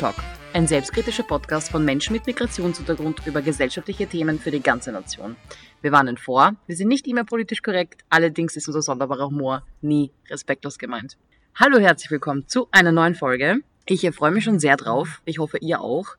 Talk, 0.00 0.14
ein 0.54 0.66
selbstkritischer 0.66 1.24
Podcast 1.24 1.70
von 1.70 1.84
Menschen 1.84 2.14
mit 2.14 2.24
Migrationshintergrund 2.24 3.26
über 3.26 3.42
gesellschaftliche 3.42 4.06
Themen 4.06 4.38
für 4.38 4.50
die 4.50 4.62
ganze 4.62 4.92
Nation. 4.92 5.36
Wir 5.82 5.92
warnen 5.92 6.16
vor, 6.16 6.54
wir 6.66 6.74
sind 6.74 6.88
nicht 6.88 7.06
immer 7.06 7.24
politisch 7.24 7.60
korrekt, 7.60 8.02
allerdings 8.08 8.56
ist 8.56 8.66
unser 8.66 8.80
sonderbarer 8.80 9.26
Humor 9.26 9.62
nie 9.82 10.10
respektlos 10.30 10.78
gemeint. 10.78 11.18
Hallo, 11.54 11.78
herzlich 11.78 12.10
willkommen 12.10 12.48
zu 12.48 12.66
einer 12.70 12.92
neuen 12.92 13.14
Folge. 13.14 13.56
Ich 13.84 14.08
freue 14.12 14.30
mich 14.30 14.44
schon 14.44 14.58
sehr 14.58 14.78
drauf. 14.78 15.20
Ich 15.26 15.38
hoffe, 15.38 15.58
ihr 15.58 15.82
auch. 15.82 16.16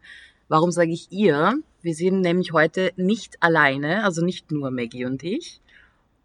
Warum 0.47 0.69
sage 0.69 0.91
ich 0.91 1.11
ihr? 1.11 1.55
Wir 1.81 1.95
sind 1.95 2.21
nämlich 2.21 2.53
heute 2.53 2.91
nicht 2.97 3.41
alleine, 3.41 4.03
also 4.03 4.23
nicht 4.23 4.51
nur 4.51 4.69
Maggie 4.69 5.05
und 5.05 5.23
ich. 5.23 5.59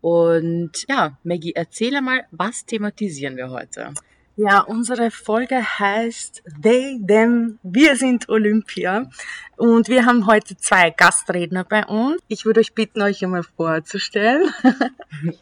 Und 0.03 0.73
ja, 0.91 1.17
Maggie, 1.25 1.55
erzähle 1.55 2.03
mal, 2.03 2.27
was 2.33 2.67
thematisieren 2.67 3.39
wir 3.39 3.49
heute? 3.49 3.95
Ja, 4.39 4.61
unsere 4.61 5.11
Folge 5.11 5.63
heißt 5.63 6.43
They, 6.63 7.01
Them, 7.07 7.59
Wir 7.63 7.97
sind 7.97 8.29
Olympia. 8.29 9.09
Und 9.57 9.89
wir 9.89 10.05
haben 10.05 10.27
heute 10.27 10.59
zwei 10.59 10.91
Gastredner 10.91 11.65
bei 11.65 11.87
uns. 11.87 12.21
Ich 12.29 12.45
würde 12.45 12.61
euch 12.61 12.75
bitten, 12.75 13.01
euch 13.01 13.25
einmal 13.25 13.43
vorzustellen. 13.43 14.51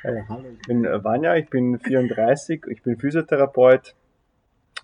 Hey, 0.00 0.22
hallo, 0.28 0.44
ich 0.52 0.66
bin 0.66 0.84
äh, 0.84 1.02
Vanja, 1.02 1.34
ich 1.34 1.50
bin 1.50 1.80
34, 1.80 2.62
ich 2.70 2.82
bin 2.82 2.96
Physiotherapeut 2.96 3.96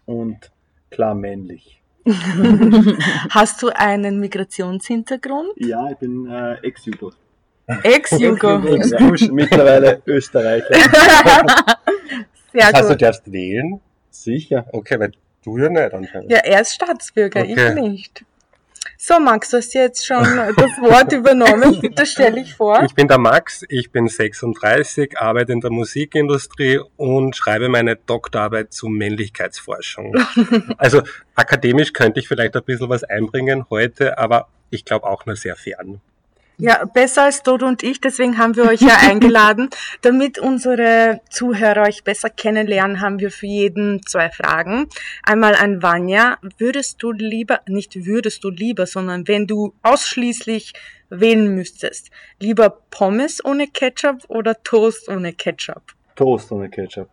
und 0.07 0.51
klar 0.91 1.15
männlich. 1.15 1.81
Hast 3.31 3.63
du 3.63 3.69
einen 3.69 4.19
Migrationshintergrund? 4.19 5.53
Ja, 5.55 5.89
ich 5.89 5.99
bin 5.99 6.27
äh, 6.27 6.55
Ex-Jugo. 6.67 7.13
Ex-Jugo. 7.85 8.59
Mittlerweile 9.33 10.03
Österreicher. 10.05 10.75
Sehr 12.55 12.63
Das 12.71 12.73
heißt, 12.75 12.89
du 12.89 12.95
gut. 12.95 13.03
darfst 13.03 13.33
wählen? 13.33 13.81
Sicher. 14.11 14.65
Okay, 14.73 14.99
weil 15.01 15.13
du 15.45 15.59
ja 15.59 15.69
nicht 15.69 15.93
anscheinend. 15.93 16.31
Ja, 16.31 16.39
er 16.39 16.61
ist 16.61 16.73
Staatsbürger, 16.75 17.41
Okay. 17.41 17.69
ich 17.69 17.75
nicht. 17.75 18.25
So, 18.97 19.19
Max, 19.19 19.51
du 19.51 19.57
hast 19.57 19.75
jetzt 19.75 20.07
schon 20.07 20.23
das 20.23 20.71
Wort 20.81 21.13
übernommen. 21.13 21.79
Bitte 21.83 22.07
stell 22.07 22.35
dich 22.35 22.55
vor. 22.55 22.83
Ich 22.85 22.95
bin 22.95 23.09
der 23.09 23.19
Max, 23.19 23.65
ich 23.69 23.91
bin 23.91 24.07
36, 24.09 25.19
arbeite 25.19 25.53
in 25.53 25.61
der 25.61 25.71
Musikindustrie 25.71 26.81
und 26.97 27.35
schreibe 27.35 27.69
meine 27.69 27.97
Doktorarbeit 27.97 28.73
zu 28.73 28.89
Männlichkeitsforschung. 28.89 30.15
Also 30.79 31.03
akademisch 31.35 31.93
könnte 31.93 32.21
ich 32.21 32.29
vielleicht 32.29 32.57
ein 32.57 32.63
bisschen 32.63 32.89
was 32.89 33.03
einbringen 33.05 33.65
heute, 33.69 34.17
aber 34.19 34.49
ich 34.71 34.85
glaube 34.85 35.07
auch 35.07 35.27
nur 35.27 35.37
sehr 35.37 35.57
fern. 35.57 36.01
Ja, 36.57 36.85
besser 36.85 37.25
als 37.25 37.43
Dodo 37.43 37.67
und 37.67 37.83
ich, 37.83 38.01
deswegen 38.01 38.39
haben 38.39 38.55
wir 38.55 38.65
euch 38.65 38.81
ja 38.81 38.97
eingeladen. 39.09 39.71
Damit 40.03 40.39
unsere 40.39 41.21
Zuhörer 41.31 41.83
euch 41.83 42.05
besser 42.05 42.31
kennenlernen, 42.31 43.01
haben 43.01 43.19
wir 43.19 43.31
für 43.31 43.47
jeden 43.47 44.03
zwei 44.07 44.31
Fragen. 44.31 44.87
Einmal 45.23 45.55
an 45.55 45.83
Vanya. 45.83 46.39
Würdest 46.59 47.03
du 47.03 47.13
lieber, 47.13 47.61
nicht 47.67 48.07
würdest 48.07 48.45
du 48.45 48.51
lieber, 48.51 48.87
sondern 48.87 49.27
wenn 49.27 49.47
du 49.47 49.75
ausschließlich 49.83 50.73
wählen 51.11 51.55
müsstest, 51.55 52.11
lieber 52.39 52.71
Pommes 52.91 53.45
ohne 53.45 53.67
Ketchup 53.67 54.23
oder 54.29 54.63
Toast 54.63 55.09
ohne 55.09 55.33
Ketchup? 55.33 55.83
Toast 56.15 56.53
ohne 56.53 56.71
Ketchup. 56.71 57.09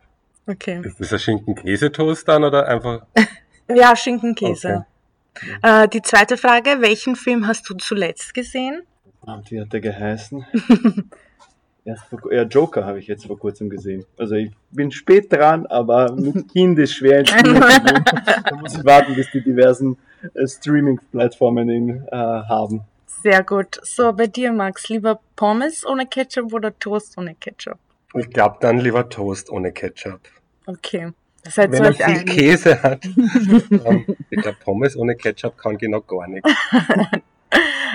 Okay. 0.46 0.82
Ist 0.84 1.00
das 1.00 1.12
ein 1.12 1.18
Schinken-Käsetoast 1.18 2.26
dann 2.28 2.44
oder 2.44 2.66
einfach? 2.68 3.06
Ja, 3.68 3.96
Schinkenkäse. 3.96 4.84
Äh, 5.62 5.88
die 5.88 6.02
zweite 6.02 6.36
Frage, 6.36 6.80
welchen 6.80 7.16
Film 7.16 7.46
hast 7.46 7.70
du 7.70 7.74
zuletzt 7.74 8.34
gesehen? 8.34 8.82
Verdammt, 9.24 9.50
wie 9.52 9.60
hat 9.60 9.72
der 9.72 9.80
geheißen? 9.80 10.44
Erst 11.84 12.04
vor, 12.06 12.32
ja, 12.32 12.42
Joker 12.42 12.84
habe 12.84 12.98
ich 12.98 13.06
jetzt 13.06 13.26
vor 13.26 13.38
kurzem 13.38 13.70
gesehen. 13.70 14.04
Also 14.18 14.34
ich 14.34 14.50
bin 14.70 14.90
spät 14.90 15.32
dran, 15.32 15.66
aber 15.66 16.12
mit 16.12 16.48
Kind 16.52 16.78
ist 16.80 16.94
schwer 16.94 17.20
ins 17.20 17.32
Kino 17.32 17.60
zu 17.60 17.80
gehen. 17.82 18.04
Da 18.44 18.56
muss 18.56 18.76
ich 18.76 18.84
warten, 18.84 19.14
bis 19.14 19.30
die 19.30 19.42
diversen 19.42 19.96
äh, 20.34 20.46
Streaming-Plattformen 20.46 21.68
ihn 21.68 22.04
äh, 22.10 22.16
haben. 22.16 22.82
Sehr 23.22 23.44
gut. 23.44 23.78
So, 23.82 24.12
bei 24.12 24.26
dir, 24.26 24.52
Max, 24.52 24.88
lieber 24.88 25.20
Pommes 25.36 25.86
ohne 25.86 26.06
Ketchup 26.06 26.52
oder 26.52 26.76
Toast 26.76 27.16
ohne 27.16 27.36
Ketchup? 27.36 27.78
Ich 28.14 28.28
glaube 28.28 28.56
dann 28.60 28.78
lieber 28.78 29.08
Toast 29.08 29.50
ohne 29.50 29.70
Ketchup. 29.70 30.20
Okay. 30.66 31.12
Seid 31.48 31.70
ihr 31.70 31.78
Wenn 31.78 31.84
er 31.84 31.90
euch 31.90 31.96
viel 31.96 32.04
einig? 32.04 32.26
Käse 32.26 32.82
hat. 32.82 33.04
ähm, 33.06 34.16
ich 34.30 34.40
glaube 34.40 34.58
Pommes 34.64 34.96
ohne 34.96 35.14
Ketchup 35.14 35.56
kann 35.56 35.78
genau 35.78 36.00
gar 36.00 36.26
nichts. 36.26 36.50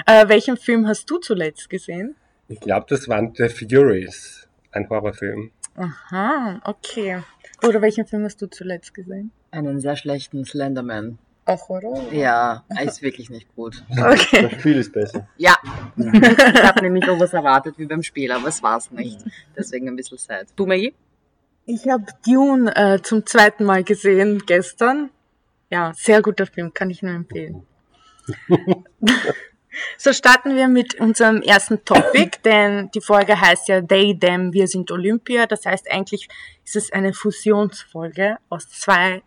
Äh, 0.06 0.28
welchen 0.28 0.58
Film 0.58 0.88
hast 0.88 1.10
du 1.10 1.18
zuletzt 1.18 1.70
gesehen? 1.70 2.16
Ich 2.48 2.60
glaube, 2.60 2.86
das 2.90 3.08
waren 3.08 3.34
The 3.36 3.50
Furies, 3.50 4.48
ein 4.72 4.90
Horrorfilm. 4.90 5.52
Aha, 5.76 6.62
okay. 6.64 7.24
Oder 7.64 7.82
welchen 7.82 8.06
Film 8.06 8.24
hast 8.24 8.42
du 8.42 8.48
zuletzt 8.48 8.94
gesehen? 8.94 9.32
Einen 9.52 9.80
sehr 9.80 9.96
schlechten 9.96 10.46
Slenderman. 10.46 11.18
Auch 11.46 11.70
Horror? 11.70 12.12
Ja, 12.12 12.66
er 12.68 12.84
ist 12.84 13.02
wirklich 13.02 13.30
nicht 13.30 13.56
gut. 13.56 13.84
Okay. 13.90 14.50
Das 14.50 14.60
Spiel 14.60 14.78
ist 14.78 14.92
besser. 14.92 15.28
Ja, 15.38 15.56
ich 15.96 16.64
habe 16.64 16.82
nämlich 16.82 17.08
auch 17.08 17.20
was 17.20 17.32
erwartet 17.32 17.76
wie 17.78 17.86
beim 17.86 18.04
Spiel, 18.04 18.32
aber 18.34 18.50
es 18.50 18.62
war's 18.62 18.92
nicht. 18.92 19.24
Deswegen 19.56 19.88
ein 19.88 19.96
bisschen 19.96 20.18
sad. 20.18 20.48
Du, 20.58 20.66
Maggie? 20.66 20.94
Ich 21.66 21.88
habe 21.88 22.06
Dune 22.26 22.76
äh, 22.76 23.02
zum 23.02 23.26
zweiten 23.26 23.64
Mal 23.64 23.84
gesehen 23.86 24.44
gestern. 24.46 25.10
Ja, 25.70 25.94
sehr 25.96 26.22
guter 26.22 26.46
Film, 26.46 26.74
kann 26.74 26.90
ich 26.90 27.02
nur 27.02 27.14
empfehlen. 27.14 27.66
so 29.98 30.14
starten 30.14 30.56
wir 30.56 30.68
mit 30.68 30.96
unserem 30.96 31.42
ersten 31.42 31.84
Topic, 31.84 32.40
denn 32.46 32.90
die 32.92 33.02
Folge 33.02 33.40
heißt 33.40 33.68
ja 33.68 33.82
They, 33.82 34.18
Them, 34.18 34.54
Wir 34.54 34.68
sind 34.68 34.92
Olympia. 34.92 35.46
Das 35.46 35.66
heißt, 35.66 35.92
eigentlich 35.92 36.28
ist 36.66 36.76
es 36.76 36.92
eine 36.92 37.14
Fusionsfolge 37.14 38.38
aus 38.50 38.70
zwei 38.70 39.22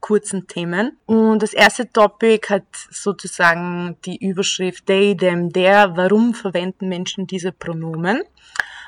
kurzen 0.00 0.46
Themen. 0.46 0.98
Und 1.06 1.42
das 1.42 1.52
erste 1.52 1.90
Topic 1.90 2.48
hat 2.48 2.64
sozusagen 2.90 3.96
die 4.04 4.24
Überschrift 4.24 4.86
They, 4.86 5.16
Them, 5.16 5.52
Der. 5.52 5.96
Warum 5.96 6.34
verwenden 6.34 6.88
Menschen 6.88 7.26
diese 7.26 7.52
Pronomen? 7.52 8.22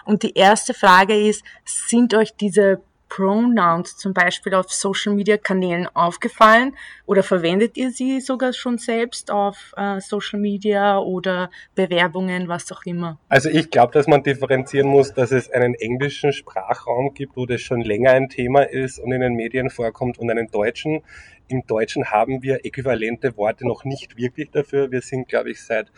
Und 0.04 0.22
die 0.22 0.34
erste 0.34 0.74
Frage 0.74 1.28
ist, 1.28 1.42
sind 1.64 2.14
euch 2.14 2.34
diese 2.36 2.80
Pronouns 3.08 3.96
zum 3.96 4.12
Beispiel 4.12 4.54
auf 4.54 4.72
Social 4.72 5.14
Media 5.14 5.36
Kanälen 5.36 5.86
aufgefallen 5.94 6.76
oder 7.06 7.22
verwendet 7.22 7.76
ihr 7.76 7.90
sie 7.90 8.20
sogar 8.20 8.52
schon 8.52 8.78
selbst 8.78 9.30
auf 9.30 9.72
äh, 9.76 10.00
Social 10.00 10.38
Media 10.38 10.98
oder 10.98 11.50
Bewerbungen, 11.74 12.48
was 12.48 12.70
auch 12.72 12.82
immer? 12.84 13.18
Also 13.28 13.48
ich 13.48 13.70
glaube, 13.70 13.92
dass 13.92 14.06
man 14.06 14.22
differenzieren 14.22 14.88
muss, 14.88 15.14
dass 15.14 15.32
es 15.32 15.50
einen 15.50 15.74
englischen 15.74 16.32
Sprachraum 16.32 17.14
gibt, 17.14 17.36
wo 17.36 17.46
das 17.46 17.60
schon 17.60 17.80
länger 17.80 18.12
ein 18.12 18.28
Thema 18.28 18.62
ist 18.62 18.98
und 18.98 19.12
in 19.12 19.20
den 19.20 19.34
Medien 19.34 19.70
vorkommt 19.70 20.18
und 20.18 20.30
einen 20.30 20.50
deutschen. 20.50 21.02
Im 21.48 21.66
Deutschen 21.66 22.10
haben 22.10 22.42
wir 22.42 22.64
äquivalente 22.64 23.36
Worte 23.36 23.66
noch 23.66 23.84
nicht 23.84 24.16
wirklich 24.16 24.50
dafür. 24.50 24.90
Wir 24.90 25.00
sind, 25.00 25.28
glaube 25.28 25.50
ich, 25.50 25.62
seit 25.62 25.90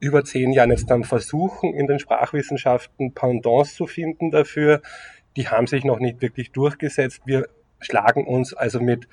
über 0.00 0.24
zehn 0.24 0.52
Jahren 0.52 0.70
jetzt 0.70 0.90
am 0.92 1.04
Versuchen, 1.04 1.72
in 1.72 1.86
den 1.86 1.98
Sprachwissenschaften 1.98 3.14
Pendants 3.14 3.74
zu 3.74 3.86
finden 3.86 4.30
dafür. 4.30 4.82
Die 5.36 5.48
haben 5.48 5.66
sich 5.66 5.84
noch 5.84 5.98
nicht 5.98 6.22
wirklich 6.22 6.52
durchgesetzt. 6.52 7.22
Wir 7.24 7.48
schlagen 7.80 8.26
uns 8.26 8.54
also 8.54 8.80
mit 8.80 9.08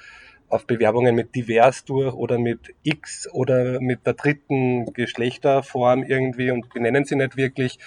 auf 0.52 0.68
Bewerbungen 0.68 1.16
mit 1.16 1.34
divers 1.34 1.86
durch 1.86 2.14
oder 2.14 2.38
mit 2.38 2.76
X 2.84 3.28
oder 3.32 3.80
mit 3.80 4.06
der 4.06 4.14
dritten 4.14 4.94
Geschlechterform 4.94 6.04
irgendwie 6.04 6.52
und 6.52 6.74
benennen 6.74 7.06
sie 7.06 7.16
nicht 7.16 7.38
wirklich. 7.38 7.80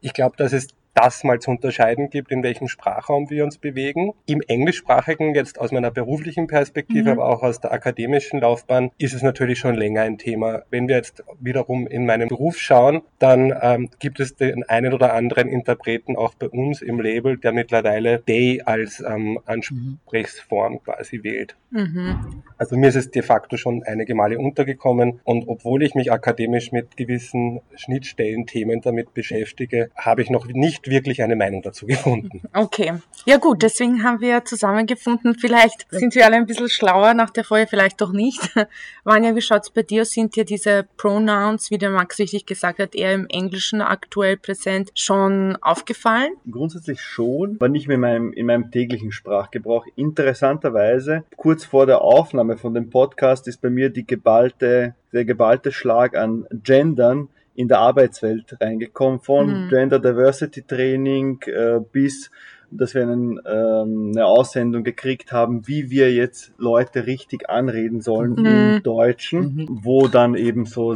Ich 0.00 0.12
glaube, 0.12 0.36
dass 0.36 0.52
es 0.52 0.68
das 0.98 1.22
mal 1.24 1.38
zu 1.38 1.50
unterscheiden 1.50 2.10
gibt, 2.10 2.32
in 2.32 2.42
welchem 2.42 2.68
Sprachraum 2.68 3.30
wir 3.30 3.44
uns 3.44 3.58
bewegen. 3.58 4.12
Im 4.26 4.40
englischsprachigen, 4.46 5.34
jetzt 5.34 5.60
aus 5.60 5.70
meiner 5.72 5.90
beruflichen 5.90 6.46
Perspektive, 6.48 7.12
Mhm. 7.12 7.20
aber 7.20 7.28
auch 7.28 7.42
aus 7.42 7.60
der 7.60 7.72
akademischen 7.72 8.40
Laufbahn, 8.40 8.90
ist 8.98 9.14
es 9.14 9.22
natürlich 9.22 9.58
schon 9.58 9.74
länger 9.74 10.02
ein 10.02 10.18
Thema. 10.18 10.62
Wenn 10.70 10.88
wir 10.88 10.96
jetzt 10.96 11.22
wiederum 11.40 11.86
in 11.86 12.04
meinen 12.06 12.28
Beruf 12.28 12.58
schauen, 12.58 13.02
dann 13.18 13.54
ähm, 13.60 13.90
gibt 13.98 14.18
es 14.20 14.34
den 14.36 14.64
einen 14.64 14.92
oder 14.92 15.14
anderen 15.14 15.48
Interpreten 15.48 16.16
auch 16.16 16.34
bei 16.34 16.48
uns 16.48 16.82
im 16.82 17.00
Label, 17.00 17.36
der 17.38 17.52
mittlerweile 17.52 18.22
they 18.26 18.62
als 18.64 19.00
ähm, 19.00 19.38
Ansprechform 19.46 20.82
quasi 20.82 21.22
wählt. 21.22 21.56
Mhm. 21.70 22.42
Also 22.56 22.76
mir 22.76 22.88
ist 22.88 22.96
es 22.96 23.10
de 23.10 23.22
facto 23.22 23.56
schon 23.56 23.82
einige 23.84 24.14
Male 24.14 24.38
untergekommen 24.38 25.20
und 25.24 25.46
obwohl 25.48 25.82
ich 25.82 25.94
mich 25.94 26.10
akademisch 26.10 26.72
mit 26.72 26.96
gewissen 26.96 27.60
Schnittstellenthemen 27.76 28.80
damit 28.80 29.14
beschäftige, 29.14 29.90
habe 29.94 30.22
ich 30.22 30.30
noch 30.30 30.46
nicht 30.46 30.87
wirklich 30.90 31.22
eine 31.22 31.36
Meinung 31.36 31.62
dazu 31.62 31.86
gefunden. 31.86 32.42
Okay. 32.54 32.94
Ja 33.24 33.36
gut, 33.36 33.62
deswegen 33.62 34.02
haben 34.04 34.20
wir 34.20 34.44
zusammengefunden. 34.44 35.34
Vielleicht 35.34 35.86
sind 35.90 36.14
wir 36.14 36.24
alle 36.24 36.36
ein 36.36 36.46
bisschen 36.46 36.68
schlauer 36.68 37.14
nach 37.14 37.30
der 37.30 37.44
Folge, 37.44 37.66
vielleicht 37.68 38.00
doch 38.00 38.12
nicht. 38.12 38.40
Vanja, 39.04 39.34
wie 39.34 39.40
schaut's 39.40 39.70
bei 39.70 39.82
dir? 39.82 40.04
Sind 40.04 40.36
dir 40.36 40.44
diese 40.44 40.86
Pronouns, 40.96 41.70
wie 41.70 41.78
der 41.78 41.90
Max 41.90 42.18
richtig 42.18 42.46
gesagt 42.46 42.78
hat, 42.78 42.94
eher 42.94 43.12
im 43.12 43.26
Englischen 43.28 43.80
aktuell 43.80 44.36
präsent, 44.36 44.90
schon 44.94 45.56
aufgefallen? 45.60 46.32
Grundsätzlich 46.50 47.00
schon, 47.00 47.56
aber 47.56 47.68
nicht 47.68 47.88
mehr 47.88 47.96
in 47.96 48.00
meinem, 48.00 48.32
in 48.32 48.46
meinem 48.46 48.70
täglichen 48.70 49.12
Sprachgebrauch. 49.12 49.86
Interessanterweise, 49.96 51.24
kurz 51.36 51.64
vor 51.64 51.86
der 51.86 52.02
Aufnahme 52.02 52.56
von 52.56 52.74
dem 52.74 52.90
Podcast 52.90 53.48
ist 53.48 53.60
bei 53.60 53.70
mir 53.70 53.90
die 53.90 54.06
geballte, 54.06 54.94
der 55.12 55.24
geballte 55.24 55.72
Schlag 55.72 56.16
an 56.16 56.46
Gendern 56.50 57.28
in 57.58 57.66
der 57.66 57.80
Arbeitswelt 57.80 58.56
reingekommen, 58.60 59.18
von 59.18 59.64
Mhm. 59.64 59.68
Gender 59.68 59.98
Diversity 59.98 60.62
Training 60.62 61.40
äh, 61.46 61.80
bis 61.92 62.30
dass 62.70 62.94
wir 62.94 63.00
einen, 63.02 63.40
ähm, 63.46 64.12
eine 64.14 64.26
Aussendung 64.26 64.84
gekriegt 64.84 65.32
haben, 65.32 65.66
wie 65.66 65.88
wir 65.88 66.12
jetzt 66.12 66.52
Leute 66.58 67.06
richtig 67.06 67.48
anreden 67.48 68.02
sollen 68.02 68.32
Mhm. 68.32 68.44
im 68.46 68.82
Deutschen, 68.82 69.40
Mhm. 69.40 69.78
wo 69.82 70.06
dann 70.06 70.34
eben 70.34 70.66
so 70.66 70.94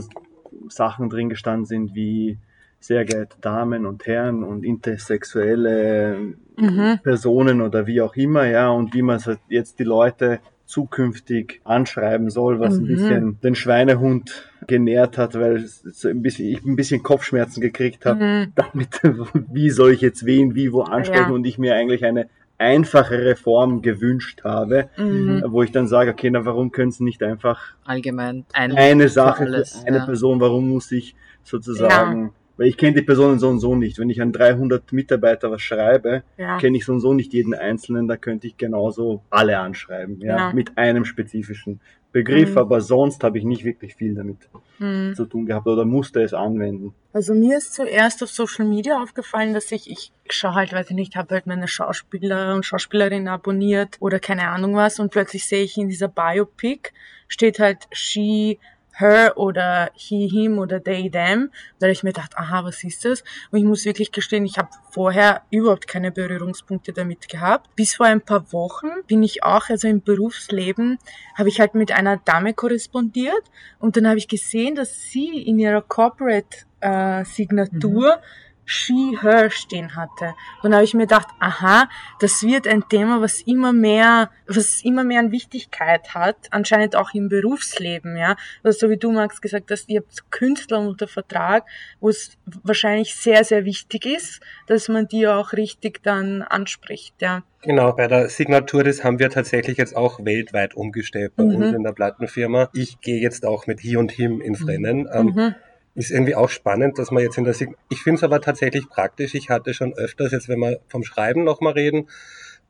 Sachen 0.69 1.09
drin 1.09 1.31
gestanden 1.31 1.65
sind 1.65 1.95
wie 1.95 2.37
sehr 2.79 3.07
geehrte 3.07 3.39
Damen 3.41 3.87
und 3.87 4.07
Herren 4.07 4.45
und 4.45 4.65
intersexuelle 4.65 6.35
Mhm. 6.59 6.99
Personen 7.03 7.63
oder 7.63 7.87
wie 7.87 8.03
auch 8.03 8.17
immer, 8.17 8.45
ja, 8.45 8.69
und 8.69 8.93
wie 8.93 9.03
man 9.03 9.19
jetzt 9.49 9.79
die 9.79 9.85
Leute 9.85 10.41
zukünftig 10.73 11.61
anschreiben 11.65 12.31
soll, 12.31 12.59
was 12.59 12.79
ein 12.79 12.85
Mhm. 12.85 12.89
bisschen 12.89 13.41
den 13.43 13.55
Schweinehund 13.55 14.49
genährt 14.67 15.19
hat, 15.19 15.35
weil 15.35 15.59
so 15.67 16.09
ein 16.09 16.23
bisschen, 16.23 16.47
ich 16.49 16.65
ein 16.65 16.77
bisschen 16.77 17.03
Kopfschmerzen 17.03 17.61
gekriegt 17.61 18.07
habe, 18.07 18.25
Mhm. 18.25 18.53
damit, 18.55 18.89
wie 19.53 19.69
soll 19.71 19.93
ich 19.93 20.01
jetzt 20.01 20.25
wen, 20.25 20.55
wie, 20.55 20.73
wo 20.73 20.81
ansprechen 20.83 21.29
Ja. 21.29 21.35
und 21.35 21.47
ich 21.47 21.59
mir 21.59 21.75
eigentlich 21.75 22.05
eine 22.07 22.29
einfachere 22.57 23.37
Form 23.37 23.83
gewünscht 23.83 24.45
habe, 24.45 24.89
Mhm. 24.97 25.45
wo 25.49 25.63
ich 25.63 25.73
dann 25.73 25.89
sage, 25.89 26.11
okay, 26.13 26.31
na, 26.31 26.45
warum 26.47 26.71
können 26.73 26.89
es 26.91 27.01
nicht 27.01 27.23
einfach 27.23 27.61
Allgemein 27.85 28.45
ein 28.55 28.73
eine 28.73 29.09
Sache 29.11 29.45
alles, 29.45 29.85
eine 29.87 29.99
ja. 29.99 30.05
Person, 30.07 30.41
warum 30.41 30.69
muss 30.71 30.91
ich 30.93 31.15
sozusagen, 31.45 32.33
weil 32.63 32.69
ich 32.69 32.77
kenne 32.77 32.95
die 32.95 33.03
Personen 33.03 33.41
so 33.41 33.49
und 33.49 33.59
so 33.59 33.75
nicht. 33.75 33.99
Wenn 33.99 34.09
ich 34.09 34.23
an 34.23 34.31
300 34.33 34.93
Mitarbeiter 34.93 35.51
was 35.51 35.63
schreibe, 35.63 36.23
Ja. 36.39 36.59
kenne 36.59 36.77
ich 36.77 36.85
so 36.85 36.93
und 36.93 37.01
so 37.01 37.13
nicht 37.13 37.33
jeden 37.33 37.55
Einzelnen, 37.55 38.07
da 38.07 38.17
könnte 38.17 38.47
ich 38.47 38.57
genauso 38.57 39.23
alle 39.31 39.59
anschreiben, 39.59 40.21
ja, 40.21 40.37
Ja. 40.37 40.53
mit 40.53 40.79
einem 40.79 41.05
spezifischen 41.05 41.81
Begriff, 42.13 42.53
Mhm. 42.53 42.59
aber 42.59 42.81
sonst 42.81 43.25
habe 43.25 43.39
ich 43.39 43.45
nicht 43.45 43.65
wirklich 43.65 43.97
viel 43.97 44.15
damit 44.15 44.37
Mhm. 44.79 45.15
zu 45.17 45.25
tun 45.27 45.45
gehabt 45.47 45.67
oder 45.67 45.85
musste 45.85 46.23
es 46.23 46.35
anwenden. 46.35 46.95
Also 47.13 47.35
mir 47.35 47.57
ist 47.59 47.75
zuerst 47.75 48.23
auf 48.23 48.29
Social 48.31 48.65
Media 48.67 49.03
aufgefallen, 49.03 49.55
dass 49.55 49.73
ich, 49.73 49.91
ich 49.91 50.13
schaue 50.31 50.55
halt, 50.55 50.73
weiß 50.73 50.91
ich 50.91 50.95
nicht, 50.97 51.17
habe 51.17 51.35
halt 51.35 51.47
meine 51.49 51.67
Schauspieler 51.67 52.55
und 52.55 52.65
Schauspielerinnen 52.65 53.27
abonniert 53.29 53.97
oder 53.99 54.21
keine 54.21 54.49
Ahnung 54.51 54.77
was 54.77 55.01
und 55.01 55.11
plötzlich 55.11 55.47
sehe 55.49 55.65
ich 55.65 55.77
in 55.79 55.89
dieser 55.89 56.09
Biopic 56.09 56.91
steht 57.29 57.59
halt 57.59 57.89
she, 57.93 58.59
her 58.93 59.33
oder 59.37 59.91
he, 59.95 60.29
him 60.29 60.59
oder 60.59 60.83
they, 60.83 61.11
them. 61.11 61.51
Da 61.79 61.89
ich 61.89 62.03
mir 62.03 62.13
gedacht, 62.13 62.37
aha, 62.37 62.65
was 62.65 62.85
ist 62.85 63.05
das? 63.05 63.23
Und 63.51 63.59
ich 63.59 63.65
muss 63.65 63.85
wirklich 63.85 64.13
gestehen, 64.13 64.45
ich 64.45 64.59
habe 64.59 64.69
vorher 64.91 65.43
überhaupt 65.51 65.87
keine 65.89 66.11
Berührungspunkte 66.11 66.93
damit 66.93 67.29
gehabt. 67.29 67.75
Bis 67.77 67.95
vor 67.95 68.07
ein 68.07 68.21
paar 68.21 68.53
Wochen 68.53 68.89
bin 69.07 69.23
ich 69.23 69.43
auch, 69.43 69.69
also 69.69 69.89
im 69.89 70.03
Berufsleben, 70.03 70.99
habe 71.37 71.49
ich 71.49 71.61
halt 71.61 71.75
mit 71.75 71.93
einer 71.93 72.19
Dame 72.19 72.55
korrespondiert 72.55 73.43
und 73.79 73.97
dann 73.97 74.07
habe 74.07 74.19
ich 74.19 74.29
gesehen, 74.29 74.75
dass 74.75 75.11
sie 75.11 75.43
in 75.43 75.59
ihrer 75.59 75.83
Corporate 75.83 76.59
äh, 76.81 77.25
Signatur 77.25 78.21
she, 78.65 79.19
her 79.21 79.51
stehen 79.51 79.97
hatte. 79.97 80.35
Dann 80.63 80.75
habe 80.75 80.85
ich 80.85 80.95
mir 80.95 81.03
gedacht, 81.03 81.29
aha, 81.41 81.89
das 82.21 82.43
wird 82.43 82.67
ein 82.67 82.89
Thema, 82.89 83.21
was 83.21 83.41
immer 83.43 83.73
mehr, 83.73 84.31
was 84.47 84.83
immer 84.85 85.05
mehr 85.05 85.21
an 85.21 85.33
Wichtigkeit 85.33 86.15
hat, 86.15 86.37
anscheinend 86.51 86.97
auch 86.97 87.13
im 87.15 87.29
Berufsleben, 87.29 88.17
ja. 88.17 88.37
Also 88.63 88.87
so 88.87 88.91
wie 88.91 88.97
du, 88.97 89.13
Max, 89.13 89.41
gesagt 89.41 89.71
hast, 89.71 89.89
ihr 89.89 90.01
habt 90.01 90.31
Künstler 90.31 90.81
unter 90.81 91.09
Vertrag, 91.09 91.65
wo 92.01 92.09
es 92.09 92.37
wahrscheinlich 92.63 93.15
sehr, 93.15 93.45
sehr 93.45 93.65
wichtig 93.65 94.07
ist, 94.07 94.41
dass 94.67 94.89
man 94.89 95.09
die 95.09 95.27
auch 95.27 95.53
richtig 95.53 96.03
dann 96.03 96.43
anspricht, 96.43 97.15
ja. 97.21 97.43
Genau, 97.65 97.93
bei 97.93 98.09
der 98.09 98.29
Signatur, 98.29 98.83
das 98.83 99.05
haben 99.05 99.21
wir 99.21 99.31
tatsächlich 99.31 99.79
jetzt 99.79 99.95
auch 99.95 100.25
weltweit 100.25 100.75
umgestellt 100.75 101.35
bei 101.37 101.45
Mhm. 101.45 101.55
uns 101.57 101.73
in 101.73 101.85
der 101.85 101.93
Plattenfirma. 101.93 102.71
Ich 102.75 103.01
gehe 103.01 103.21
jetzt 103.21 103.47
auch 103.47 103.67
mit 103.69 103.79
he 103.81 103.97
und 103.97 104.11
him 104.11 104.41
ins 104.41 104.67
Rennen. 104.67 105.09
Ähm, 105.13 105.27
Mhm. 105.27 105.55
Ist 105.95 106.11
irgendwie 106.11 106.35
auch 106.35 106.49
spannend, 106.49 106.99
dass 106.99 107.11
man 107.11 107.23
jetzt 107.23 107.39
in 107.39 107.45
der 107.45 107.55
Sig 107.55 107.75
Ich 107.89 108.03
finde 108.03 108.19
es 108.19 108.25
aber 108.25 108.41
tatsächlich 108.41 108.89
praktisch. 108.89 109.35
Ich 109.35 109.51
hatte 109.51 109.75
schon 109.75 109.93
öfters, 109.95 110.33
jetzt 110.33 110.49
wenn 110.49 110.59
wir 110.61 110.81
vom 110.89 111.05
Schreiben 111.05 111.45
nochmal 111.45 111.75
reden, 111.75 112.09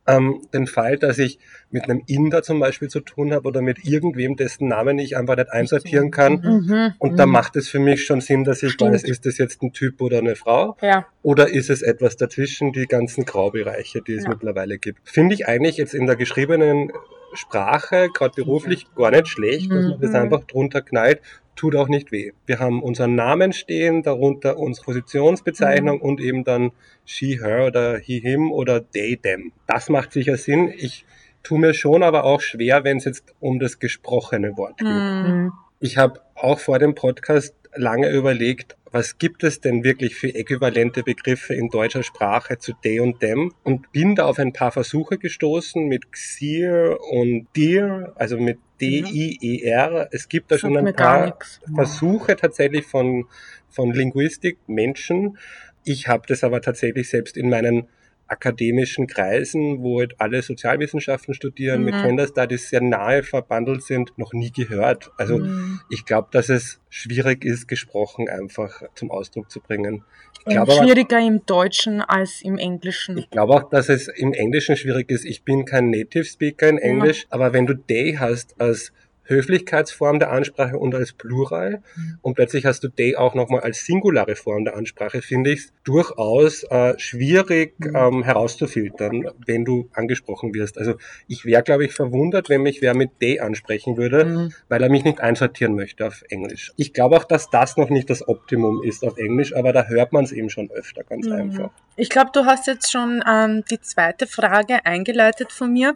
ähm, 0.06 0.42
den 0.52 0.66
Fall, 0.66 0.98
dass 0.98 1.19
ich 1.19 1.38
mit 1.70 1.84
einem 1.84 2.02
Inder 2.06 2.42
zum 2.42 2.58
Beispiel 2.58 2.88
zu 2.88 3.00
tun 3.00 3.32
habe 3.32 3.46
oder 3.46 3.62
mit 3.62 3.84
irgendwem, 3.84 4.34
dessen 4.36 4.66
Namen 4.69 4.98
ich 4.98 5.16
einfach 5.16 5.36
nicht 5.36 5.52
einsortieren 5.52 6.10
kann. 6.10 6.40
Mhm. 6.42 6.94
Und 6.98 7.19
da 7.19 7.26
macht 7.26 7.54
es 7.56 7.69
für 7.69 7.78
mich 7.78 8.04
schon 8.04 8.20
Sinn, 8.20 8.42
dass 8.42 8.62
ich 8.62 8.72
Stimmt. 8.72 8.94
weiß, 8.94 9.04
ist 9.04 9.26
das 9.26 9.38
jetzt 9.38 9.62
ein 9.62 9.72
Typ 9.72 10.00
oder 10.00 10.18
eine 10.18 10.34
Frau? 10.34 10.76
Ja. 10.80 11.06
Oder 11.22 11.48
ist 11.50 11.70
es 11.70 11.82
etwas 11.82 12.16
dazwischen, 12.16 12.72
die 12.72 12.86
ganzen 12.86 13.25
Graubereiche, 13.25 14.02
die 14.02 14.14
es 14.14 14.25
Ja. 14.25 14.30
mittlerweile 14.30 14.78
gibt? 14.78 15.08
Finde 15.08 15.34
ich 15.34 15.46
eigentlich 15.46 15.76
jetzt 15.76 15.94
in 15.94 16.06
der 16.06 16.16
geschriebenen 16.16 16.90
Sprache, 17.34 18.08
gerade 18.12 18.34
beruflich, 18.34 18.87
gar 18.94 19.11
nicht 19.11 19.29
schlecht, 19.29 19.70
dass 19.70 19.84
man 19.87 20.00
das 20.00 20.11
Mhm. 20.11 20.17
einfach 20.17 20.44
drunter 20.44 20.82
knallt. 20.82 21.20
Tut 21.55 21.76
auch 21.76 21.88
nicht 21.88 22.12
weh. 22.12 22.32
Wir 22.46 22.58
haben 22.61 22.82
unseren 22.82 23.14
Namen 23.14 23.52
stehen, 23.52 24.02
darunter 24.02 24.56
unsere 24.58 24.84
Positionsbezeichnung 24.87 25.96
Mhm. 25.96 26.02
und 26.02 26.20
eben 26.20 26.44
dann 26.44 26.73
she, 27.05 27.38
her 27.40 27.67
oder 27.67 27.99
he, 27.99 28.20
him 28.20 28.50
oder 28.52 28.81
they, 28.90 29.17
them. 29.17 29.52
Das 29.67 29.88
macht 29.88 30.12
sicher 30.12 30.37
Sinn. 30.37 30.73
Ich 30.76 31.05
tue 31.43 31.58
mir 31.58 31.75
schon 31.75 32.02
aber 32.02 32.25
auch 32.25 32.40
schwer, 32.40 32.84
wenn 32.84 32.96
es 32.99 33.05
jetzt 33.05 33.35
um 33.40 33.58
das 33.58 33.78
gesprochene 33.78 34.56
Wort 34.56 34.78
geht. 34.78 34.87
Mhm. 34.88 35.52
Ich 35.81 35.99
habe 35.99 36.20
auch 36.35 36.58
vor 36.61 36.78
dem 36.78 36.94
Podcast 36.94 37.55
lange 37.75 38.08
überlegt, 38.11 38.76
was 38.92 39.16
gibt 39.16 39.42
es 39.42 39.60
denn 39.60 39.84
wirklich 39.84 40.14
für 40.14 40.34
äquivalente 40.34 41.02
Begriffe 41.02 41.54
in 41.54 41.68
deutscher 41.68 42.02
Sprache 42.02 42.58
zu 42.58 42.72
they 42.74 43.00
und 43.00 43.20
them 43.20 43.52
und 43.64 43.90
bin 43.90 44.14
da 44.14 44.26
auf 44.26 44.38
ein 44.38 44.52
paar 44.52 44.70
Versuche 44.70 45.18
gestoßen 45.18 45.86
mit 45.88 46.12
Xir 46.12 46.98
und 47.10 47.48
dir, 47.56 48.12
also 48.16 48.38
mit 48.38 48.58
D-I-E-R. 48.80 50.08
Es 50.12 50.28
gibt 50.28 50.50
da 50.50 50.58
schon 50.58 50.76
ein 50.76 50.94
paar. 50.94 51.38
Versuche 51.74 52.36
tatsächlich 52.36 52.84
von, 52.84 53.26
von 53.70 53.92
Linguistik, 53.92 54.58
Menschen. 54.66 55.38
Ich 55.84 56.08
habe 56.08 56.24
das 56.28 56.44
aber 56.44 56.60
tatsächlich 56.60 57.08
selbst 57.08 57.36
in 57.36 57.48
meinen 57.48 57.88
akademischen 58.32 59.06
Kreisen, 59.06 59.82
wo 59.82 60.00
halt 60.00 60.14
alle 60.19 60.43
Sozialwissenschaften 60.43 61.34
studieren, 61.34 61.84
mit 61.84 61.94
Mhm. 61.94 62.02
Gender 62.02 62.26
Studies 62.26 62.69
sehr 62.70 62.81
nahe 62.81 63.23
verbandelt 63.23 63.82
sind, 63.82 64.17
noch 64.19 64.32
nie 64.32 64.50
gehört. 64.50 65.11
Also 65.17 65.38
Mhm. 65.38 65.81
ich 65.88 66.05
glaube, 66.05 66.29
dass 66.32 66.49
es 66.49 66.81
schwierig 66.88 67.44
ist, 67.44 67.69
gesprochen 67.69 68.29
einfach 68.29 68.82
zum 68.94 69.11
Ausdruck 69.11 69.50
zu 69.50 69.61
bringen. 69.61 70.05
Glaube 70.44 70.73
aber, 70.73 70.82
schwieriger 70.82 71.20
im 71.20 71.46
Deutschen 71.46 72.00
als 72.00 72.43
im 72.43 72.58
Englischen. 72.58 73.17
ich 73.17 73.31
glaube 73.31 73.52
auch, 73.55 73.69
dass 73.70 73.88
es 73.88 74.08
im 74.08 74.32
Englischen 74.32 74.76
schwierig 74.76 75.11
ist. 75.11 75.25
Ich 75.25 75.44
bin 75.44 75.64
kein 75.64 75.90
Native 75.90 76.25
Speaker 76.25 76.69
in 76.69 76.78
Englisch, 76.78 77.26
aber 77.31 77.52
wenn 77.52 77.67
du 77.67 77.75
they 77.75 78.17
hast 78.19 78.61
als 78.61 78.93
Höflichkeitsform 79.24 80.18
der 80.18 80.30
Ansprache 80.30 80.78
und 80.78 80.94
als 80.94 81.12
Plural 81.12 81.82
Mhm. 81.97 82.18
und 82.23 82.35
plötzlich 82.35 82.64
hast 82.66 82.82
du 82.85 82.88
they 82.88 83.16
auch 83.16 83.35
nochmal 83.35 83.61
als 83.61 83.85
singulare 83.85 84.37
Form 84.37 84.64
der 84.64 84.76
Ansprache, 84.76 85.23
finde 85.23 85.52
ich 85.52 85.68
durchaus 85.85 86.64
äh, 86.64 86.99
schwierig 86.99 87.75
Mhm. 87.78 87.97
ähm, 87.97 88.23
herauszufiltern, 88.25 89.28
wenn 89.47 89.64
du 89.64 89.88
angesprochen 89.92 90.54
wirst. 90.54 90.78
Also 90.78 90.94
ich 91.28 91.44
wäre, 91.44 91.62
glaube 91.62 91.85
ich, 91.85 91.92
verwundert, 91.94 92.49
wenn 92.49 92.62
mich 92.62 92.82
wer 92.82 92.94
mit 92.94 93.11
they 93.20 93.40
ansprechen 93.40 93.97
würde, 93.97 94.25
Mhm. 94.25 94.52
weil 94.68 94.82
er 94.82 94.88
mich 94.90 95.04
nicht 95.04 95.20
einsortieren 95.20 95.75
möchte 95.75 96.06
auf 96.06 96.23
Englisch. 96.28 96.73
Ich 96.76 96.92
glaube 96.92 97.16
auch, 97.16 97.25
dass 97.25 97.50
das 97.50 97.76
noch 97.76 97.90
nicht 97.90 98.11
das 98.11 98.26
Optimum 98.26 98.82
ist 98.82 99.04
auf 99.04 99.16
Englisch, 99.18 99.54
aber 99.54 99.73
da 99.73 99.85
hört 99.87 100.12
man 100.12 100.25
es 100.25 100.32
eben 100.32 100.50
schon 100.50 100.70
öfter, 100.70 101.04
ganz 101.04 101.26
Mhm. 101.26 101.32
einfach. 101.32 101.70
Ich 101.97 102.08
glaube, 102.08 102.30
du 102.32 102.44
hast 102.47 102.66
jetzt 102.66 102.90
schon 102.90 103.23
ähm, 103.28 103.64
die 103.70 103.80
zweite 103.80 104.26
Frage 104.26 104.85
eingeleitet 104.87 105.52
von 105.52 105.73
mir. 105.73 105.94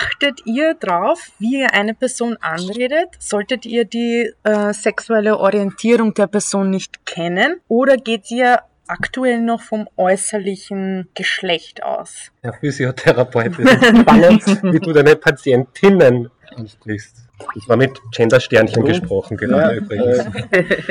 Achtet 0.00 0.46
ihr 0.46 0.74
drauf, 0.74 1.32
wie 1.40 1.62
ihr 1.62 1.74
eine 1.74 1.94
Person 1.94 2.36
anredet? 2.40 3.08
Solltet 3.18 3.66
ihr 3.66 3.84
die 3.84 4.30
äh, 4.44 4.72
sexuelle 4.72 5.36
Orientierung 5.36 6.14
der 6.14 6.28
Person 6.28 6.70
nicht 6.70 7.04
kennen? 7.04 7.56
Oder 7.66 7.96
geht 7.96 8.30
ihr 8.30 8.60
aktuell 8.86 9.40
noch 9.40 9.60
vom 9.62 9.88
äußerlichen 9.96 11.08
Geschlecht 11.16 11.82
aus? 11.82 12.30
Herr 12.40 12.52
Physiotherapeut, 12.52 13.58
es 13.58 13.72
ist 13.82 13.98
spannend, 13.98 14.46
wie 14.72 14.78
du 14.78 14.92
deine 14.92 15.16
Patientinnen 15.16 16.30
ansprichst. 16.54 17.16
Ich 17.56 17.68
war 17.68 17.76
mit 17.76 18.00
Gender-Sternchen 18.12 18.84
gesprochen, 18.84 19.36
gerade 19.36 19.74
Ja, 19.74 19.80
übrigens. 19.80 20.18
äh, 20.52 20.82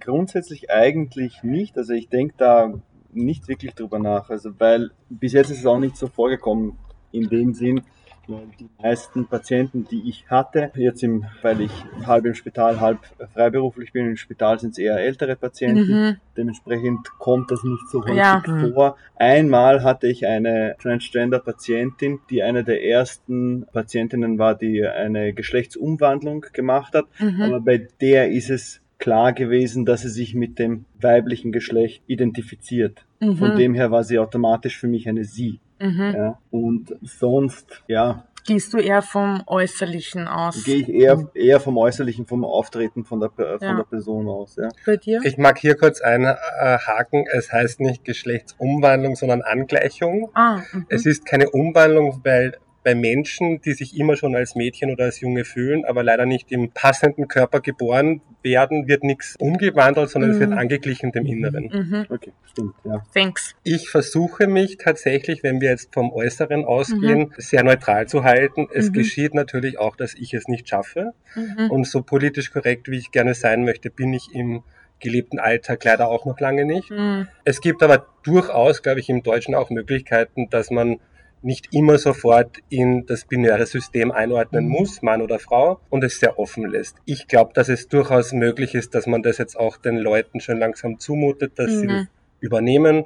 grundsätzlich 0.00 0.70
eigentlich 0.72 1.44
nicht. 1.44 1.78
Also 1.78 1.92
ich 1.92 2.08
denke 2.08 2.34
da 2.36 2.74
nicht 3.12 3.46
wirklich 3.46 3.74
drüber 3.76 4.00
nach. 4.00 4.28
Also 4.28 4.50
weil 4.58 4.90
bis 5.08 5.34
jetzt 5.34 5.50
ist 5.50 5.60
es 5.60 5.66
auch 5.66 5.78
nicht 5.78 5.96
so 5.96 6.08
vorgekommen 6.08 6.76
in 7.12 7.28
dem 7.28 7.54
Sinn, 7.54 7.82
weil 8.30 8.46
die 8.58 8.68
meisten 8.82 9.26
Patienten, 9.26 9.86
die 9.90 10.08
ich 10.08 10.24
hatte, 10.30 10.70
jetzt 10.74 11.02
im, 11.02 11.24
weil 11.42 11.60
ich 11.60 11.70
halb 12.06 12.24
im 12.26 12.34
Spital, 12.34 12.80
halb 12.80 12.98
freiberuflich 13.34 13.92
bin, 13.92 14.06
im 14.06 14.16
Spital 14.16 14.58
sind 14.58 14.70
es 14.72 14.78
eher 14.78 14.96
ältere 14.98 15.36
Patienten. 15.36 15.92
Mhm. 16.08 16.16
Dementsprechend 16.36 17.08
kommt 17.18 17.50
das 17.50 17.62
nicht 17.64 17.88
so 17.90 18.02
häufig 18.04 18.16
Ja. 18.16 18.42
vor. 18.72 18.96
Einmal 19.16 19.82
hatte 19.82 20.06
ich 20.06 20.26
eine 20.26 20.76
Transgender-Patientin, 20.80 22.20
die 22.30 22.42
eine 22.42 22.64
der 22.64 22.84
ersten 22.84 23.66
Patientinnen 23.72 24.38
war, 24.38 24.54
die 24.54 24.84
eine 24.86 25.32
Geschlechtsumwandlung 25.32 26.46
gemacht 26.52 26.94
hat. 26.94 27.06
Mhm. 27.18 27.42
Aber 27.42 27.60
bei 27.60 27.86
der 28.00 28.30
ist 28.30 28.50
es 28.50 28.80
klar 28.98 29.32
gewesen, 29.32 29.86
dass 29.86 30.02
sie 30.02 30.10
sich 30.10 30.34
mit 30.34 30.58
dem 30.58 30.84
weiblichen 31.00 31.52
Geschlecht 31.52 32.02
identifiziert. 32.06 33.04
Von 33.18 33.52
Mhm. 33.52 33.56
dem 33.56 33.74
her 33.74 33.90
war 33.90 34.04
sie 34.04 34.18
automatisch 34.18 34.78
für 34.78 34.88
mich 34.88 35.08
eine 35.08 35.24
Sie. 35.24 35.58
Mhm. 35.80 36.14
Ja. 36.16 36.38
Und 36.50 36.94
sonst, 37.02 37.82
ja, 37.88 38.24
Gehst 38.46 38.72
du 38.72 38.78
eher 38.78 39.02
vom 39.02 39.42
Äußerlichen 39.46 40.26
aus? 40.26 40.64
Gehe 40.64 40.76
ich 40.76 40.88
eher, 40.88 41.28
eher 41.34 41.60
vom 41.60 41.76
Äußerlichen, 41.76 42.26
vom 42.26 42.42
Auftreten 42.44 43.04
von 43.04 43.20
der, 43.20 43.28
äh, 43.36 43.58
von 43.58 43.68
Ja. 43.68 43.74
der 43.76 43.82
Person 43.84 44.28
aus. 44.28 44.56
Ja. 44.56 44.68
Bei 44.86 44.96
dir? 44.96 45.20
Ich 45.24 45.36
mag 45.36 45.58
hier 45.58 45.76
kurz 45.76 46.00
einhaken. 46.00 47.26
Es 47.30 47.52
heißt 47.52 47.80
nicht 47.80 48.02
Geschlechtsumwandlung, 48.04 49.14
sondern 49.14 49.42
Angleichung. 49.42 50.30
ah, 50.34 50.60
mhm. 50.72 50.86
Es 50.88 51.04
ist 51.04 51.26
keine 51.26 51.50
Umwandlung, 51.50 52.20
weil 52.24 52.56
bei 52.82 52.94
Menschen, 52.94 53.60
die 53.60 53.72
sich 53.72 53.98
immer 53.98 54.16
schon 54.16 54.34
als 54.34 54.54
Mädchen 54.54 54.90
oder 54.90 55.04
als 55.04 55.20
Junge 55.20 55.44
fühlen, 55.44 55.84
aber 55.84 56.02
leider 56.02 56.24
nicht 56.24 56.50
im 56.50 56.70
passenden 56.70 57.28
Körper 57.28 57.60
geboren 57.60 58.22
werden, 58.42 58.88
wird 58.88 59.04
nichts 59.04 59.36
umgewandelt, 59.38 60.08
sondern 60.08 60.30
es 60.30 60.36
Mhm. 60.36 60.40
wird 60.40 60.52
angeglichen 60.54 61.12
dem 61.12 61.26
Inneren. 61.26 61.64
mhm. 61.64 62.06
Okay, 62.08 62.32
stimmt. 62.50 62.74
Ja. 62.84 63.02
Thanks. 63.14 63.54
Ich 63.64 63.90
versuche 63.90 64.46
mich 64.46 64.78
tatsächlich, 64.78 65.42
wenn 65.42 65.60
wir 65.60 65.68
jetzt 65.70 65.92
vom 65.92 66.10
Äußeren 66.10 66.64
ausgehen, 66.64 67.34
sehr 67.36 67.62
neutral 67.64 68.08
zu 68.08 68.24
halten. 68.24 68.66
Es 68.72 68.88
Mhm. 68.88 68.92
geschieht 68.94 69.34
natürlich 69.34 69.78
auch, 69.78 69.94
dass 69.96 70.14
ich 70.14 70.32
es 70.32 70.48
nicht 70.48 70.68
schaffe. 70.68 71.12
Mhm. 71.34 71.70
Und 71.70 71.86
so 71.86 72.02
politisch 72.02 72.50
korrekt, 72.50 72.90
wie 72.90 72.96
ich 72.98 73.10
gerne 73.10 73.34
sein 73.34 73.64
möchte, 73.64 73.90
bin 73.90 74.14
ich 74.14 74.34
im 74.34 74.62
gelebten 75.00 75.38
Alltag 75.38 75.84
leider 75.84 76.08
auch 76.08 76.24
noch 76.26 76.40
lange 76.40 76.64
nicht. 76.64 76.90
Mhm. 76.90 77.26
Es 77.44 77.60
gibt 77.60 77.82
aber 77.82 78.06
durchaus, 78.22 78.82
glaube 78.82 79.00
ich, 79.00 79.08
im 79.08 79.22
Deutschen 79.22 79.54
auch 79.54 79.70
Möglichkeiten, 79.70 80.48
dass 80.50 80.70
man 80.70 80.98
nicht 81.42 81.68
immer 81.72 81.98
sofort 81.98 82.58
in 82.68 83.06
das 83.06 83.24
binäre 83.24 83.66
System 83.66 84.10
einordnen 84.12 84.64
Mhm. 84.66 84.70
muss, 84.70 85.02
Mann 85.02 85.22
oder 85.22 85.38
Frau, 85.38 85.80
und 85.88 86.04
es 86.04 86.20
sehr 86.20 86.38
offen 86.38 86.66
lässt. 86.68 86.96
Ich 87.06 87.28
glaube, 87.28 87.52
dass 87.54 87.68
es 87.68 87.88
durchaus 87.88 88.32
möglich 88.32 88.74
ist, 88.74 88.94
dass 88.94 89.06
man 89.06 89.22
das 89.22 89.38
jetzt 89.38 89.56
auch 89.56 89.76
den 89.76 89.96
Leuten 89.96 90.40
schon 90.40 90.58
langsam 90.58 90.98
zumutet, 90.98 91.58
dass 91.58 91.80
sie 91.80 91.86
Mhm. 91.86 91.92
das 91.92 92.06
übernehmen. 92.40 93.04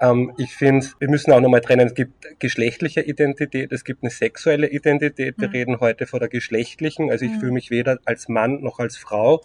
Ähm, 0.00 0.32
ich 0.36 0.54
finde, 0.54 0.86
wir 0.98 1.08
müssen 1.08 1.32
auch 1.32 1.40
nochmal 1.40 1.60
trennen, 1.62 1.86
es 1.86 1.94
gibt 1.94 2.38
geschlechtliche 2.38 3.00
Identität, 3.00 3.72
es 3.72 3.84
gibt 3.84 4.02
eine 4.02 4.10
sexuelle 4.10 4.68
Identität. 4.68 5.36
Wir 5.38 5.48
Mhm. 5.48 5.52
reden 5.52 5.80
heute 5.80 6.06
von 6.06 6.20
der 6.20 6.28
geschlechtlichen, 6.28 7.10
also 7.10 7.24
ich 7.24 7.32
Mhm. 7.32 7.40
fühle 7.40 7.52
mich 7.52 7.70
weder 7.70 7.98
als 8.04 8.28
Mann 8.28 8.60
noch 8.60 8.78
als 8.78 8.96
Frau 8.96 9.42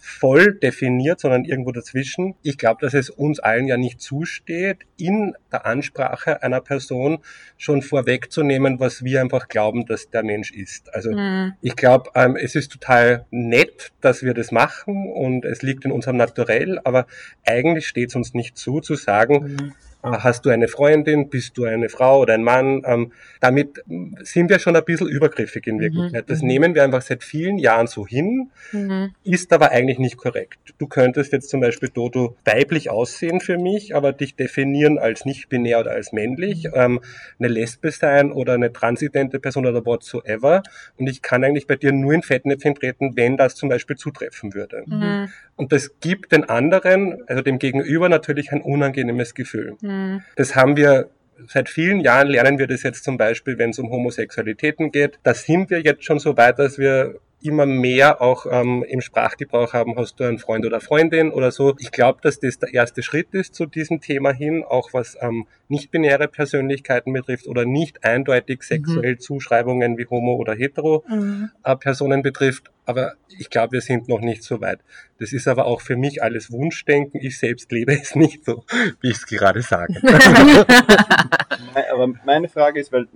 voll 0.00 0.54
definiert, 0.54 1.20
sondern 1.20 1.44
irgendwo 1.44 1.72
dazwischen. 1.72 2.34
Ich 2.42 2.56
glaube, 2.58 2.78
dass 2.80 2.94
es 2.94 3.10
uns 3.10 3.38
allen 3.38 3.66
ja 3.68 3.76
nicht 3.76 4.00
zusteht, 4.00 4.78
in 4.96 5.34
der 5.52 5.66
Ansprache 5.66 6.42
einer 6.42 6.60
Person 6.60 7.18
schon 7.58 7.82
vorwegzunehmen, 7.82 8.80
was 8.80 9.04
wir 9.04 9.20
einfach 9.20 9.48
glauben, 9.48 9.84
dass 9.86 10.10
der 10.10 10.22
Mensch 10.22 10.50
ist. 10.52 10.92
Also 10.94 11.12
Mhm. 11.12 11.52
ich 11.60 11.76
glaube, 11.76 12.10
ähm, 12.14 12.36
es 12.36 12.54
ist 12.54 12.72
total 12.72 13.26
nett, 13.30 13.92
dass 14.00 14.22
wir 14.22 14.32
das 14.34 14.50
machen 14.52 15.12
und 15.12 15.44
es 15.44 15.62
liegt 15.62 15.84
in 15.84 15.92
unserem 15.92 16.16
Naturell, 16.16 16.80
aber 16.82 17.06
eigentlich 17.44 17.86
steht 17.86 18.08
es 18.08 18.16
uns 18.16 18.32
nicht 18.34 18.56
zu, 18.56 18.80
zu 18.80 18.94
sagen, 18.94 19.56
Mhm. 19.60 19.72
Hast 20.02 20.46
du 20.46 20.50
eine 20.50 20.68
Freundin, 20.68 21.28
bist 21.28 21.56
du 21.58 21.64
eine 21.64 21.88
Frau 21.88 22.20
oder 22.20 22.34
ein 22.34 22.42
Mann? 22.42 22.82
Ähm, 22.86 23.12
damit 23.40 23.82
sind 24.22 24.48
wir 24.50 24.58
schon 24.58 24.76
ein 24.76 24.84
bisschen 24.84 25.08
übergriffig 25.08 25.66
in 25.66 25.76
Mhm, 25.76 25.80
Wirklichkeit. 25.80 26.24
Das 26.28 26.40
mhm. 26.42 26.48
nehmen 26.48 26.74
wir 26.74 26.84
einfach 26.84 27.02
seit 27.02 27.22
vielen 27.24 27.58
Jahren 27.58 27.86
so 27.86 28.06
hin, 28.06 28.50
Mhm. 28.72 29.14
ist 29.24 29.52
aber 29.52 29.70
eigentlich 29.70 29.98
nicht 29.98 30.16
korrekt. 30.16 30.58
Du 30.78 30.86
könntest 30.86 31.32
jetzt 31.32 31.50
zum 31.50 31.60
Beispiel 31.60 31.88
Dodo 31.90 32.36
weiblich 32.44 32.90
aussehen 32.90 33.40
für 33.40 33.58
mich, 33.58 33.94
aber 33.94 34.12
dich 34.12 34.36
definieren 34.36 34.98
als 34.98 35.24
nicht 35.24 35.48
binär 35.48 35.80
oder 35.80 35.90
als 35.92 36.12
männlich, 36.12 36.64
Mhm. 36.64 36.70
ähm, 36.74 37.00
eine 37.38 37.48
Lesbe 37.48 37.90
sein 37.90 38.32
oder 38.32 38.54
eine 38.54 38.72
transidente 38.72 39.38
Person 39.38 39.66
oder 39.66 39.84
whatsoever. 39.84 40.62
Und 40.98 41.08
ich 41.08 41.22
kann 41.22 41.44
eigentlich 41.44 41.66
bei 41.66 41.76
dir 41.76 41.92
nur 41.92 42.12
in 42.14 42.22
Fettnäpfchen 42.22 42.74
treten, 42.74 43.16
wenn 43.16 43.36
das 43.36 43.54
zum 43.54 43.68
Beispiel 43.68 43.96
zutreffen 43.96 44.54
würde. 44.54 44.84
Mhm. 44.86 45.28
Und 45.56 45.72
das 45.72 46.00
gibt 46.00 46.32
den 46.32 46.44
anderen, 46.44 47.18
also 47.26 47.42
dem 47.42 47.58
Gegenüber 47.58 48.08
natürlich 48.08 48.50
ein 48.52 48.62
unangenehmes 48.62 49.34
Gefühl. 49.34 49.76
Mhm. 49.90 50.22
Das 50.36 50.56
haben 50.56 50.76
wir 50.76 51.10
seit 51.48 51.68
vielen 51.68 52.00
Jahren 52.00 52.28
lernen 52.28 52.58
wir 52.58 52.66
das 52.66 52.82
jetzt 52.82 53.04
zum 53.04 53.16
Beispiel, 53.16 53.58
wenn 53.58 53.70
es 53.70 53.78
um 53.78 53.90
Homosexualitäten 53.90 54.92
geht. 54.92 55.18
Da 55.22 55.34
sind 55.34 55.70
wir 55.70 55.80
jetzt 55.80 56.04
schon 56.04 56.18
so 56.18 56.36
weit, 56.36 56.58
dass 56.58 56.78
wir 56.78 57.18
immer 57.42 57.66
mehr 57.66 58.20
auch 58.20 58.46
ähm, 58.50 58.84
im 58.88 59.00
Sprachgebrauch 59.00 59.72
haben, 59.72 59.96
hast 59.96 60.20
du 60.20 60.24
einen 60.24 60.38
Freund 60.38 60.66
oder 60.66 60.80
Freundin 60.80 61.30
oder 61.32 61.50
so. 61.50 61.74
Ich 61.78 61.90
glaube, 61.90 62.18
dass 62.22 62.38
das 62.40 62.58
der 62.58 62.72
erste 62.74 63.02
Schritt 63.02 63.28
ist 63.32 63.54
zu 63.54 63.66
diesem 63.66 64.00
Thema 64.00 64.32
hin, 64.32 64.62
auch 64.62 64.92
was 64.92 65.16
ähm, 65.20 65.46
nicht-binäre 65.68 66.28
Persönlichkeiten 66.28 67.12
betrifft 67.12 67.46
oder 67.46 67.64
nicht 67.64 68.04
eindeutig 68.04 68.62
sexuell 68.62 69.18
Zuschreibungen 69.18 69.96
wie 69.98 70.06
homo 70.06 70.34
oder 70.36 70.54
hetero 70.54 71.04
Mhm. 71.08 71.50
äh, 71.64 71.76
Personen 71.76 72.22
betrifft. 72.22 72.70
Aber 72.86 73.12
ich 73.38 73.50
glaube, 73.50 73.72
wir 73.72 73.80
sind 73.80 74.08
noch 74.08 74.20
nicht 74.20 74.42
so 74.42 74.60
weit. 74.60 74.80
Das 75.18 75.32
ist 75.32 75.46
aber 75.48 75.66
auch 75.66 75.80
für 75.80 75.96
mich 75.96 76.22
alles 76.22 76.50
Wunschdenken. 76.50 77.20
Ich 77.22 77.38
selbst 77.38 77.70
lebe 77.72 77.92
es 77.92 78.14
nicht 78.16 78.44
so, 78.44 78.64
wie 79.00 79.10
ich 79.10 79.16
es 79.16 79.26
gerade 79.26 79.62
sage. 79.62 79.94
Me- 80.02 81.90
Aber 81.92 82.08
meine 82.24 82.48
Frage 82.48 82.80
ist, 82.80 82.92
weil 82.92 83.06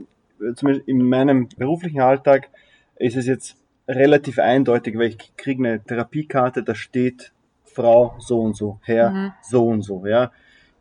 äh, 0.40 0.54
zumindest 0.54 0.88
in 0.88 1.08
meinem 1.08 1.48
beruflichen 1.56 2.00
Alltag 2.00 2.48
ist 2.98 3.16
es 3.16 3.26
jetzt 3.26 3.56
relativ 3.88 4.38
eindeutig, 4.38 4.96
weil 4.98 5.08
ich 5.08 5.36
kriege 5.36 5.66
eine 5.66 5.80
Therapiekarte, 5.82 6.62
da 6.62 6.74
steht 6.74 7.32
Frau 7.64 8.16
so 8.18 8.40
und 8.40 8.56
so, 8.56 8.78
Herr 8.82 9.10
Mhm. 9.10 9.32
so 9.42 9.66
und 9.66 9.82
so, 9.82 10.06
ja. 10.06 10.30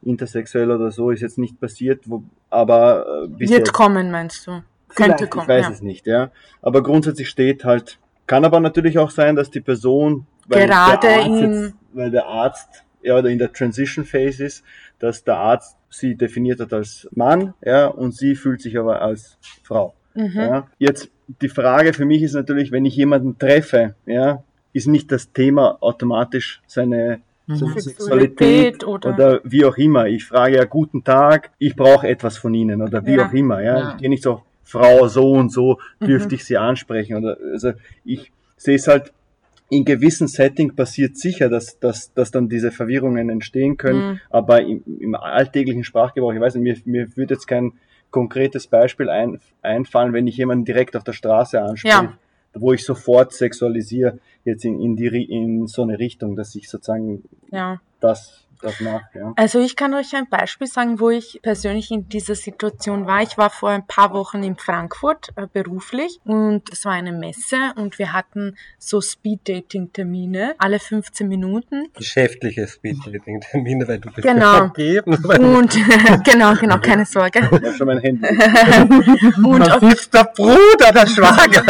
Intersexuell 0.03 0.69
oder 0.69 0.91
so 0.91 1.11
ist 1.11 1.21
jetzt 1.21 1.37
nicht 1.37 1.59
passiert, 1.59 2.01
wo, 2.09 2.23
aber 2.49 3.23
äh, 3.23 3.27
bis 3.27 3.49
Wird 3.49 3.59
jetzt. 3.59 3.73
kommen, 3.73 4.11
meinst 4.11 4.45
du? 4.47 4.61
Könnte 4.95 5.27
kommen. 5.27 5.43
Ich 5.43 5.49
weiß 5.49 5.65
ja. 5.65 5.71
es 5.71 5.81
nicht, 5.81 6.05
ja. 6.07 6.29
Aber 6.61 6.83
grundsätzlich 6.83 7.29
steht 7.29 7.63
halt, 7.65 7.97
kann 8.27 8.45
aber 8.45 8.59
natürlich 8.59 8.99
auch 8.99 9.09
sein, 9.09 9.35
dass 9.35 9.49
die 9.49 9.61
Person, 9.61 10.27
weil 10.47 10.67
Gerade 10.67 11.07
der 11.07 11.17
Arzt 11.19 11.27
in- 11.29 11.63
jetzt, 11.63 11.73
weil 11.93 12.11
der 12.11 12.25
Arzt 12.25 12.83
ja 13.01 13.17
oder 13.17 13.29
in 13.29 13.39
der 13.39 13.51
Transition 13.51 14.05
Phase 14.05 14.45
ist, 14.45 14.63
dass 14.99 15.23
der 15.23 15.37
Arzt 15.37 15.77
sie 15.89 16.15
definiert 16.15 16.59
hat 16.59 16.73
als 16.73 17.07
Mann, 17.11 17.53
ja, 17.61 17.87
und 17.87 18.13
sie 18.13 18.35
fühlt 18.35 18.61
sich 18.61 18.77
aber 18.77 19.01
als 19.01 19.37
Frau. 19.63 19.93
Mhm. 20.15 20.31
Ja. 20.35 20.67
Jetzt 20.79 21.09
die 21.41 21.49
Frage 21.49 21.93
für 21.93 22.05
mich 22.05 22.21
ist 22.21 22.33
natürlich, 22.33 22.71
wenn 22.71 22.85
ich 22.85 22.95
jemanden 22.95 23.37
treffe, 23.37 23.95
ja, 24.05 24.43
ist 24.73 24.87
nicht 24.87 25.11
das 25.11 25.31
Thema 25.31 25.77
automatisch 25.81 26.61
seine 26.67 27.19
seine 27.45 27.79
Sexualität 27.81 28.81
Sexualität 28.81 28.83
oder- 28.87 29.09
oder, 29.13 29.41
wie 29.43 29.65
auch 29.65 29.77
immer. 29.77 30.07
Ich 30.07 30.23
frage 30.25 30.55
ja 30.55 30.63
guten 30.63 31.03
Tag, 31.03 31.51
ich 31.59 31.75
brauche 31.75 32.07
etwas 32.07 32.37
von 32.37 32.53
Ihnen 32.53 32.81
oder 32.81 33.05
wie 33.05 33.15
Ja. 33.15 33.27
auch 33.27 33.33
immer. 33.33 33.61
Ja. 33.61 33.79
Ja. 33.79 33.91
Ich 33.91 33.97
gehe 33.97 34.09
nicht 34.09 34.23
so, 34.23 34.43
Frau 34.63 35.07
so 35.09 35.31
und 35.33 35.51
so, 35.51 35.77
dürfte 35.99 36.29
Mhm. 36.29 36.35
ich 36.35 36.45
Sie 36.45 36.57
ansprechen. 36.57 37.17
Oder 37.17 37.37
also 37.51 37.73
ich 38.05 38.31
sehe 38.55 38.75
es 38.75 38.87
halt 38.87 39.11
in 39.69 39.83
gewissen 39.83 40.27
Setting 40.29 40.73
passiert 40.75 41.17
sicher, 41.17 41.49
dass, 41.49 41.79
dass, 41.79 42.13
dass 42.13 42.31
dann 42.31 42.47
diese 42.47 42.71
Verwirrungen 42.71 43.29
entstehen 43.29 43.75
können, 43.75 44.11
Mhm. 44.13 44.19
aber 44.29 44.61
im, 44.61 44.81
im 44.99 45.15
alltäglichen 45.15 45.83
Sprachgebrauch, 45.83 46.31
ich 46.33 46.39
weiß 46.39 46.55
nicht, 46.55 46.85
mir, 46.85 47.01
mir 47.01 47.17
würde 47.17 47.33
jetzt 47.33 47.47
kein 47.47 47.73
konkretes 48.13 48.67
Beispiel 48.67 49.09
ein, 49.09 49.41
einfallen, 49.61 50.13
wenn 50.13 50.27
ich 50.27 50.37
jemanden 50.37 50.63
direkt 50.63 50.95
auf 50.95 51.03
der 51.03 51.11
Straße 51.11 51.61
anspreche, 51.61 52.05
Ja. 52.05 52.17
wo 52.53 52.71
ich 52.71 52.85
sofort 52.85 53.33
sexualisiere, 53.33 54.19
jetzt 54.45 54.63
in, 54.63 54.79
in, 54.79 54.95
die, 54.95 55.07
in 55.25 55.67
so 55.67 55.81
eine 55.81 55.99
Richtung, 55.99 56.37
dass 56.37 56.55
ich 56.55 56.69
sozusagen 56.69 57.23
ja. 57.51 57.81
das, 57.99 58.42
das 58.63 58.79
mache. 58.79 59.03
Ja. 59.13 59.33
Also 59.35 59.59
ich 59.59 59.75
kann 59.75 59.93
euch 59.93 60.15
ein 60.15 60.27
Beispiel 60.29 60.67
sagen, 60.67 60.99
wo 60.99 61.09
ich 61.09 61.39
persönlich 61.43 61.91
in 61.91 62.07
dieser 62.09 62.35
Situation 62.35 63.05
war. 63.05 63.21
Ich 63.21 63.37
war 63.37 63.49
vor 63.49 63.69
ein 63.69 63.85
paar 63.85 64.13
Wochen 64.13 64.41
in 64.43 64.55
Frankfurt 64.57 65.29
äh, 65.35 65.47
beruflich 65.51 66.19
und 66.23 66.63
es 66.71 66.85
war 66.85 66.93
eine 66.93 67.11
Messe 67.11 67.57
und 67.75 67.99
wir 67.99 68.13
hatten 68.13 68.55
so 68.79 69.01
Speed-Dating-Termine 69.01 70.55
alle 70.57 70.79
15 70.79 71.27
Minuten. 71.27 71.87
Geschäftliche 71.93 72.67
Speeddating-Termine, 72.67 73.87
weil 73.87 73.99
du 73.99 74.09
bist 74.11 74.27
Genau. 74.27 74.57
vergeben. 74.57 75.13
Und 75.25 75.71
genau, 76.23 76.55
genau, 76.55 76.77
keine 76.79 77.05
Sorge. 77.05 77.39
Ich 77.39 77.45
habe 77.51 77.73
schon 77.73 77.87
mein 77.87 77.99
Handy. 77.99 78.27
Und 79.45 79.61
auf, 79.71 79.79
Das 79.81 79.93
ist 79.93 80.13
der 80.13 80.23
Bruder, 80.35 80.91
der 80.93 81.07
Schwager. 81.07 81.63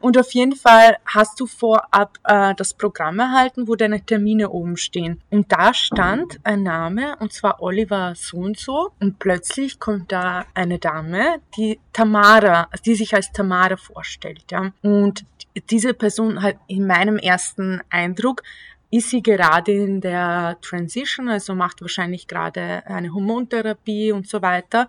Und 0.00 0.18
auf 0.18 0.32
jeden 0.32 0.56
Fall 0.56 0.96
hast 1.04 1.38
du 1.40 1.46
vorab 1.46 2.18
äh, 2.24 2.54
das 2.54 2.74
Programm 2.74 3.18
erhalten, 3.18 3.68
wo 3.68 3.76
deine 3.76 4.04
Termine 4.04 4.50
oben 4.50 4.76
stehen. 4.76 5.20
Und 5.30 5.52
da 5.52 5.74
stand 5.74 6.40
ein 6.42 6.62
Name, 6.62 7.16
und 7.20 7.32
zwar 7.32 7.62
Oliver 7.62 8.14
so 8.16 8.38
und 8.38 8.58
so. 8.58 8.90
Und 8.98 9.18
plötzlich 9.18 9.78
kommt 9.78 10.10
da 10.10 10.46
eine 10.54 10.78
Dame, 10.78 11.40
die 11.56 11.78
Tamara, 11.92 12.68
die 12.84 12.94
sich 12.94 13.14
als 13.14 13.30
Tamara 13.32 13.76
vorstellt. 13.76 14.44
Ja. 14.50 14.72
Und 14.82 15.24
diese 15.70 15.94
Person 15.94 16.42
hat 16.42 16.56
in 16.66 16.86
meinem 16.86 17.18
ersten 17.18 17.80
Eindruck 17.90 18.42
ist 18.90 19.10
sie 19.10 19.22
gerade 19.22 19.72
in 19.72 20.00
der 20.00 20.58
Transition, 20.62 21.28
also 21.28 21.54
macht 21.54 21.80
wahrscheinlich 21.80 22.26
gerade 22.26 22.84
eine 22.86 23.14
Hormontherapie 23.14 24.10
und 24.10 24.28
so 24.28 24.42
weiter. 24.42 24.88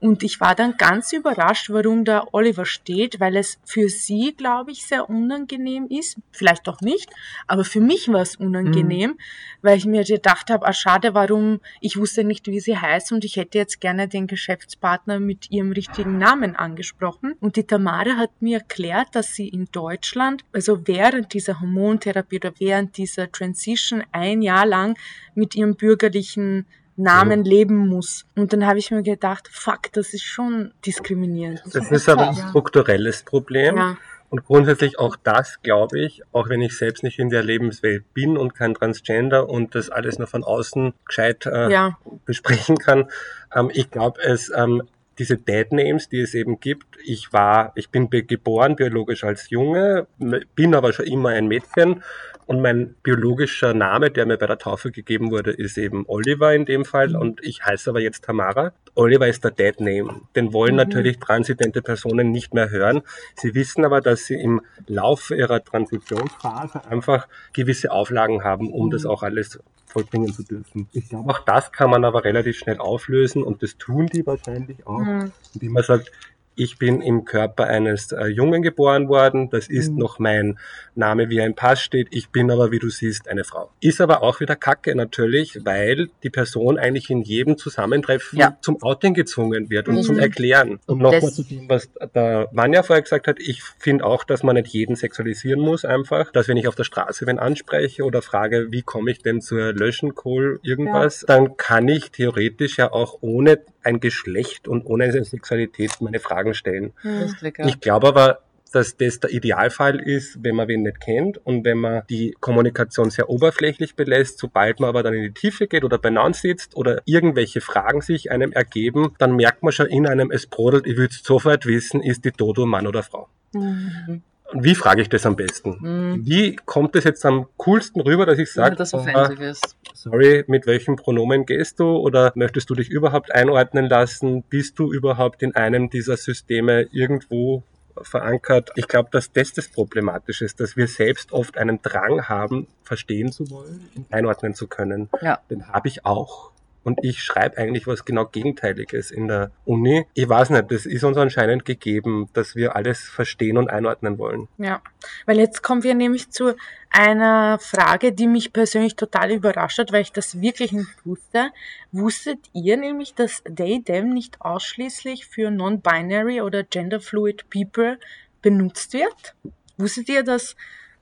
Und 0.00 0.24
ich 0.24 0.40
war 0.40 0.56
dann 0.56 0.76
ganz 0.76 1.12
überrascht, 1.12 1.70
warum 1.70 2.04
da 2.04 2.26
Oliver 2.32 2.64
steht, 2.64 3.20
weil 3.20 3.36
es 3.36 3.58
für 3.64 3.88
sie, 3.88 4.34
glaube 4.36 4.72
ich, 4.72 4.84
sehr 4.86 5.08
unangenehm 5.08 5.86
ist. 5.88 6.16
Vielleicht 6.32 6.68
auch 6.68 6.80
nicht, 6.80 7.08
aber 7.46 7.64
für 7.64 7.80
mich 7.80 8.08
war 8.08 8.22
es 8.22 8.34
unangenehm, 8.34 9.16
weil 9.62 9.78
ich 9.78 9.86
mir 9.86 10.02
gedacht 10.02 10.50
habe, 10.50 10.66
ah 10.66 10.72
schade, 10.72 11.14
warum, 11.14 11.60
ich 11.80 11.96
wusste 11.96 12.24
nicht, 12.24 12.48
wie 12.48 12.60
sie 12.60 12.76
heißt 12.76 13.12
und 13.12 13.24
ich 13.24 13.36
hätte 13.36 13.58
jetzt 13.58 13.80
gerne 13.80 14.08
den 14.08 14.26
Geschäftspartner 14.26 15.20
mit 15.20 15.52
ihrem 15.52 15.70
richtigen 15.70 16.18
Namen 16.18 16.56
angesprochen. 16.56 17.34
Und 17.40 17.54
die 17.56 17.64
Tamara 17.64 18.16
hat 18.16 18.30
mir 18.40 18.58
erklärt, 18.58 19.14
dass 19.14 19.34
sie 19.34 19.48
in 19.48 19.66
Deutschland, 19.70 20.44
also 20.52 20.86
während 20.86 21.32
dieser 21.32 21.60
Hormontherapie 21.60 22.36
oder 22.36 22.52
während 22.58 22.96
dieser 22.96 23.28
Transition 23.36 24.02
ein 24.12 24.42
Jahr 24.42 24.66
lang 24.66 24.96
mit 25.34 25.54
ihrem 25.54 25.74
bürgerlichen 25.76 26.66
Namen 26.96 27.44
leben 27.44 27.76
muss. 27.88 28.24
Und 28.34 28.52
dann 28.52 28.66
habe 28.66 28.78
ich 28.78 28.90
mir 28.90 29.02
gedacht, 29.02 29.48
fuck, 29.52 29.92
das 29.92 30.14
ist 30.14 30.24
schon 30.24 30.72
diskriminierend. 30.84 31.62
Das 31.72 31.90
ist 31.90 32.08
aber 32.08 32.28
ein 32.30 32.34
Ja. 32.36 32.48
strukturelles 32.48 33.22
Problem. 33.22 33.76
Ja. 33.76 33.98
Und 34.28 34.44
grundsätzlich 34.44 34.98
auch 34.98 35.14
das, 35.22 35.62
glaube 35.62 36.00
ich, 36.00 36.22
auch 36.32 36.48
wenn 36.48 36.60
ich 36.60 36.76
selbst 36.76 37.04
nicht 37.04 37.18
in 37.18 37.30
der 37.30 37.44
Lebenswelt 37.44 38.12
bin 38.12 38.36
und 38.36 38.54
kein 38.54 38.74
Transgender 38.74 39.48
und 39.48 39.74
das 39.74 39.88
alles 39.88 40.18
nur 40.18 40.26
von 40.26 40.42
außen 40.42 40.94
gescheit 41.04 41.46
äh, 41.46 41.70
Ja. 41.70 41.98
besprechen 42.24 42.76
kann, 42.78 43.08
ähm, 43.54 43.70
ich 43.72 43.90
glaube, 43.90 44.20
es 44.22 44.50
ähm, 44.54 44.82
diese 45.18 45.36
Dead 45.36 45.70
Names, 45.72 46.08
die 46.08 46.20
es 46.20 46.34
eben 46.34 46.60
gibt. 46.60 46.98
Ich 47.04 47.32
war, 47.32 47.72
ich 47.74 47.88
bin 47.90 48.10
geboren 48.10 48.76
biologisch 48.76 49.24
als 49.24 49.48
Junge, 49.48 50.06
bin 50.54 50.74
aber 50.74 50.92
schon 50.92 51.06
immer 51.06 51.30
ein 51.30 51.46
Mädchen 51.46 52.02
und 52.46 52.60
mein 52.62 52.94
biologischer 53.02 53.74
Name, 53.74 54.10
der 54.10 54.24
mir 54.26 54.36
bei 54.38 54.46
der 54.46 54.58
Taufe 54.58 54.90
gegeben 54.92 55.30
wurde, 55.30 55.50
ist 55.50 55.76
eben 55.78 56.04
Oliver 56.06 56.54
in 56.54 56.64
dem 56.64 56.84
Fall 56.84 57.16
und 57.16 57.42
ich 57.42 57.64
heiße 57.64 57.90
aber 57.90 58.00
jetzt 58.00 58.24
Tamara. 58.24 58.72
Oliver 58.94 59.26
ist 59.28 59.42
der 59.44 59.50
Dead 59.50 59.78
Name. 59.80 60.20
Den 60.36 60.52
wollen 60.52 60.72
Mhm. 60.74 60.78
natürlich 60.78 61.18
transidente 61.18 61.82
Personen 61.82 62.30
nicht 62.30 62.54
mehr 62.54 62.70
hören. 62.70 63.02
Sie 63.34 63.54
wissen 63.54 63.84
aber, 63.84 64.00
dass 64.00 64.24
sie 64.26 64.34
im 64.40 64.60
Laufe 64.86 65.34
ihrer 65.34 65.62
Transitionsphase 65.62 66.84
einfach 66.86 67.26
gewisse 67.52 67.90
Auflagen 67.90 68.44
haben, 68.44 68.70
um 68.72 68.90
das 68.90 69.04
auch 69.06 69.22
alles 69.22 69.58
vollbringen 69.86 70.32
zu 70.32 70.42
dürfen. 70.44 70.88
Ich 70.92 71.08
glaube, 71.08 71.30
auch 71.30 71.40
das 71.40 71.72
kann 71.72 71.90
man 71.90 72.04
aber 72.04 72.24
relativ 72.24 72.58
schnell 72.58 72.78
auflösen 72.78 73.42
und 73.42 73.62
das 73.62 73.76
tun 73.78 74.06
die 74.06 74.26
wahrscheinlich 74.26 74.86
auch, 74.86 74.98
Mhm. 75.00 75.32
indem 75.54 75.72
man 75.72 75.82
sagt, 75.82 76.12
ich 76.56 76.78
bin 76.78 77.00
im 77.02 77.24
Körper 77.24 77.66
eines 77.66 78.12
äh, 78.12 78.26
Jungen 78.26 78.62
geboren 78.62 79.08
worden, 79.08 79.50
das 79.50 79.68
ist 79.68 79.92
Mhm. 79.92 79.98
noch 79.98 80.18
mein 80.18 80.58
Name, 80.94 81.28
wie 81.28 81.38
er 81.38 81.46
im 81.46 81.54
Pass 81.54 81.80
steht, 81.82 82.08
ich 82.10 82.30
bin 82.30 82.50
aber, 82.50 82.72
wie 82.72 82.78
du 82.78 82.88
siehst, 82.88 83.28
eine 83.28 83.44
Frau. 83.44 83.70
Ist 83.80 84.00
aber 84.00 84.22
auch 84.22 84.40
wieder 84.40 84.56
Kacke 84.56 84.94
natürlich, 84.94 85.60
weil 85.64 86.08
die 86.22 86.30
Person 86.30 86.78
eigentlich 86.78 87.10
in 87.10 87.20
jedem 87.22 87.58
Zusammentreffen 87.58 88.38
Ja. 88.38 88.56
zum 88.62 88.82
Outing 88.82 89.12
gezwungen 89.14 89.68
wird 89.70 89.88
und 89.88 89.96
Mhm. 89.96 90.02
zum 90.02 90.18
Erklären. 90.18 90.80
Und 90.86 90.98
nochmal 90.98 91.30
zu 91.32 91.42
dem, 91.44 91.68
was 91.68 91.90
der 92.14 92.48
Manja 92.52 92.82
vorher 92.82 93.02
gesagt 93.02 93.26
hat, 93.28 93.38
ich 93.38 93.62
finde 93.78 94.04
auch, 94.06 94.24
dass 94.24 94.42
man 94.42 94.56
nicht 94.56 94.68
jeden 94.68 94.96
sexualisieren 94.96 95.60
muss 95.60 95.84
einfach, 95.84 96.32
dass 96.32 96.48
wenn 96.48 96.56
ich 96.56 96.66
auf 96.68 96.74
der 96.74 96.84
Straße 96.84 97.26
wen 97.26 97.38
anspreche 97.38 98.02
oder 98.04 98.22
frage, 98.22 98.68
wie 98.72 98.82
komme 98.82 99.10
ich 99.10 99.18
denn 99.20 99.42
zur 99.42 99.74
Löschenkohl 99.74 100.58
irgendwas, 100.62 101.24
dann 101.26 101.56
kann 101.58 101.86
ich 101.88 102.10
theoretisch 102.10 102.78
ja 102.78 102.90
auch 102.92 103.18
ohne 103.20 103.58
ein 103.86 104.00
Geschlecht 104.00 104.68
und 104.68 104.84
ohne 104.84 105.04
eine 105.04 105.24
Sexualität 105.24 105.92
meine 106.00 106.20
Fragen 106.20 106.54
stellen. 106.54 106.92
Ja. 107.02 107.66
Ich 107.66 107.80
glaube 107.80 108.08
aber, 108.08 108.40
dass 108.72 108.96
das 108.96 109.20
der 109.20 109.30
Idealfall 109.30 110.00
ist, 110.00 110.42
wenn 110.42 110.56
man 110.56 110.68
wen 110.68 110.82
nicht 110.82 111.00
kennt 111.00 111.44
und 111.46 111.64
wenn 111.64 111.78
man 111.78 112.02
die 112.10 112.36
Kommunikation 112.40 113.10
sehr 113.10 113.30
oberflächlich 113.30 113.94
belässt, 113.94 114.38
sobald 114.38 114.80
man 114.80 114.88
aber 114.88 115.02
dann 115.02 115.14
in 115.14 115.22
die 115.22 115.32
Tiefe 115.32 115.66
geht 115.66 115.84
oder 115.84 115.98
beieinander 115.98 116.36
sitzt 116.36 116.76
oder 116.76 117.00
irgendwelche 117.04 117.60
Fragen 117.60 118.00
sich 118.00 118.30
einem 118.30 118.52
ergeben, 118.52 119.14
dann 119.18 119.36
merkt 119.36 119.62
man 119.62 119.72
schon 119.72 119.86
in 119.86 120.06
einem, 120.06 120.30
es 120.30 120.46
brodelt, 120.46 120.86
ich 120.86 120.96
will 120.96 121.08
sofort 121.10 121.64
wissen, 121.64 122.02
ist 122.02 122.24
die 122.24 122.32
Dodo 122.32 122.66
Mann 122.66 122.86
oder 122.86 123.02
Frau. 123.02 123.28
Mhm. 123.54 124.22
Und 124.52 124.64
wie 124.64 124.74
frage 124.74 125.02
ich 125.02 125.08
das 125.08 125.26
am 125.26 125.36
besten? 125.36 125.78
Mhm. 125.80 126.26
Wie 126.26 126.56
kommt 126.56 126.94
es 126.96 127.04
jetzt 127.04 127.24
am 127.24 127.46
coolsten 127.56 128.00
rüber, 128.00 128.26
dass 128.26 128.38
ich 128.38 128.52
sage, 128.52 128.76
dass 128.76 128.94
offensiv 128.94 129.40
ist. 129.40 129.76
Sorry, 129.96 130.44
mit 130.46 130.66
welchem 130.66 130.96
Pronomen 130.96 131.46
gehst 131.46 131.80
du 131.80 131.96
oder 131.96 132.32
möchtest 132.34 132.70
du 132.70 132.74
dich 132.74 132.90
überhaupt 132.90 133.32
einordnen 133.32 133.88
lassen? 133.88 134.42
Bist 134.42 134.78
du 134.78 134.92
überhaupt 134.92 135.42
in 135.42 135.54
einem 135.56 135.90
dieser 135.90 136.16
Systeme 136.16 136.82
irgendwo 136.92 137.62
verankert? 138.02 138.70
Ich 138.76 138.88
glaube, 138.88 139.08
dass 139.10 139.32
das 139.32 139.52
das 139.52 139.68
Problematische 139.68 140.44
ist, 140.44 140.60
dass 140.60 140.76
wir 140.76 140.86
selbst 140.86 141.32
oft 141.32 141.56
einen 141.58 141.80
Drang 141.82 142.28
haben, 142.28 142.66
verstehen 142.82 143.32
zu 143.32 143.50
wollen 143.50 143.88
und 143.96 144.12
einordnen 144.12 144.54
zu 144.54 144.66
können. 144.66 145.08
Ja. 145.22 145.40
Den 145.50 145.68
habe 145.68 145.88
ich 145.88 146.04
auch. 146.04 146.52
Und 146.86 147.00
ich 147.02 147.20
schreibe 147.20 147.58
eigentlich 147.58 147.88
was 147.88 148.04
genau 148.04 148.26
Gegenteiliges 148.26 149.10
in 149.10 149.26
der 149.26 149.50
Uni. 149.64 150.06
Ich 150.14 150.28
weiß 150.28 150.50
nicht, 150.50 150.70
das 150.70 150.86
ist 150.86 151.02
uns 151.02 151.16
anscheinend 151.16 151.64
gegeben, 151.64 152.28
dass 152.32 152.54
wir 152.54 152.76
alles 152.76 153.00
verstehen 153.08 153.58
und 153.58 153.68
einordnen 153.68 154.18
wollen. 154.18 154.46
Ja, 154.56 154.80
weil 155.24 155.40
jetzt 155.40 155.64
kommen 155.64 155.82
wir 155.82 155.96
nämlich 155.96 156.30
zu 156.30 156.54
einer 156.90 157.58
Frage, 157.58 158.12
die 158.12 158.28
mich 158.28 158.52
persönlich 158.52 158.94
total 158.94 159.32
überrascht 159.32 159.80
hat, 159.80 159.90
weil 159.90 160.02
ich 160.02 160.12
das 160.12 160.40
wirklich 160.40 160.70
nicht 160.70 161.04
wusste. 161.04 161.50
Wusstet 161.90 162.38
ihr 162.52 162.76
nämlich, 162.76 163.14
dass 163.14 163.42
they, 163.42 163.82
nicht 164.04 164.40
ausschließlich 164.40 165.26
für 165.26 165.50
non-binary 165.50 166.40
oder 166.40 166.62
gender-fluid 166.62 167.50
people 167.50 167.98
benutzt 168.42 168.92
wird? 168.92 169.34
Wusstet 169.76 170.08
ihr, 170.08 170.22
dass 170.22 170.54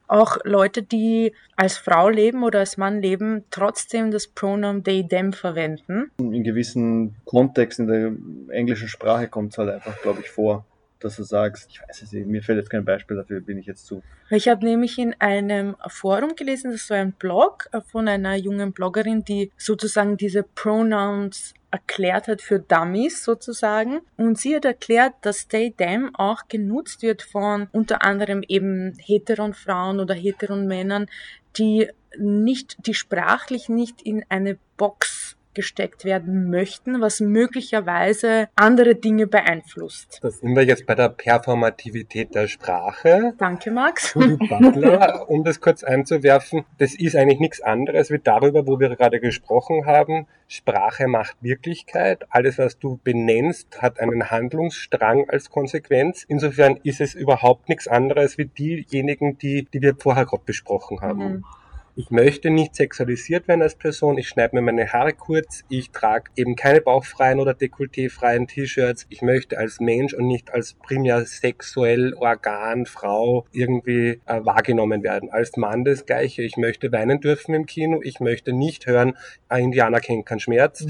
auch 0.07 0.39
Leute, 0.45 0.83
die 0.83 1.33
als 1.57 1.77
Frau 1.77 2.09
leben 2.09 2.43
oder 2.43 2.61
als 2.61 2.77
Mann 2.77 3.01
leben, 3.01 3.45
trotzdem 3.51 4.11
das 4.11 4.27
Pronoun 4.29 4.83
they, 4.85 5.07
them 5.07 5.33
verwenden? 5.33 6.11
In 6.19 6.45
gewissen 6.45 7.17
Kontext 7.25 7.79
in 7.79 7.87
der 7.87 8.13
englischen 8.55 8.89
Sprache 8.89 9.29
kommt 9.29 9.53
es 9.53 9.59
halt 9.59 9.71
einfach, 9.71 10.01
glaube 10.03 10.21
ich, 10.21 10.31
vor, 10.31 10.65
dass 11.01 11.17
du 11.17 11.23
sagst, 11.23 11.71
ich 11.71 11.81
weiß 11.83 12.03
es 12.03 12.13
nicht, 12.13 12.27
mir 12.27 12.43
fällt 12.43 12.59
jetzt 12.59 12.71
kein 12.71 12.85
Beispiel 12.85 13.17
dafür, 13.17 13.41
bin 13.41 13.59
ich 13.59 13.67
jetzt 13.67 13.87
zu. 13.87 14.03
Ich 14.31 14.49
habe 14.49 14.65
nämlich 14.65 14.99
in 14.99 15.15
einem 15.21 15.77
Forum 15.89 16.35
gelesen, 16.35 16.73
das 16.73 16.89
war 16.89 16.97
ein 16.97 17.13
Blog 17.13 17.69
von 17.91 18.09
einer 18.09 18.37
jungen 18.37 18.73
Bloggerin, 18.73 19.25
die 19.25 19.53
sozusagen 19.57 20.17
diese 20.17 20.43
Pronouns 20.43 21.55
erklärt 21.75 22.29
hat 22.29 22.41
für 22.41 22.61
Dummies 22.61 23.25
sozusagen. 23.25 24.01
Und 24.17 24.39
sie 24.39 24.55
hat 24.55 24.65
erklärt, 24.65 25.15
dass 25.23 25.49
they, 25.49 25.73
them 25.73 26.15
auch 26.15 26.43
genutzt 26.49 27.03
wird 27.03 27.23
von 27.23 27.67
unter 27.73 28.03
anderem 28.03 28.45
eben 28.47 28.97
heteron 29.01 29.55
Frauen 29.55 29.99
oder 29.99 30.15
heteron 30.15 30.69
Männern, 30.69 31.07
die 31.57 31.89
nicht, 32.17 32.87
die 32.87 32.95
sprachlich 32.95 33.69
nicht 33.69 34.03
in 34.03 34.25
eine 34.29 34.57
Box 34.77 35.34
gesteckt 35.55 36.05
werden 36.05 36.51
möchten, 36.51 37.01
was 37.01 37.21
möglicherweise 37.21 38.49
andere 38.57 38.95
Dinge 38.95 39.27
beeinflusst. 39.27 40.19
Da 40.23 40.31
sind 40.31 40.55
wir 40.55 40.65
jetzt 40.65 40.87
bei 40.87 40.95
der 40.95 41.09
Performativität 41.09 42.35
der 42.35 42.49
Sprache. 42.49 43.35
Danke, 43.39 43.71
Max. 43.71 44.15
Butler, 44.15 45.29
um 45.29 45.45
das 45.45 45.61
kurz 45.61 45.85
einzuwerfen, 45.85 46.65
das 46.79 46.95
ist 46.95 47.17
eigentlich 47.17 47.41
nichts 47.41 47.61
anderes 47.61 48.11
wie 48.11 48.19
darüber, 48.19 48.67
wo 48.67 48.81
wir 48.81 48.91
gerade 48.97 49.21
gesprochen 49.21 49.87
haben. 49.87 50.27
Sprache 50.49 51.09
macht 51.09 51.37
Wirklichkeit. 51.41 52.25
Alles, 52.31 52.59
was 52.59 52.79
du 52.79 53.01
benennst, 53.03 53.81
hat 53.83 54.01
einen 54.01 54.31
Handlungsstrang 54.31 55.29
als 55.29 55.51
Konsequenz. 55.51 56.25
Insofern 56.29 56.79
ist 56.83 57.01
es 57.01 57.15
überhaupt 57.15 57.69
nichts 57.69 57.89
anderes 57.89 58.39
wie 58.39 58.47
diejenigen, 58.47 59.39
die, 59.39 59.67
die 59.73 59.81
wir 59.81 59.97
vorher 59.97 60.27
gerade 60.27 60.45
besprochen 60.45 61.01
haben. 61.01 61.25
Mhm. 61.25 61.45
Ich 61.97 62.11
möchte 62.11 62.51
nicht 62.51 62.75
sexualisiert 62.75 63.47
werden 63.47 63.63
als 63.63 63.77
Person. 63.77 64.19
Ich 64.19 64.29
schneide 64.29 64.57
mir 64.57 64.63
meine 64.63 64.93
Haare 64.93 65.13
kurz. 65.13 65.63
Ich 65.69 65.93
trage 65.93 66.29
eben 66.35 66.57
keine 66.57 66.81
bauchfreien 66.81 67.39
oder 67.39 67.53
dekolletéfreien 67.53 68.49
T-Shirts. 68.49 69.07
Ich 69.11 69.23
möchte 69.23 69.59
als 69.59 69.79
Mensch 69.79 70.13
und 70.13 70.27
nicht 70.27 70.53
als 70.53 70.75
primär 70.75 71.25
sexuell 71.25 72.13
Organ, 72.15 72.87
Frau 72.87 73.47
irgendwie 73.53 74.21
äh, 74.27 74.45
wahrgenommen 74.45 75.05
werden. 75.05 75.31
Als 75.31 75.57
Mann 75.57 75.85
das 75.85 76.05
Gleiche. 76.05 76.43
Ich 76.43 76.57
möchte 76.57 76.91
weinen 76.91 77.21
dürfen 77.21 77.55
im 77.55 77.65
Kino. 77.65 78.01
Ich 78.03 78.19
möchte 78.19 78.53
nicht 78.53 78.87
hören, 78.87 79.17
ein 79.49 79.67
Indianer 79.67 80.01
kennt 80.01 80.27
keinen 80.27 80.41
Schmerz. 80.41 80.85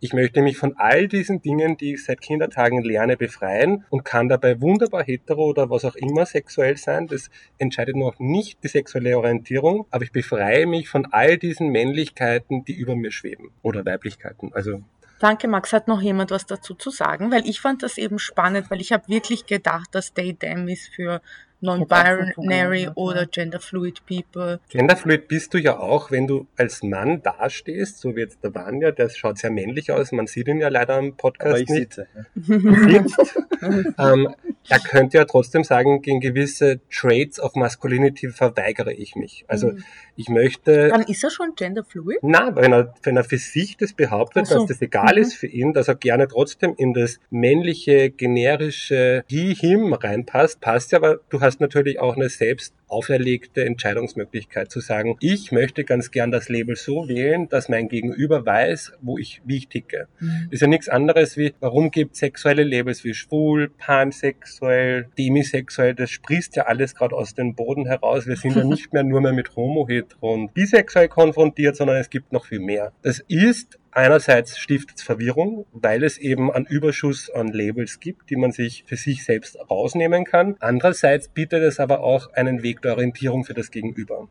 Ich 0.00 0.12
möchte 0.12 0.42
mich 0.42 0.56
von 0.56 0.76
all 0.76 1.08
diesen 1.08 1.42
Dingen, 1.42 1.76
die 1.76 1.94
ich 1.94 2.04
seit 2.04 2.20
Kindertagen 2.20 2.84
lerne, 2.84 3.16
befreien 3.16 3.84
und 3.90 4.04
kann 4.04 4.28
dabei 4.28 4.60
wunderbar 4.60 5.02
hetero 5.02 5.44
oder 5.44 5.70
was 5.70 5.84
auch 5.84 5.96
immer 5.96 6.24
sexuell 6.24 6.76
sein. 6.76 7.08
Das 7.08 7.30
entscheidet 7.58 7.96
noch 7.96 8.20
nicht 8.20 8.62
die 8.62 8.68
sexuelle 8.68 9.18
Orientierung, 9.18 9.86
aber 9.90 10.04
ich 10.04 10.12
befreie 10.12 10.66
mich 10.66 10.88
von 10.88 11.06
all 11.10 11.36
diesen 11.36 11.70
Männlichkeiten, 11.70 12.64
die 12.64 12.74
über 12.74 12.94
mir 12.94 13.10
schweben 13.10 13.50
oder 13.62 13.84
Weiblichkeiten. 13.84 14.52
Also 14.52 14.82
Danke, 15.18 15.48
Max. 15.48 15.72
Hat 15.72 15.88
noch 15.88 16.00
jemand 16.00 16.30
was 16.30 16.46
dazu 16.46 16.74
zu 16.74 16.90
sagen? 16.90 17.32
Weil 17.32 17.48
ich 17.48 17.60
fand 17.60 17.82
das 17.82 17.98
eben 17.98 18.20
spannend, 18.20 18.70
weil 18.70 18.80
ich 18.80 18.92
habe 18.92 19.08
wirklich 19.08 19.46
gedacht, 19.46 19.88
dass 19.92 20.14
they, 20.14 20.32
them 20.32 20.68
ist 20.68 20.88
für 20.94 21.20
non-binary 21.60 22.90
oder 22.94 23.26
gender-fluid 23.26 24.06
people. 24.06 24.60
Genderfluid 24.68 25.28
bist 25.28 25.54
du 25.54 25.58
ja 25.58 25.78
auch, 25.78 26.10
wenn 26.10 26.26
du 26.26 26.46
als 26.56 26.82
Mann 26.82 27.22
dastehst, 27.22 28.00
so 28.00 28.14
wie 28.16 28.20
jetzt 28.20 28.42
der 28.44 28.54
Vanya, 28.54 28.90
der 28.90 29.08
schaut 29.08 29.38
sehr 29.38 29.50
männlich 29.50 29.90
aus, 29.90 30.12
man 30.12 30.26
sieht 30.26 30.48
ihn 30.48 30.60
ja 30.60 30.68
leider 30.68 30.96
am 30.96 31.16
Podcast 31.16 31.46
Aber 31.50 31.60
ich 31.60 31.68
nicht. 31.68 31.94
sitze. 31.94 32.06
ja. 32.34 33.02
sitzt. 33.08 33.36
ähm, 33.98 34.34
er 34.68 34.78
könnte 34.80 35.16
ja 35.18 35.24
trotzdem 35.24 35.64
sagen, 35.64 36.02
gegen 36.02 36.20
gewisse 36.20 36.80
Traits 36.90 37.40
of 37.40 37.54
Masculinity 37.54 38.28
verweigere 38.30 38.92
ich 38.92 39.16
mich. 39.16 39.44
Also 39.48 39.68
Mhm. 39.68 39.84
ich 40.16 40.28
möchte, 40.28 40.88
Dann 40.88 41.02
ist 41.02 41.24
er 41.24 41.30
schon 41.30 41.54
gender-fluid? 41.54 42.18
na, 42.22 42.54
wenn 42.56 42.72
er, 42.72 42.94
wenn 43.02 43.16
er 43.16 43.24
für 43.24 43.38
sich 43.38 43.76
das 43.76 43.92
behauptet, 43.94 44.46
so. 44.46 44.54
dass 44.58 44.66
das 44.66 44.82
egal 44.82 45.14
Mhm. 45.14 45.22
ist 45.22 45.34
für 45.34 45.46
ihn, 45.46 45.72
dass 45.72 45.88
er 45.88 45.94
gerne 45.94 46.28
trotzdem 46.28 46.74
in 46.76 46.92
das 46.92 47.18
männliche, 47.30 48.10
generische 48.10 49.24
he, 49.28 49.54
him 49.54 49.92
reinpasst, 49.94 50.60
passt 50.60 50.92
ja, 50.92 50.98
aber 50.98 51.20
du 51.30 51.40
hast 51.40 51.60
natürlich 51.60 52.00
auch 52.00 52.16
eine 52.16 52.28
selbst 52.28 52.74
auferlegte 52.88 53.64
Entscheidungsmöglichkeit 53.64 54.70
zu 54.70 54.80
sagen, 54.80 55.16
ich 55.20 55.52
möchte 55.52 55.84
ganz 55.84 56.10
gern 56.10 56.30
das 56.30 56.48
Label 56.48 56.76
so 56.76 57.08
wählen, 57.08 57.48
dass 57.48 57.68
mein 57.68 57.88
Gegenüber 57.88 58.44
weiß, 58.44 58.94
wo 59.00 59.18
ich, 59.18 59.40
wie 59.44 59.58
ich 59.58 59.68
ticke. 59.68 60.08
Ist 60.50 60.62
ja 60.62 60.66
nichts 60.66 60.88
anderes 60.88 61.36
wie, 61.36 61.54
warum 61.60 61.90
gibt 61.90 62.16
sexuelle 62.16 62.64
Labels 62.64 63.04
wie 63.04 63.14
schwul, 63.14 63.70
pansexuell, 63.78 65.08
demisexuell, 65.16 65.94
das 65.94 66.10
sprießt 66.10 66.56
ja 66.56 66.64
alles 66.64 66.94
gerade 66.94 67.14
aus 67.14 67.34
dem 67.34 67.54
Boden 67.54 67.86
heraus. 67.86 68.26
Wir 68.26 68.36
sind 68.36 68.56
ja 68.56 68.64
nicht 68.64 68.92
mehr 68.92 69.04
nur 69.04 69.20
mehr 69.20 69.32
mit 69.32 69.54
Homo, 69.54 69.86
het, 69.88 70.08
heteron 70.08 70.50
bisexuell 70.52 71.08
konfrontiert, 71.08 71.76
sondern 71.76 71.96
es 71.96 72.10
gibt 72.10 72.32
noch 72.32 72.46
viel 72.46 72.60
mehr. 72.60 72.92
Das 73.02 73.20
ist 73.28 73.78
einerseits 73.92 74.58
stiftet 74.58 74.98
es 74.98 75.02
Verwirrung, 75.02 75.66
weil 75.72 76.04
es 76.04 76.18
eben 76.18 76.52
einen 76.52 76.66
Überschuss 76.66 77.30
an 77.30 77.48
Labels 77.48 78.00
gibt, 78.00 78.30
die 78.30 78.36
man 78.36 78.52
sich 78.52 78.84
für 78.86 78.96
sich 78.96 79.24
selbst 79.24 79.58
rausnehmen 79.70 80.24
kann. 80.24 80.56
Andererseits 80.60 81.28
bietet 81.28 81.62
es 81.62 81.80
aber 81.80 82.00
auch 82.00 82.32
einen 82.32 82.62
Weg 82.62 82.82
der 82.82 82.92
Orientierung 82.92 83.44
für 83.44 83.54
das 83.54 83.70
Gegenüber. 83.70 84.28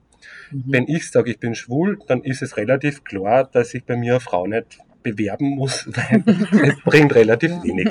Mhm. 0.52 0.64
Wenn 0.68 0.88
ich 0.88 1.10
sage, 1.10 1.32
ich 1.32 1.40
bin 1.40 1.56
schwul, 1.56 2.00
dann 2.08 2.24
ist 2.24 2.42
es 2.42 2.58
relativ 2.58 3.04
klar, 3.04 3.46
dass 3.46 3.74
ich 3.74 3.84
bei 3.86 3.96
mir 3.96 4.14
eine 4.14 4.20
Frau 4.20 4.48
nicht 4.48 4.80
bewerben 5.04 5.50
muss, 5.50 5.88
weil 5.96 6.24
es 6.70 6.80
bringt 6.84 7.16
relativ 7.16 7.52
wenig. 7.64 7.88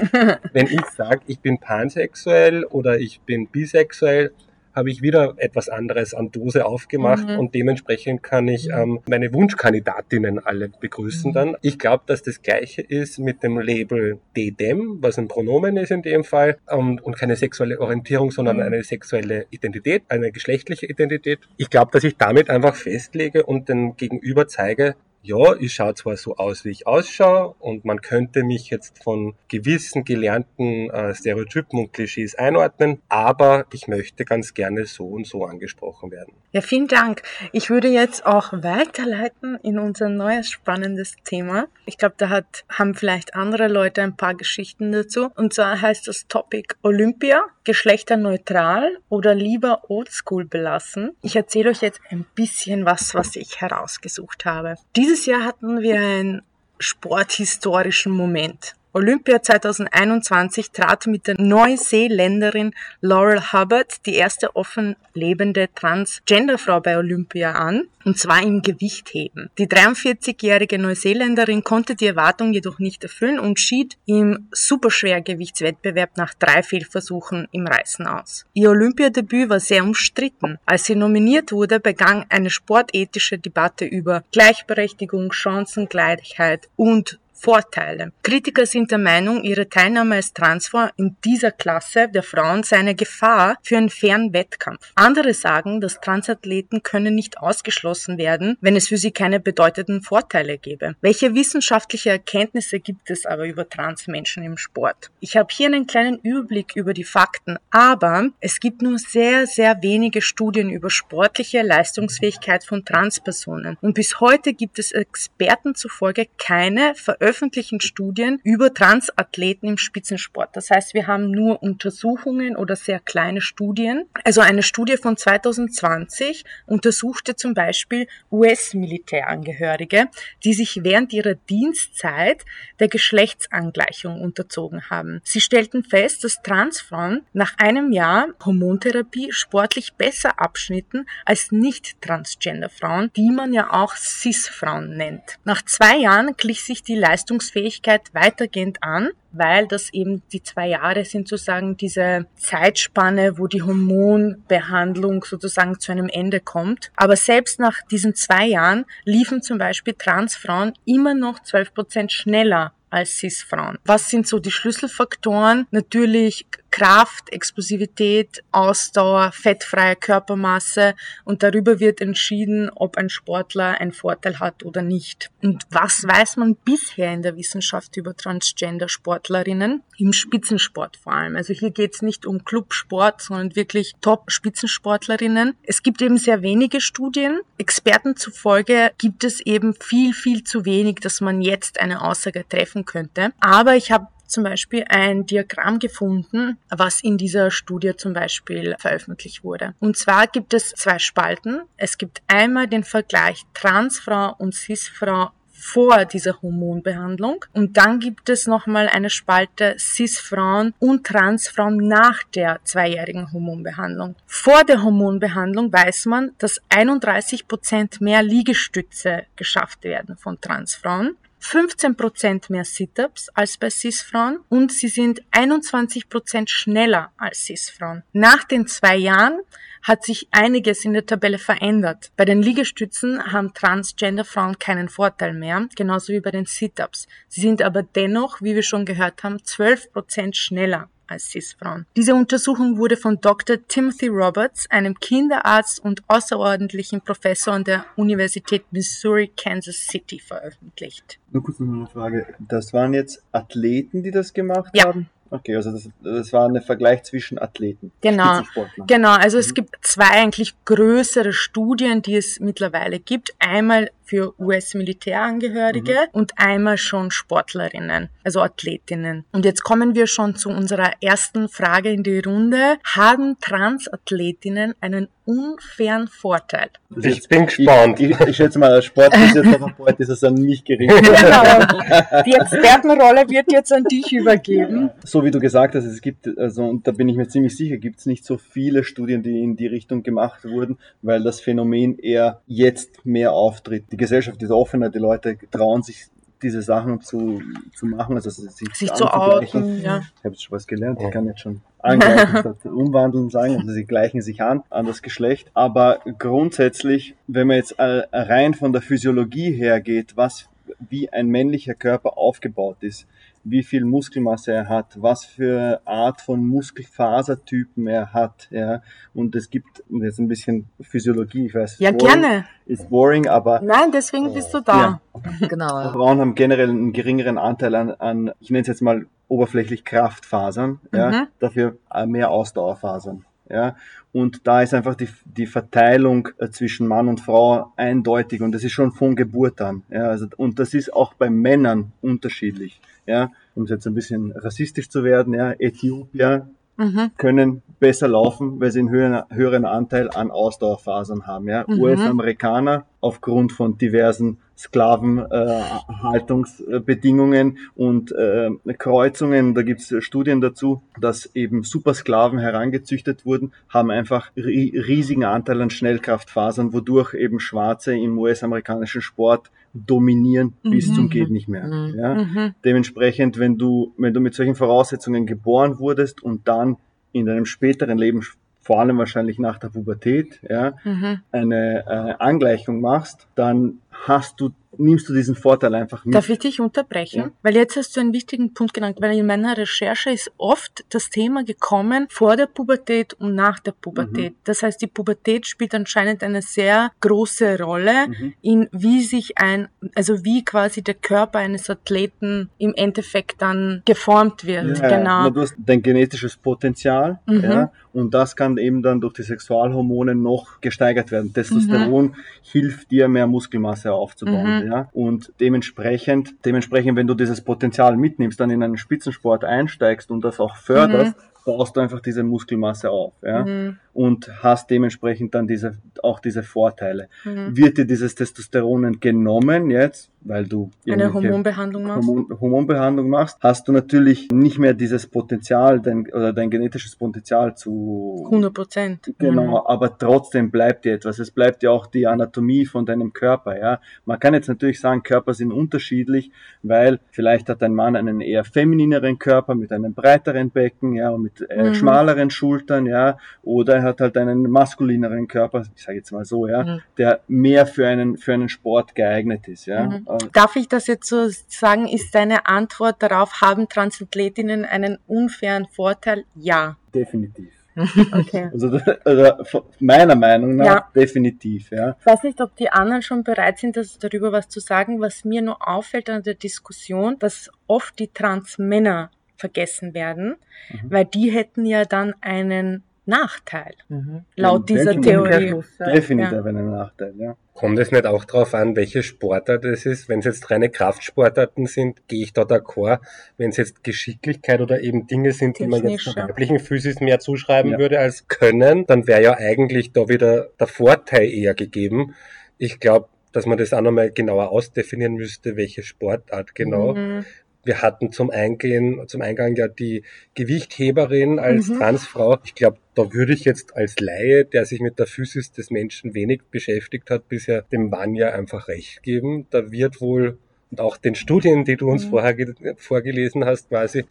Wenn 0.52 0.66
ich 0.66 0.84
sage, 0.96 1.20
ich 1.26 1.40
bin 1.40 1.58
pansexuell 1.58 2.64
oder 2.64 2.98
ich 2.98 3.20
bin 3.20 3.48
bisexuell, 3.48 4.32
habe 4.76 4.90
ich 4.90 5.02
wieder 5.02 5.34
etwas 5.38 5.68
anderes 5.68 6.14
an 6.14 6.30
Dose 6.30 6.66
aufgemacht 6.66 7.26
mhm. 7.26 7.38
und 7.38 7.54
dementsprechend 7.54 8.22
kann 8.22 8.46
ich 8.46 8.68
ähm, 8.70 9.00
meine 9.08 9.32
Wunschkandidatinnen 9.32 10.38
alle 10.38 10.68
begrüßen 10.68 11.30
mhm. 11.30 11.34
dann. 11.34 11.56
Ich 11.62 11.78
glaube, 11.78 12.04
dass 12.06 12.22
das 12.22 12.42
gleiche 12.42 12.82
ist 12.82 13.18
mit 13.18 13.42
dem 13.42 13.58
Label 13.58 14.18
DDEM, 14.36 14.98
was 15.00 15.18
ein 15.18 15.28
Pronomen 15.28 15.78
ist 15.78 15.90
in 15.90 16.02
dem 16.02 16.22
Fall 16.22 16.58
und, 16.66 17.02
und 17.02 17.16
keine 17.16 17.36
sexuelle 17.36 17.80
Orientierung, 17.80 18.30
sondern 18.30 18.58
mhm. 18.58 18.62
eine 18.62 18.84
sexuelle 18.84 19.46
Identität, 19.50 20.02
eine 20.08 20.30
geschlechtliche 20.30 20.86
Identität. 20.86 21.40
Ich 21.56 21.70
glaube, 21.70 21.90
dass 21.92 22.04
ich 22.04 22.16
damit 22.18 22.50
einfach 22.50 22.76
festlege 22.76 23.44
und 23.44 23.68
den 23.70 23.96
Gegenüber 23.96 24.46
zeige, 24.46 24.94
ja, 25.26 25.56
ich 25.58 25.74
schaue 25.74 25.94
zwar 25.94 26.16
so 26.16 26.36
aus, 26.36 26.64
wie 26.64 26.70
ich 26.70 26.86
ausschaue 26.86 27.54
und 27.58 27.84
man 27.84 28.00
könnte 28.00 28.44
mich 28.44 28.70
jetzt 28.70 29.02
von 29.02 29.34
gewissen 29.48 30.04
gelernten 30.04 30.88
äh, 30.90 31.14
Stereotypen 31.14 31.80
und 31.80 31.92
Klischees 31.92 32.36
einordnen, 32.36 33.02
aber 33.08 33.66
ich 33.72 33.88
möchte 33.88 34.24
ganz 34.24 34.54
gerne 34.54 34.86
so 34.86 35.04
und 35.06 35.26
so 35.26 35.44
angesprochen 35.44 36.12
werden. 36.12 36.34
Ja, 36.52 36.60
vielen 36.60 36.86
Dank. 36.86 37.22
Ich 37.52 37.70
würde 37.70 37.88
jetzt 37.88 38.24
auch 38.24 38.52
weiterleiten 38.52 39.58
in 39.62 39.78
unser 39.78 40.08
neues 40.08 40.48
spannendes 40.48 41.16
Thema. 41.24 41.66
Ich 41.86 41.98
glaube, 41.98 42.14
da 42.18 42.28
hat, 42.28 42.64
haben 42.70 42.94
vielleicht 42.94 43.34
andere 43.34 43.68
Leute 43.68 44.02
ein 44.02 44.16
paar 44.16 44.34
Geschichten 44.34 44.92
dazu. 44.92 45.30
Und 45.34 45.52
zwar 45.52 45.80
heißt 45.80 46.08
das 46.08 46.28
Topic 46.28 46.74
Olympia, 46.82 47.44
geschlechterneutral 47.64 48.96
oder 49.08 49.34
lieber 49.34 49.82
oldschool 49.90 50.44
belassen. 50.44 51.16
Ich 51.20 51.36
erzähle 51.36 51.70
euch 51.70 51.82
jetzt 51.82 52.00
ein 52.10 52.24
bisschen 52.34 52.86
was, 52.86 53.14
was 53.14 53.36
ich 53.36 53.60
herausgesucht 53.60 54.44
habe. 54.44 54.76
Dieses 54.94 55.15
dieses 55.16 55.26
Jahr 55.26 55.44
hatten 55.44 55.80
wir 55.80 55.98
einen 55.98 56.42
sporthistorischen 56.78 58.12
Moment. 58.12 58.74
Olympia 58.96 59.42
2021 59.42 60.70
trat 60.70 61.06
mit 61.06 61.26
der 61.26 61.34
Neuseeländerin 61.38 62.72
Laurel 63.02 63.52
Hubbard 63.52 64.06
die 64.06 64.14
erste 64.14 64.56
offen 64.56 64.96
lebende 65.12 65.68
Transgenderfrau 65.74 66.80
bei 66.80 66.96
Olympia 66.96 67.52
an, 67.52 67.88
und 68.06 68.18
zwar 68.18 68.40
im 68.42 68.62
Gewichtheben. 68.62 69.50
Die 69.58 69.66
43-jährige 69.66 70.78
Neuseeländerin 70.78 71.62
konnte 71.62 71.94
die 71.94 72.06
Erwartung 72.06 72.54
jedoch 72.54 72.78
nicht 72.78 73.02
erfüllen 73.02 73.38
und 73.38 73.60
schied 73.60 73.98
im 74.06 74.48
Superschwergewichtswettbewerb 74.52 76.16
nach 76.16 76.32
drei 76.32 76.62
Fehlversuchen 76.62 77.48
im 77.52 77.66
Reißen 77.66 78.06
aus. 78.06 78.46
Ihr 78.54 78.70
Olympiadebüt 78.70 79.50
war 79.50 79.60
sehr 79.60 79.84
umstritten. 79.84 80.58
Als 80.64 80.84
sie 80.86 80.94
nominiert 80.94 81.52
wurde, 81.52 81.80
begann 81.80 82.24
eine 82.30 82.48
sportethische 82.48 83.36
Debatte 83.36 83.84
über 83.84 84.24
Gleichberechtigung, 84.32 85.32
Chancengleichheit 85.32 86.70
und 86.76 87.18
Vorteile. 87.36 88.12
Kritiker 88.22 88.66
sind 88.66 88.90
der 88.90 88.98
Meinung, 88.98 89.44
ihre 89.44 89.68
Teilnahme 89.68 90.16
als 90.16 90.32
Transfrau 90.32 90.88
in 90.96 91.16
dieser 91.24 91.52
Klasse 91.52 92.08
der 92.08 92.22
Frauen 92.22 92.62
sei 92.62 92.78
eine 92.78 92.94
Gefahr 92.94 93.58
für 93.62 93.76
einen 93.76 93.90
fairen 93.90 94.32
Wettkampf. 94.32 94.90
Andere 94.94 95.34
sagen, 95.34 95.80
dass 95.80 96.00
Transathleten 96.00 96.82
können 96.82 97.14
nicht 97.14 97.38
ausgeschlossen 97.38 98.16
werden, 98.16 98.56
wenn 98.60 98.74
es 98.74 98.88
für 98.88 98.96
sie 98.96 99.10
keine 99.10 99.38
bedeutenden 99.38 100.02
Vorteile 100.02 100.56
gäbe. 100.56 100.96
Welche 101.02 101.34
wissenschaftliche 101.34 102.10
Erkenntnisse 102.10 102.80
gibt 102.80 103.10
es 103.10 103.26
aber 103.26 103.46
über 103.46 103.68
Transmenschen 103.68 104.42
im 104.42 104.56
Sport? 104.56 105.10
Ich 105.20 105.36
habe 105.36 105.48
hier 105.52 105.66
einen 105.66 105.86
kleinen 105.86 106.18
Überblick 106.20 106.74
über 106.74 106.94
die 106.94 107.04
Fakten, 107.04 107.58
aber 107.70 108.30
es 108.40 108.60
gibt 108.60 108.82
nur 108.82 108.98
sehr, 108.98 109.46
sehr 109.46 109.82
wenige 109.82 110.22
Studien 110.22 110.70
über 110.70 110.90
sportliche 110.90 111.62
Leistungsfähigkeit 111.62 112.64
von 112.64 112.84
Transpersonen. 112.84 113.76
Und 113.82 113.94
bis 113.94 114.20
heute 114.20 114.54
gibt 114.54 114.78
es 114.78 114.92
Experten 114.92 115.74
zufolge 115.74 116.26
keine 116.38 116.94
Veröffentlichungen 116.94 117.25
öffentlichen 117.26 117.80
Studien 117.80 118.40
über 118.44 118.72
Transathleten 118.72 119.68
im 119.68 119.78
Spitzensport. 119.78 120.54
Das 120.54 120.70
heißt, 120.70 120.94
wir 120.94 121.08
haben 121.08 121.32
nur 121.32 121.60
Untersuchungen 121.60 122.56
oder 122.56 122.76
sehr 122.76 123.00
kleine 123.00 123.40
Studien. 123.40 124.04
Also 124.22 124.42
eine 124.42 124.62
Studie 124.62 124.96
von 124.96 125.16
2020 125.16 126.44
untersuchte 126.66 127.34
zum 127.34 127.54
Beispiel 127.54 128.06
US-Militärangehörige, 128.30 130.06
die 130.44 130.54
sich 130.54 130.84
während 130.84 131.12
ihrer 131.12 131.34
Dienstzeit 131.34 132.44
der 132.78 132.86
Geschlechtsangleichung 132.86 134.20
unterzogen 134.20 134.88
haben. 134.88 135.20
Sie 135.24 135.40
stellten 135.40 135.82
fest, 135.82 136.22
dass 136.22 136.42
Transfrauen 136.42 137.22
nach 137.32 137.58
einem 137.58 137.90
Jahr 137.90 138.28
Hormontherapie 138.44 139.32
sportlich 139.32 139.94
besser 139.94 140.40
abschnitten 140.40 141.06
als 141.24 141.50
nicht-Transgender-Frauen, 141.50 143.10
die 143.16 143.30
man 143.30 143.52
ja 143.52 143.72
auch 143.72 143.96
Cis-Frauen 143.96 144.96
nennt. 144.96 145.38
Nach 145.44 145.62
zwei 145.62 145.96
Jahren 145.96 146.36
glich 146.36 146.62
sich 146.62 146.84
die 146.84 146.94
Leistung 146.94 147.15
Leistungsfähigkeit 147.16 148.12
weitergehend 148.12 148.82
an, 148.82 149.08
weil 149.32 149.66
das 149.66 149.90
eben 149.94 150.22
die 150.32 150.42
zwei 150.42 150.68
Jahre 150.68 151.06
sind 151.06 151.28
sozusagen 151.28 151.76
diese 151.76 152.26
Zeitspanne, 152.36 153.38
wo 153.38 153.46
die 153.46 153.62
Hormonbehandlung 153.62 155.24
sozusagen 155.24 155.80
zu 155.80 155.92
einem 155.92 156.10
Ende 156.10 156.40
kommt. 156.40 156.92
Aber 156.94 157.16
selbst 157.16 157.58
nach 157.58 157.80
diesen 157.90 158.14
zwei 158.14 158.46
Jahren 158.46 158.84
liefen 159.04 159.40
zum 159.40 159.56
Beispiel 159.56 159.94
Transfrauen 159.94 160.74
immer 160.84 161.14
noch 161.14 161.42
12 161.42 161.72
Prozent 161.72 162.12
schneller 162.12 162.74
als 162.90 163.16
Cis-Frauen. 163.18 163.78
Was 163.84 164.10
sind 164.10 164.26
so 164.26 164.38
die 164.38 164.50
Schlüsselfaktoren? 164.50 165.66
Natürlich 165.70 166.46
Kraft, 166.76 167.32
Explosivität, 167.32 168.44
Ausdauer, 168.52 169.32
fettfreie 169.32 169.96
Körpermasse 169.96 170.94
und 171.24 171.42
darüber 171.42 171.80
wird 171.80 172.02
entschieden, 172.02 172.68
ob 172.68 172.98
ein 172.98 173.08
Sportler 173.08 173.80
einen 173.80 173.92
Vorteil 173.92 174.40
hat 174.40 174.62
oder 174.62 174.82
nicht. 174.82 175.30
Und 175.42 175.64
was 175.70 176.06
weiß 176.06 176.36
man 176.36 176.54
bisher 176.54 177.14
in 177.14 177.22
der 177.22 177.34
Wissenschaft 177.34 177.96
über 177.96 178.14
Transgender-Sportlerinnen? 178.14 179.84
Im 179.96 180.12
Spitzensport 180.12 180.98
vor 180.98 181.14
allem. 181.14 181.36
Also 181.36 181.54
hier 181.54 181.70
geht 181.70 181.94
es 181.94 182.02
nicht 182.02 182.26
um 182.26 182.44
Clubsport, 182.44 183.22
sondern 183.22 183.56
wirklich 183.56 183.94
Top-Spitzensportlerinnen. 184.02 185.56
Es 185.62 185.82
gibt 185.82 186.02
eben 186.02 186.18
sehr 186.18 186.42
wenige 186.42 186.82
Studien. 186.82 187.40
Experten 187.56 188.16
zufolge 188.16 188.92
gibt 188.98 189.24
es 189.24 189.40
eben 189.40 189.72
viel, 189.72 190.12
viel 190.12 190.44
zu 190.44 190.66
wenig, 190.66 190.96
dass 190.96 191.22
man 191.22 191.40
jetzt 191.40 191.80
eine 191.80 192.02
Aussage 192.02 192.46
treffen 192.46 192.84
könnte. 192.84 193.32
Aber 193.40 193.76
ich 193.76 193.90
habe 193.90 194.08
zum 194.26 194.44
Beispiel 194.44 194.84
ein 194.88 195.26
Diagramm 195.26 195.78
gefunden, 195.78 196.58
was 196.68 197.02
in 197.02 197.18
dieser 197.18 197.50
Studie 197.50 197.96
zum 197.96 198.12
Beispiel 198.12 198.76
veröffentlicht 198.78 199.44
wurde. 199.44 199.74
Und 199.80 199.96
zwar 199.96 200.26
gibt 200.26 200.54
es 200.54 200.70
zwei 200.70 200.98
Spalten. 200.98 201.62
Es 201.76 201.98
gibt 201.98 202.22
einmal 202.26 202.66
den 202.66 202.84
Vergleich 202.84 203.42
Transfrau 203.54 204.34
und 204.38 204.54
Cisfrau 204.54 205.30
vor 205.58 206.04
dieser 206.04 206.40
Hormonbehandlung. 206.42 207.44
Und 207.52 207.76
dann 207.76 207.98
gibt 207.98 208.28
es 208.28 208.46
nochmal 208.46 208.88
eine 208.88 209.10
Spalte 209.10 209.76
Cis-Frauen 209.78 210.74
und 210.78 211.06
Transfrauen 211.06 211.76
nach 211.76 212.22
der 212.34 212.60
zweijährigen 212.64 213.32
Hormonbehandlung. 213.32 214.14
Vor 214.26 214.64
der 214.64 214.82
Hormonbehandlung 214.82 215.72
weiß 215.72 216.06
man, 216.06 216.32
dass 216.38 216.60
31 216.68 217.48
Prozent 217.48 218.00
mehr 218.00 218.22
Liegestütze 218.22 219.24
geschafft 219.34 219.84
werden 219.84 220.16
von 220.16 220.40
Transfrauen. 220.40 221.16
15% 221.46 222.50
mehr 222.50 222.64
Sit-ups 222.64 223.28
als 223.34 223.56
bei 223.56 223.70
Cis-Frauen 223.70 224.40
und 224.48 224.72
sie 224.72 224.88
sind 224.88 225.22
21% 225.30 226.48
schneller 226.48 227.12
als 227.16 227.44
Cis-Frauen. 227.44 228.02
Nach 228.12 228.44
den 228.44 228.66
zwei 228.66 228.96
Jahren 228.96 229.40
hat 229.82 230.04
sich 230.04 230.26
einiges 230.32 230.84
in 230.84 230.94
der 230.94 231.06
Tabelle 231.06 231.38
verändert. 231.38 232.10
Bei 232.16 232.24
den 232.24 232.42
Liegestützen 232.42 233.32
haben 233.32 233.54
Transgender-Frauen 233.54 234.58
keinen 234.58 234.88
Vorteil 234.88 235.32
mehr, 235.32 235.68
genauso 235.76 236.12
wie 236.12 236.20
bei 236.20 236.32
den 236.32 236.46
Sit-ups. 236.46 237.06
Sie 237.28 237.40
sind 237.40 237.62
aber 237.62 237.84
dennoch, 237.84 238.42
wie 238.42 238.56
wir 238.56 238.64
schon 238.64 238.84
gehört 238.84 239.22
haben, 239.22 239.36
12% 239.36 240.34
schneller 240.34 240.90
als 241.06 241.30
Cis-Frauen. 241.30 241.86
Diese 241.96 242.14
Untersuchung 242.14 242.78
wurde 242.78 242.96
von 242.96 243.20
Dr. 243.20 243.56
Timothy 243.66 244.08
Roberts, 244.08 244.70
einem 244.70 244.94
Kinderarzt 244.98 245.80
und 245.80 246.02
außerordentlichen 246.08 247.00
Professor 247.00 247.54
an 247.54 247.64
der 247.64 247.84
Universität 247.96 248.64
Missouri 248.70 249.32
Kansas 249.36 249.76
City 249.76 250.18
veröffentlicht. 250.18 251.18
Nur 251.30 251.42
kurz 251.42 251.60
noch 251.60 251.72
eine 251.72 251.86
Frage. 251.86 252.34
Das 252.38 252.72
waren 252.72 252.94
jetzt 252.94 253.22
Athleten, 253.32 254.02
die 254.02 254.10
das 254.10 254.32
gemacht 254.32 254.70
ja. 254.74 254.84
haben? 254.84 255.08
Okay, 255.30 255.56
also 255.56 255.72
das, 255.72 255.88
das 256.02 256.32
war 256.32 256.48
ein 256.48 256.60
Vergleich 256.62 257.02
zwischen 257.04 257.38
Athleten. 257.38 257.92
Genau. 258.00 258.42
Genau, 258.86 259.10
also 259.12 259.38
es 259.38 259.48
Mhm. 259.50 259.54
gibt 259.54 259.76
zwei 259.82 260.10
eigentlich 260.10 260.54
größere 260.64 261.32
Studien, 261.32 262.02
die 262.02 262.16
es 262.16 262.40
mittlerweile 262.40 262.98
gibt. 263.00 263.34
Einmal 263.38 263.90
für 264.04 264.34
US-Militärangehörige 264.38 265.92
Mhm. 265.92 266.08
und 266.12 266.32
einmal 266.36 266.78
schon 266.78 267.10
Sportlerinnen, 267.10 268.08
also 268.24 268.40
Athletinnen. 268.40 269.24
Und 269.32 269.44
jetzt 269.44 269.64
kommen 269.64 269.96
wir 269.96 270.06
schon 270.06 270.36
zu 270.36 270.48
unserer 270.48 270.92
ersten 271.00 271.48
Frage 271.48 271.90
in 271.90 272.04
die 272.04 272.20
Runde. 272.20 272.76
Haben 272.84 273.36
Transathletinnen 273.40 274.74
einen 274.80 275.08
unfairen 275.24 276.06
Vorteil? 276.06 276.68
Das 276.90 277.04
ist 277.04 277.18
Ich 277.18 277.28
bin 277.28 277.46
gespannt. 277.46 277.98
Ich, 277.98 278.10
ich, 278.10 278.20
ich 278.20 278.36
schätze 278.36 278.60
mal, 278.60 278.70
als 278.72 278.84
Sportphysiotherapeut 278.84 279.96
ist 279.98 280.08
es 280.08 280.22
an 280.22 280.34
mich 280.34 280.64
gerichtet. 280.64 281.02
Genau. 281.04 282.22
Die 282.26 282.34
Expertenrolle 282.34 283.28
wird 283.28 283.50
jetzt 283.50 283.72
an 283.72 283.82
dich 283.84 284.12
übergeben. 284.12 284.90
So 285.04 285.15
wie 285.24 285.30
du 285.30 285.40
gesagt 285.40 285.74
hast, 285.74 285.84
es 285.84 286.00
gibt, 286.00 286.26
also, 286.38 286.64
und 286.64 286.86
da 286.86 286.92
bin 286.92 287.08
ich 287.08 287.16
mir 287.16 287.28
ziemlich 287.28 287.56
sicher, 287.56 287.76
gibt 287.76 287.98
es 287.98 288.06
nicht 288.06 288.24
so 288.24 288.38
viele 288.38 288.84
Studien, 288.84 289.22
die 289.22 289.42
in 289.42 289.56
die 289.56 289.66
Richtung 289.66 290.02
gemacht 290.02 290.44
wurden, 290.44 290.78
weil 291.02 291.22
das 291.22 291.40
Phänomen 291.40 291.98
eher 291.98 292.40
jetzt 292.46 293.04
mehr 293.04 293.32
auftritt. 293.32 293.84
Die 293.92 293.96
Gesellschaft 293.96 294.42
ist 294.42 294.50
offener, 294.50 294.90
die 294.90 294.98
Leute 294.98 295.38
trauen 295.50 295.82
sich 295.82 296.06
diese 296.42 296.62
Sachen 296.62 297.00
zu, 297.00 297.40
zu 297.74 297.86
machen, 297.86 298.16
also 298.16 298.30
sich, 298.30 298.74
Sich 298.74 298.92
zu 298.92 299.06
anzugleichen. 299.06 299.62
outen, 299.62 299.82
ja. 299.82 300.02
Ich 300.18 300.24
habe 300.24 300.34
jetzt 300.34 300.42
schon 300.42 300.56
was 300.56 300.66
gelernt, 300.66 301.00
ich 301.00 301.10
kann 301.10 301.26
jetzt 301.26 301.40
schon 301.40 301.60
angleichen 301.78 302.36
statt 302.40 302.64
umwandeln 302.64 303.30
sagen, 303.30 303.56
also 303.56 303.72
sie 303.72 303.84
gleichen 303.84 304.20
sich 304.20 304.42
an, 304.42 304.62
an 304.70 304.86
das 304.86 305.02
Geschlecht. 305.02 305.50
Aber 305.54 306.00
grundsätzlich, 306.18 307.14
wenn 307.26 307.46
man 307.46 307.56
jetzt 307.56 307.78
äh, 307.78 308.04
rein 308.12 308.54
von 308.54 308.72
der 308.72 308.82
Physiologie 308.82 309.52
her 309.52 309.80
geht, 309.80 310.16
was, 310.16 310.48
wie 310.90 311.08
ein 311.10 311.28
männlicher 311.28 311.74
Körper 311.74 312.18
aufgebaut 312.18 312.78
ist, 312.80 313.06
wie 313.48 313.62
viel 313.62 313.84
Muskelmasse 313.84 314.52
er 314.52 314.68
hat, 314.68 315.00
was 315.00 315.24
für 315.24 315.80
Art 315.84 316.20
von 316.20 316.44
Muskelfasertypen 316.44 317.86
er 317.86 318.12
hat, 318.12 318.48
ja. 318.50 318.82
Und 319.14 319.36
es 319.36 319.50
gibt 319.50 319.82
jetzt 319.88 320.18
ein 320.18 320.28
bisschen 320.28 320.66
Physiologie, 320.80 321.46
ich 321.46 321.54
weiß. 321.54 321.78
Ja, 321.78 321.92
boring, 321.92 322.20
gerne. 322.20 322.44
Ist 322.66 322.90
boring, 322.90 323.28
aber 323.28 323.60
Nein, 323.62 323.92
deswegen 323.92 324.32
bist 324.34 324.52
du 324.52 324.60
da. 324.60 325.00
Genau. 325.48 325.92
Frauen 325.92 326.20
haben 326.20 326.34
generell 326.34 326.70
einen 326.70 326.92
geringeren 326.92 327.38
Anteil 327.38 327.74
an, 327.74 327.90
an 327.92 328.32
ich 328.40 328.50
nenne 328.50 328.62
es 328.62 328.68
jetzt 328.68 328.82
mal 328.82 329.06
oberflächlich 329.28 329.84
Kraftfasern, 329.84 330.80
ja, 330.92 331.10
Mhm. 331.10 331.26
dafür 331.38 331.76
mehr 332.06 332.30
Ausdauerfasern. 332.30 333.24
Ja, 333.48 333.76
und 334.12 334.44
da 334.48 334.62
ist 334.62 334.74
einfach 334.74 334.96
die, 334.96 335.08
die 335.24 335.46
Verteilung 335.46 336.28
äh, 336.38 336.48
zwischen 336.48 336.88
Mann 336.88 337.06
und 337.06 337.20
Frau 337.20 337.72
eindeutig 337.76 338.42
und 338.42 338.50
das 338.50 338.64
ist 338.64 338.72
schon 338.72 338.90
von 338.90 339.14
Geburt 339.14 339.60
an. 339.60 339.84
Ja, 339.88 340.08
also, 340.08 340.26
und 340.36 340.58
das 340.58 340.74
ist 340.74 340.92
auch 340.92 341.14
bei 341.14 341.30
Männern 341.30 341.92
unterschiedlich. 342.02 342.80
Ja, 343.06 343.30
um 343.54 343.64
es 343.64 343.70
jetzt 343.70 343.86
ein 343.86 343.94
bisschen 343.94 344.32
rassistisch 344.32 344.90
zu 344.90 345.04
werden, 345.04 345.34
ja, 345.34 345.54
Äthiopier 345.58 346.48
Mhm. 346.78 347.10
können 347.16 347.62
besser 347.80 348.06
laufen, 348.08 348.60
weil 348.60 348.70
sie 348.70 348.80
einen 348.80 348.90
höheren, 348.90 349.22
höheren 349.30 349.64
Anteil 349.64 350.10
an 350.10 350.30
Ausdauerfasern 350.30 351.26
haben. 351.26 351.48
Ja? 351.48 351.64
Mhm. 351.66 351.80
US-Amerikaner 351.80 352.84
aufgrund 353.00 353.52
von 353.52 353.78
diversen 353.78 354.36
Sklavenhaltungsbedingungen 354.58 357.58
und 357.74 358.12
äh, 358.12 358.50
Kreuzungen, 358.76 359.54
da 359.54 359.62
gibt 359.62 359.80
es 359.80 360.04
Studien 360.04 360.40
dazu, 360.40 360.82
dass 361.00 361.34
eben 361.34 361.62
Supersklaven 361.62 362.38
herangezüchtet 362.38 363.24
wurden, 363.26 363.52
haben 363.68 363.90
einfach 363.90 364.30
ri 364.36 364.78
riesigen 364.78 365.24
Anteil 365.24 365.60
an 365.60 365.68
Schnellkraftfasern, 365.70 366.72
wodurch 366.72 367.12
eben 367.14 367.40
Schwarze 367.40 367.96
im 367.96 368.16
US-amerikanischen 368.18 369.02
Sport 369.02 369.50
dominieren 369.86 370.54
bis 370.62 370.88
Mhm. 370.88 370.94
zum 370.94 371.08
geht 371.10 371.30
nicht 371.30 371.48
mehr. 371.48 371.66
Mhm. 371.66 371.94
Ja? 371.98 372.14
Mhm. 372.14 372.54
Dementsprechend, 372.64 373.38
wenn 373.38 373.58
du, 373.58 373.92
wenn 373.98 374.14
du 374.14 374.20
mit 374.20 374.34
solchen 374.34 374.54
Voraussetzungen 374.54 375.26
geboren 375.26 375.78
wurdest 375.78 376.22
und 376.22 376.48
dann 376.48 376.76
in 377.12 377.26
deinem 377.26 377.46
späteren 377.46 377.98
Leben, 377.98 378.22
vor 378.60 378.80
allem 378.80 378.98
wahrscheinlich 378.98 379.38
nach 379.38 379.58
der 379.58 379.68
Pubertät, 379.68 380.40
ja, 380.48 380.74
Mhm. 380.84 381.20
eine 381.32 381.84
äh, 381.86 382.14
Angleichung 382.22 382.80
machst, 382.80 383.28
dann 383.36 383.78
hast 384.04 384.40
du, 384.40 384.50
nimmst 384.78 385.08
du 385.08 385.14
diesen 385.14 385.34
Vorteil 385.34 385.74
einfach 385.74 386.04
mit. 386.04 386.14
Darf 386.14 386.28
ich 386.28 386.38
dich 386.38 386.60
unterbrechen? 386.60 387.18
Ja. 387.20 387.30
Weil 387.42 387.56
jetzt 387.56 387.76
hast 387.76 387.96
du 387.96 388.00
einen 388.00 388.12
wichtigen 388.12 388.52
Punkt 388.52 388.74
genannt, 388.74 388.98
weil 389.00 389.16
in 389.16 389.24
meiner 389.26 389.56
Recherche 389.56 390.10
ist 390.10 390.30
oft 390.36 390.84
das 390.90 391.08
Thema 391.08 391.44
gekommen 391.44 392.06
vor 392.10 392.36
der 392.36 392.46
Pubertät 392.46 393.14
und 393.14 393.34
nach 393.34 393.58
der 393.58 393.72
Pubertät. 393.72 394.32
Mhm. 394.32 394.38
Das 394.44 394.62
heißt, 394.62 394.80
die 394.82 394.86
Pubertät 394.86 395.46
spielt 395.46 395.74
anscheinend 395.74 396.22
eine 396.22 396.42
sehr 396.42 396.90
große 397.00 397.58
Rolle 397.58 398.08
Mhm. 398.08 398.34
in 398.42 398.68
wie 398.70 399.02
sich 399.02 399.38
ein, 399.38 399.68
also 399.94 400.24
wie 400.24 400.44
quasi 400.44 400.82
der 400.82 400.94
Körper 400.94 401.38
eines 401.38 401.70
Athleten 401.70 402.50
im 402.58 402.74
Endeffekt 402.74 403.40
dann 403.40 403.80
geformt 403.86 404.46
wird. 404.46 404.76
Ja, 404.78 404.88
ja. 404.90 404.98
genau. 404.98 405.22
Na, 405.24 405.30
Du 405.30 405.40
hast 405.40 405.54
dein 405.56 405.82
genetisches 405.82 406.36
Potenzial, 406.36 407.18
Mhm. 407.26 407.40
ja, 407.42 407.72
und 407.94 408.12
das 408.12 408.36
kann 408.36 408.58
eben 408.58 408.82
dann 408.82 409.00
durch 409.00 409.14
die 409.14 409.22
Sexualhormone 409.22 410.14
noch 410.14 410.60
gesteigert 410.60 411.10
werden. 411.10 411.32
Testosteron 411.32 412.14
hilft 412.42 412.90
dir, 412.90 413.08
mehr 413.08 413.26
Muskelmasse 413.26 413.85
aufzubauen, 413.94 414.64
Mhm. 414.64 414.70
ja, 414.72 414.88
und 414.92 415.32
dementsprechend, 415.40 416.34
dementsprechend, 416.44 416.96
wenn 416.96 417.06
du 417.06 417.14
dieses 417.14 417.40
Potenzial 417.40 417.96
mitnimmst, 417.96 418.38
dann 418.40 418.50
in 418.50 418.62
einen 418.62 418.76
Spitzensport 418.76 419.44
einsteigst 419.44 420.10
und 420.10 420.24
das 420.24 420.40
auch 420.40 420.56
förderst, 420.56 421.16
baust 421.44 421.76
du 421.76 421.80
einfach 421.80 422.00
diese 422.00 422.22
Muskelmasse 422.24 422.90
auf, 422.90 423.12
ja, 423.22 423.44
Mhm. 423.44 423.78
Und 423.96 424.30
hast 424.42 424.68
dementsprechend 424.70 425.34
dann 425.34 425.46
diese, 425.46 425.72
auch 426.02 426.20
diese 426.20 426.42
Vorteile. 426.42 427.08
Mhm. 427.24 427.56
Wird 427.56 427.78
dir 427.78 427.86
dieses 427.86 428.14
Testosteron 428.14 429.00
genommen 429.00 429.70
jetzt, 429.70 430.10
weil 430.20 430.44
du 430.44 430.70
Eine 430.86 431.14
Hormonbehandlung 431.14 431.84
machst. 431.84 432.06
Hormon, 432.06 432.26
Hormonbehandlung 432.40 433.08
machst, 433.08 433.38
hast 433.40 433.68
du 433.68 433.72
natürlich 433.72 434.28
nicht 434.30 434.58
mehr 434.58 434.74
dieses 434.74 435.06
Potenzial, 435.06 435.80
dein, 435.80 436.06
oder 436.12 436.34
dein 436.34 436.50
genetisches 436.50 436.94
Potenzial 436.96 437.56
zu 437.56 438.22
100 438.26 438.52
Prozent. 438.52 439.14
Genau, 439.18 439.64
aber 439.66 439.96
trotzdem 439.96 440.50
bleibt 440.50 440.84
dir 440.84 440.92
etwas. 440.94 441.18
Es 441.18 441.30
bleibt 441.30 441.62
ja 441.62 441.70
auch 441.70 441.86
die 441.86 442.06
Anatomie 442.06 442.66
von 442.66 442.84
deinem 442.84 443.14
Körper, 443.14 443.58
ja. 443.58 443.80
Man 444.04 444.18
kann 444.18 444.34
jetzt 444.34 444.48
natürlich 444.48 444.78
sagen, 444.78 445.02
Körper 445.04 445.32
sind 445.32 445.52
unterschiedlich, 445.52 446.30
weil 446.62 447.00
vielleicht 447.12 447.48
hat 447.48 447.62
ein 447.62 447.74
Mann 447.74 447.96
einen 447.96 448.20
eher 448.20 448.44
feminineren 448.44 449.18
Körper 449.18 449.54
mit 449.54 449.72
einem 449.72 449.94
breiteren 449.94 450.50
Becken, 450.50 450.92
ja, 450.92 451.08
und 451.10 451.22
mit 451.22 451.40
äh, 451.48 451.70
Mhm. 451.70 451.74
schmaleren 451.74 452.28
Schultern, 452.30 452.84
ja, 452.84 453.16
oder 453.42 453.76
er 453.76 453.85
hat 453.86 454.00
halt 454.00 454.16
einen 454.18 454.42
maskulineren 454.50 455.26
Körper, 455.28 455.62
ich 455.74 455.82
sage 455.82 455.98
jetzt 455.98 456.12
mal 456.12 456.24
so, 456.26 456.46
ja, 456.46 456.62
Mhm. 456.64 456.80
der 456.98 457.20
mehr 457.28 457.66
für 457.66 457.86
einen 457.88 458.18
für 458.18 458.34
einen 458.34 458.48
Sport 458.50 458.94
geeignet 458.94 459.48
ist, 459.48 459.64
ja. 459.66 459.84
Mhm. 459.86 460.06
Äh, 460.08 460.18
Darf 460.32 460.56
ich 460.56 460.68
das 460.68 460.86
jetzt 460.86 461.08
so 461.08 461.28
sagen? 461.48 461.88
Ist 461.88 462.14
deine 462.14 462.46
Antwort 462.46 462.96
darauf, 463.02 463.40
haben 463.40 463.68
Transathletinnen 463.68 464.64
einen 464.66 464.98
unfairen 465.06 465.66
Vorteil? 465.66 466.24
Ja. 466.34 466.76
definitiv. 466.94 467.50
Okay. 468.12 468.48
Also, 468.54 468.80
also 469.04 469.64
meiner 469.80 470.14
Meinung 470.14 470.56
nach 470.56 470.64
Ja. 470.66 470.88
definitiv, 470.94 471.70
ja. 471.70 471.94
Ich 472.00 472.06
weiß 472.06 472.22
nicht, 472.22 472.40
ob 472.40 472.56
die 472.56 472.70
anderen 472.70 473.02
schon 473.02 473.22
bereit 473.22 473.58
sind, 473.58 473.76
das, 473.76 473.98
darüber 473.98 474.32
was 474.32 474.48
zu 474.48 474.60
sagen. 474.60 474.98
Was 475.00 475.26
mir 475.26 475.42
nur 475.42 475.66
auffällt 475.68 476.08
an 476.08 476.22
der 476.22 476.32
Diskussion, 476.34 477.18
dass 477.18 477.50
oft 477.66 477.98
die 477.98 478.08
Transmänner 478.08 479.10
vergessen 479.36 479.92
werden, 479.92 480.36
Mhm. 480.70 480.90
weil 480.90 481.04
die 481.04 481.30
hätten 481.30 481.66
ja 481.66 481.84
dann 481.84 482.14
einen 482.22 482.82
Nachteil, 483.06 483.74
Mhm. 483.88 484.24
laut 484.34 484.68
dieser 484.68 484.86
Welchen 484.86 485.02
Theorie. 485.02 485.54
Definitiv 485.94 486.32
Ja. 486.32 486.44
einen 486.44 486.70
Nachteil, 486.70 487.14
ja. 487.16 487.36
Kommt 487.54 487.78
es 487.78 487.90
nicht 487.90 488.04
auch 488.04 488.24
darauf 488.24 488.52
an, 488.52 488.76
welche 488.76 489.02
Sportart 489.02 489.64
es 489.64 489.86
ist? 489.86 490.08
Wenn 490.08 490.18
es 490.18 490.24
jetzt 490.26 490.50
reine 490.50 490.68
Kraftsportarten 490.68 491.66
sind, 491.66 492.06
gehe 492.08 492.22
ich 492.24 492.32
da 492.32 492.42
d'accord. 492.42 492.98
Wenn 493.38 493.50
es 493.50 493.56
jetzt 493.56 493.82
Geschicklichkeit 493.84 494.60
oder 494.60 494.80
eben 494.80 495.06
Dinge 495.06 495.32
sind, 495.32 495.58
die 495.58 495.66
man 495.66 495.88
jetzt 495.88 496.06
ja. 496.06 496.28
weiblichen 496.28 496.58
Physis 496.58 497.00
mehr 497.00 497.18
zuschreiben 497.20 497.72
Ja. 497.72 497.78
würde 497.78 497.98
als 497.98 498.28
können, 498.28 498.86
dann 498.86 499.06
wäre 499.06 499.22
ja 499.22 499.36
eigentlich 499.38 499.92
da 499.92 500.08
wieder 500.08 500.48
der 500.60 500.66
Vorteil 500.66 501.30
eher 501.30 501.54
gegeben. 501.54 502.14
Ich 502.58 502.80
glaube, 502.80 503.08
dass 503.32 503.46
man 503.46 503.56
das 503.58 503.72
auch 503.72 503.82
nochmal 503.82 504.10
genauer 504.10 504.50
ausdefinieren 504.50 505.14
müsste, 505.14 505.56
welche 505.56 505.82
Sportart 505.82 506.54
genau. 506.54 506.94
Mhm. 506.94 507.24
Wir 507.66 507.82
hatten 507.82 508.12
zum 508.12 508.30
Eingehen, 508.30 509.06
zum 509.08 509.20
Eingang 509.22 509.56
ja 509.56 509.66
die 509.68 510.04
Gewichtheberin 510.34 511.38
als 511.38 511.68
Mhm. 511.68 511.78
Transfrau. 511.78 512.38
Ich 512.44 512.54
glaube, 512.54 512.78
da 512.94 513.12
würde 513.12 513.34
ich 513.34 513.44
jetzt 513.44 513.76
als 513.76 513.98
Laie, 514.00 514.44
der 514.44 514.64
sich 514.64 514.80
mit 514.80 514.98
der 514.98 515.06
Physis 515.06 515.52
des 515.52 515.70
Menschen 515.70 516.14
wenig 516.14 516.42
beschäftigt 516.50 517.10
hat, 517.10 517.28
bisher 517.28 517.62
dem 517.62 517.90
Mann 517.90 518.14
ja 518.14 518.30
einfach 518.32 518.68
recht 518.68 519.02
geben. 519.02 519.46
Da 519.50 519.70
wird 519.72 520.00
wohl 520.00 520.38
und 520.76 520.80
auch 520.84 520.96
den 520.96 521.14
Studien, 521.14 521.64
die 521.64 521.76
du 521.76 521.90
uns 521.90 522.04
Mhm. 522.06 522.10
vorher 522.10 522.34
ge- 522.34 522.54
vorgelesen 522.76 523.44
hast, 523.44 523.68
quasi 523.70 524.04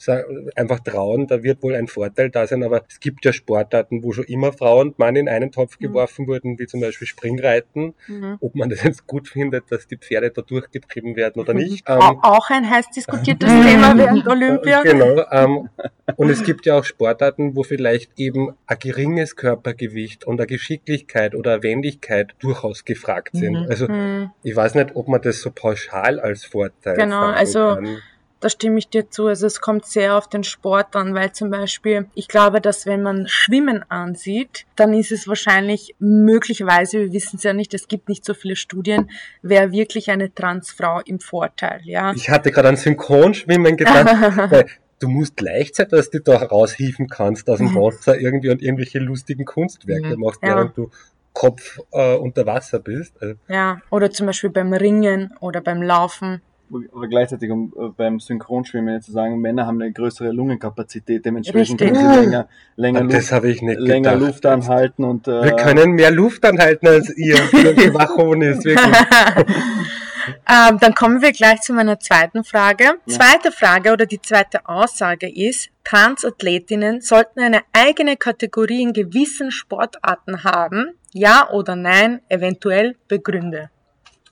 einfach 0.56 0.80
trauen, 0.80 1.28
da 1.28 1.44
wird 1.44 1.62
wohl 1.64 1.76
ein 1.76 1.88
Vorteil 1.88 2.30
da 2.30 2.48
sein, 2.48 2.64
aber 2.64 2.84
es 2.90 3.00
gibt 3.00 3.24
ja 3.26 3.34
Sportarten, 3.34 4.04
wo 4.04 4.12
schon 4.12 4.26
immer 4.26 4.52
Frau 4.54 4.82
und 4.82 4.98
Mann 5.00 5.16
in 5.16 5.30
einen 5.30 5.52
Topf 5.52 5.80
Mhm. 5.80 5.86
geworfen 5.88 6.28
wurden, 6.28 6.58
wie 6.60 6.66
zum 6.66 6.82
Beispiel 6.82 7.08
Springreiten. 7.08 7.94
Mhm. 8.08 8.38
Ob 8.42 8.56
man 8.56 8.70
das 8.70 8.84
jetzt 8.84 9.06
gut 9.08 9.28
findet, 9.28 9.72
dass 9.72 9.88
die 9.88 9.98
Pferde 9.98 10.32
da 10.32 10.42
durchgetrieben 10.42 11.16
werden 11.16 11.40
oder 11.42 11.54
nicht. 11.54 11.86
Ähm, 11.88 11.98
Au- 12.02 12.20
Auch 12.22 12.50
ein 12.50 12.70
heiß 12.70 12.90
diskutiertes 12.92 13.48
Thema 13.90 13.98
während 13.98 14.28
Olympia. 14.28 14.82
Genau. 14.84 15.24
Ähm, 15.32 15.70
und 16.16 16.30
es 16.30 16.44
gibt 16.44 16.66
ja 16.66 16.78
auch 16.80 16.84
Sportarten, 16.84 17.56
wo 17.56 17.64
vielleicht 17.64 18.12
eben 18.18 18.52
ein 18.68 18.78
geringes 18.80 19.36
Körpergewicht 19.36 20.26
und 20.26 20.40
eine 20.40 20.48
Geschicklichkeit 20.48 21.36
oder 21.36 21.54
eine 21.54 21.64
Wendigkeit 21.64 22.34
durchaus 22.40 22.86
gefragt 22.86 23.30
sind. 23.34 23.54
Mhm. 23.54 23.66
Also 23.70 23.88
Mhm. 23.88 24.32
ich 24.44 24.56
weiß 24.56 24.76
nicht, 24.76 24.96
ob 24.96 25.08
man 25.08 25.22
das 25.22 25.42
so 25.42 25.52
pauschal 25.52 26.20
als 26.20 26.46
Vorteil 26.56 26.96
Genau, 26.96 27.22
also 27.26 27.60
kann. 27.76 27.98
da 28.40 28.50
stimme 28.50 28.78
ich 28.80 28.88
dir 28.90 29.10
zu. 29.10 29.28
Also 29.28 29.48
es 29.48 29.60
kommt 29.62 29.86
sehr 29.86 30.16
auf 30.18 30.28
den 30.30 30.44
Sport 30.44 30.96
an, 30.96 31.14
weil 31.16 31.32
zum 31.32 31.50
Beispiel, 31.50 32.06
ich 32.16 32.28
glaube, 32.28 32.62
dass 32.62 32.86
wenn 32.86 33.02
man 33.02 33.28
Schwimmen 33.28 33.84
ansieht, 33.90 34.66
dann 34.76 34.94
ist 34.94 35.12
es 35.12 35.28
wahrscheinlich 35.28 35.96
möglicherweise, 36.00 37.00
wir 37.00 37.14
wissen 37.14 37.38
es 37.38 37.44
ja 37.44 37.54
nicht, 37.54 37.74
es 37.74 37.88
gibt 37.88 38.10
nicht 38.10 38.24
so 38.26 38.34
viele 38.34 38.56
Studien, 38.56 39.10
wäre 39.42 39.72
wirklich 39.72 40.10
eine 40.12 40.34
Transfrau 40.34 41.02
im 41.06 41.20
Vorteil, 41.20 41.82
ja. 41.84 42.14
Ich 42.16 42.30
hatte 42.30 42.52
gerade 42.52 42.70
an 42.70 42.76
Synchronschwimmen 42.78 43.78
gedacht, 43.78 44.06
weil 44.52 44.66
du 45.00 45.08
musst 45.10 45.36
gleichzeitig, 45.38 45.92
dass 45.92 46.10
du 46.10 46.20
da 46.22 46.38
raushieven 46.38 47.08
kannst 47.08 47.50
aus 47.50 47.58
dem. 47.60 47.74
Wasser 47.76 48.18
irgendwie 48.20 48.50
und 48.50 48.62
irgendwelche 48.62 49.00
lustigen 49.00 49.44
Kunstwerke 49.46 50.16
Mhm. 50.16 50.22
machst, 50.22 50.40
Ja. 50.42 50.56
während 50.56 50.78
du 50.78 50.90
Kopf 51.36 51.80
äh, 51.92 52.16
unter 52.16 52.48
Wasser 52.48 52.80
bist. 52.80 53.22
Also, 53.22 53.36
Ja, 53.48 53.82
oder 53.92 54.10
zum 54.10 54.26
Beispiel 54.26 54.50
beim 54.50 54.74
Ringen 54.74 55.34
oder 55.42 55.62
beim 55.62 55.84
Laufen. 55.84 56.42
Aber 56.94 57.08
gleichzeitig, 57.08 57.52
um 57.52 57.74
äh, 57.78 57.90
beim 57.96 58.20
Synchronschwimmen 58.20 59.00
zu 59.02 59.12
sagen, 59.12 59.40
Männer 59.40 59.68
haben 59.68 59.80
eine 59.80 59.92
größere 59.92 60.32
Lungenkapazität, 60.32 61.24
dementsprechend 61.24 61.80
Richtig. 61.80 62.00
können 62.00 62.14
sie 62.14 62.20
länger, 62.22 62.48
länger, 62.76 63.04
das 63.04 63.14
Luft, 63.14 63.32
habe 63.34 63.50
ich 63.52 63.62
nicht 63.62 63.80
länger. 63.80 64.16
Luft 64.16 64.46
anhalten 64.48 65.04
und 65.04 65.28
äh, 65.28 65.44
Wir 65.44 65.56
können 65.58 65.92
mehr 65.92 66.10
Luft 66.10 66.44
anhalten 66.44 66.88
als 66.88 67.16
ihr. 67.16 67.36
Die 67.36 67.94
Wachonis, 67.94 68.64
wirklich. 68.66 68.96
Ähm, 70.28 70.80
dann 70.80 70.94
kommen 70.96 71.22
wir 71.22 71.32
gleich 71.32 71.62
zu 71.62 71.74
meiner 71.74 72.00
zweiten 72.00 72.44
Frage. 72.44 72.96
Zweite 73.08 73.52
Frage 73.52 73.94
oder 73.94 74.06
die 74.06 74.22
zweite 74.22 74.68
Aussage 74.68 75.30
ist, 75.30 75.70
Transathletinnen 75.84 77.02
sollten 77.02 77.40
eine 77.40 77.62
eigene 77.74 78.18
Kategorie 78.18 78.82
in 78.82 78.94
gewissen 78.94 79.52
Sportarten 79.52 80.44
haben. 80.44 80.94
Ja 81.14 81.50
oder 81.52 81.76
nein, 81.76 82.22
eventuell 82.30 82.96
begründe. 83.08 83.70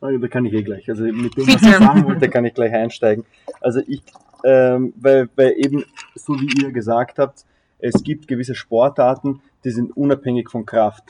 Ah, 0.02 0.10
Da 0.12 0.28
kann 0.28 0.46
ich 0.46 0.54
eh 0.54 0.64
gleich. 0.64 0.90
Also 0.90 1.04
mit 1.04 1.38
dem, 1.38 1.48
was 1.48 1.62
ich 1.62 1.62
sagen 1.62 2.04
wollte, 2.06 2.30
kann 2.30 2.46
ich 2.46 2.54
gleich 2.54 2.74
einsteigen. 2.74 3.26
Also 3.62 3.82
ich, 3.88 4.02
ähm, 4.44 4.94
weil, 4.98 5.30
weil 5.36 5.54
eben, 5.58 5.86
so 6.16 6.34
wie 6.34 6.50
ihr 6.62 6.72
gesagt 6.72 7.20
habt, 7.20 7.46
es 7.80 8.04
gibt 8.04 8.28
gewisse 8.28 8.56
Sportarten, 8.56 9.42
die 9.64 9.72
sind 9.72 9.96
unabhängig 9.96 10.50
von 10.50 10.66
Kraft 10.66 11.04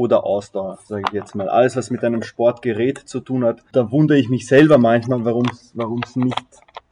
oder 0.00 0.24
Ausdauer, 0.24 0.78
sage 0.86 1.02
ich 1.08 1.12
jetzt 1.12 1.34
mal. 1.34 1.48
Alles, 1.48 1.76
was 1.76 1.90
mit 1.90 2.02
einem 2.02 2.22
Sportgerät 2.22 2.98
zu 2.98 3.20
tun 3.20 3.44
hat, 3.44 3.62
da 3.72 3.90
wundere 3.92 4.18
ich 4.18 4.28
mich 4.30 4.46
selber 4.46 4.78
manchmal, 4.78 5.24
warum 5.24 5.46
es 6.02 6.16
nicht 6.16 6.34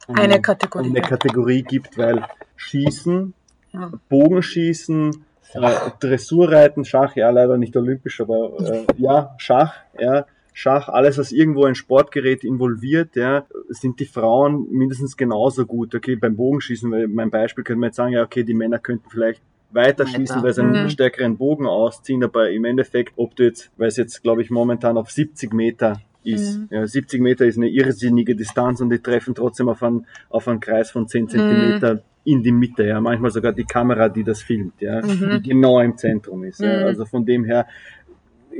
Eine 0.07 0.39
Kategorie. 0.41 0.87
eine 0.89 1.01
Kategorie 1.01 1.63
gibt, 1.63 1.97
weil 1.97 2.23
Schießen, 2.55 3.33
Ja. 3.71 3.91
Bogenschießen, 4.09 5.25
äh, 5.53 5.71
Dressurreiten, 5.99 6.85
Schach, 6.85 7.15
ja 7.15 7.29
leider 7.31 7.57
nicht 7.57 7.75
olympisch, 7.75 8.21
aber 8.21 8.59
äh, 8.59 8.85
ja, 8.97 9.33
Schach, 9.37 9.73
ja, 9.99 10.25
Schach, 10.53 10.89
alles 10.89 11.17
was 11.17 11.31
irgendwo 11.31 11.65
ein 11.65 11.75
Sportgerät 11.75 12.43
involviert, 12.43 13.15
ja, 13.15 13.45
sind 13.69 13.99
die 13.99 14.05
Frauen 14.05 14.67
mindestens 14.71 15.15
genauso 15.17 15.65
gut. 15.65 15.95
Okay, 15.95 16.15
beim 16.15 16.35
Bogenschießen, 16.35 16.91
weil 16.91 17.07
mein 17.07 17.29
Beispiel 17.31 17.63
könnte 17.63 17.79
man 17.79 17.87
jetzt 17.89 17.95
sagen, 17.95 18.13
ja, 18.13 18.23
okay, 18.23 18.43
die 18.43 18.53
Männer 18.53 18.77
könnten 18.79 19.09
vielleicht 19.09 19.41
weiter 19.71 20.05
schießen, 20.07 20.37
Weiter. 20.37 20.43
weil 20.43 20.53
sie 20.53 20.61
einen 20.61 20.83
Mhm. 20.85 20.89
stärkeren 20.89 21.37
Bogen 21.37 21.65
ausziehen, 21.67 22.23
aber 22.23 22.49
im 22.51 22.65
Endeffekt, 22.65 23.13
ob 23.17 23.35
du 23.35 23.43
jetzt, 23.43 23.69
weil 23.77 23.87
es 23.87 23.97
jetzt, 23.97 24.21
glaube 24.23 24.41
ich, 24.41 24.49
momentan 24.49 24.97
auf 24.97 25.11
70 25.11 25.53
Meter 25.53 26.01
ist. 26.23 26.57
Mhm. 26.57 26.67
Ja, 26.71 26.87
70 26.87 27.21
Meter 27.21 27.45
ist 27.45 27.57
eine 27.57 27.69
irrsinnige 27.69 28.35
Distanz 28.35 28.81
und 28.81 28.89
die 28.89 28.99
treffen 28.99 29.35
trotzdem 29.35 29.69
auf 29.69 29.81
einen, 29.83 30.05
auf 30.29 30.47
einen 30.47 30.59
Kreis 30.59 30.91
von 30.91 31.07
10 31.07 31.29
Zentimeter 31.29 32.01
in 32.25 32.43
die 32.43 32.51
Mitte, 32.51 32.85
ja, 32.85 32.99
manchmal 32.99 33.31
sogar 33.31 33.53
die 33.53 33.63
Kamera, 33.63 34.09
die 34.09 34.23
das 34.23 34.41
filmt, 34.41 34.81
ja, 34.81 35.01
Mhm. 35.01 35.41
die 35.43 35.49
genau 35.49 35.79
im 35.79 35.97
Zentrum 35.97 36.43
ist. 36.43 36.59
Ja. 36.59 36.79
Mhm. 36.81 36.85
Also 36.85 37.05
von 37.05 37.25
dem 37.25 37.45
her 37.45 37.65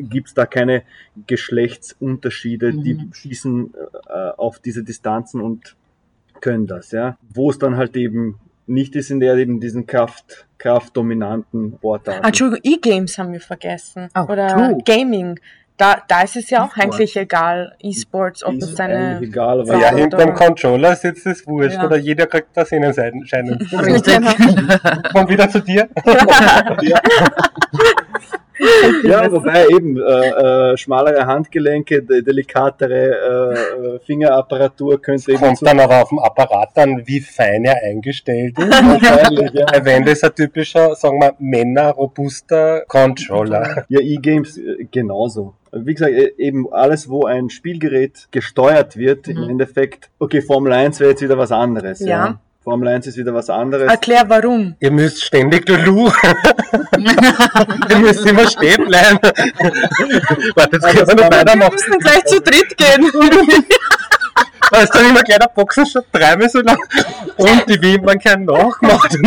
gibt's 0.01 0.33
da 0.33 0.45
keine 0.45 0.83
Geschlechtsunterschiede, 1.27 2.73
die 2.73 2.93
Mhm. 2.95 3.13
schießen 3.13 3.73
äh, 4.07 4.29
auf 4.37 4.59
diese 4.59 4.83
Distanzen 4.83 5.41
und 5.41 5.75
können 6.41 6.67
das, 6.67 6.91
ja. 6.91 7.17
Wo 7.33 7.49
es 7.49 7.57
dann 7.59 7.75
halt 7.77 7.95
eben 7.97 8.35
nicht 8.69 8.95
ist 8.95 9.11
in 9.11 9.19
der 9.19 9.35
eben 9.35 9.59
diesen 9.59 9.85
Kraft, 9.87 10.47
kraftdominanten 10.57 11.75
Sportarten. 11.77 12.23
Ah, 12.23 12.27
Entschuldigung, 12.27 12.61
E-Games 12.73 13.17
haben 13.17 13.33
wir 13.33 13.41
vergessen. 13.41 14.09
Oh, 14.15 14.31
oder 14.31 14.47
true. 14.49 14.77
Gaming. 14.85 15.39
Da, 15.77 16.03
da 16.09 16.23
ist 16.23 16.35
es 16.35 16.49
ja 16.49 16.65
auch 16.65 16.75
eigentlich 16.75 17.15
egal, 17.15 17.73
E-Sports, 17.81 18.43
ob 18.43 18.55
es 18.55 18.77
eine... 18.81 18.97
eigentlich 19.15 19.29
egal, 19.29 19.61
aber 19.61 19.79
Ja, 19.79 19.95
hinterm 19.95 20.33
Controller 20.33 20.93
sitzt 20.93 21.25
es 21.25 21.47
wurscht 21.47 21.77
Ja. 21.77 21.85
oder 21.85 21.95
jeder 21.95 22.27
kriegt 22.27 22.49
da 22.53 22.65
Sehnenscheinen. 22.65 23.57
Richtig. 23.71 24.19
Kommt 25.13 25.29
wieder 25.29 25.49
zu 25.49 25.61
dir. 25.61 25.87
Ja, 26.81 26.99
wobei 29.31 29.67
eben 29.67 29.97
äh, 29.97 30.71
äh, 30.73 30.77
schmalere 30.77 31.25
Handgelenke, 31.25 32.03
de 32.03 32.21
delikatere 32.21 32.95
äh, 32.95 33.95
äh, 33.95 33.99
Fingerapparatur 33.99 35.01
könnte 35.01 35.31
eben 35.31 35.39
Kommt 35.39 35.61
dann 35.61 35.79
aber 35.79 36.01
auf 36.01 36.09
dem 36.09 36.19
Apparat 36.19 36.69
dann, 36.75 37.05
wie 37.05 37.19
fein 37.21 37.65
er 37.65 37.77
eingestellt 37.83 38.57
ist. 38.57 38.67
wahrscheinlich, 38.71 39.51
ja. 39.53 39.65
Wenn 39.83 40.05
das 40.05 40.23
ein 40.23 40.35
typischer, 40.35 40.95
sagen 40.95 41.19
wir, 41.19 41.33
männerrobuster 41.39 42.83
Controller. 42.87 43.85
Ja, 43.89 43.99
E-Games 43.99 44.57
äh, 44.57 44.85
genauso. 44.91 45.53
Wie 45.71 45.93
gesagt, 45.93 46.13
äh, 46.13 46.33
eben 46.37 46.71
alles, 46.71 47.09
wo 47.09 47.25
ein 47.25 47.49
Spielgerät 47.49 48.27
gesteuert 48.31 48.97
wird, 48.97 49.27
im 49.27 49.37
Mhm. 49.43 49.49
Endeffekt, 49.51 50.09
okay, 50.19 50.41
Formel 50.41 50.73
1 50.73 50.99
wäre 50.99 51.11
jetzt 51.11 51.21
wieder 51.21 51.37
was 51.37 51.51
anderes. 51.51 51.99
Ja. 51.99 52.07
Ja. 52.07 52.39
Formel 52.69 52.87
1 52.89 53.07
ist 53.07 53.17
wieder 53.17 53.33
was 53.33 53.49
anderes. 53.49 53.89
Erklär 53.89 54.25
warum. 54.27 54.75
Ihr 54.79 54.91
müsst 54.91 55.23
ständig 55.23 55.67
Lulu. 55.67 56.11
Ihr 57.89 57.97
müsst 57.97 58.23
immer 58.27 58.47
stehen 58.47 58.85
bleiben. 58.85 59.17
Warte, 59.23 60.75
jetzt 60.75 60.85
können 60.85 61.07
wir 61.07 61.17
Wir 61.17 61.31
weitermachen. 61.31 61.73
müssen 61.73 61.97
gleich 61.99 62.23
zu 62.25 62.39
dritt 62.39 62.77
gehen. 62.77 63.11
Da 64.71 64.81
ist 64.81 64.93
dann 64.93 65.09
immer 65.09 65.23
gleich 65.23 65.39
der 65.39 65.47
Boxenstopp 65.47 66.05
dreimal 66.11 66.47
so 66.47 66.59
lang. 66.61 66.77
Und 67.37 67.63
die 67.67 67.81
Wimpern 67.81 68.19
keinen 68.19 68.45
nachgemacht. 68.45 69.17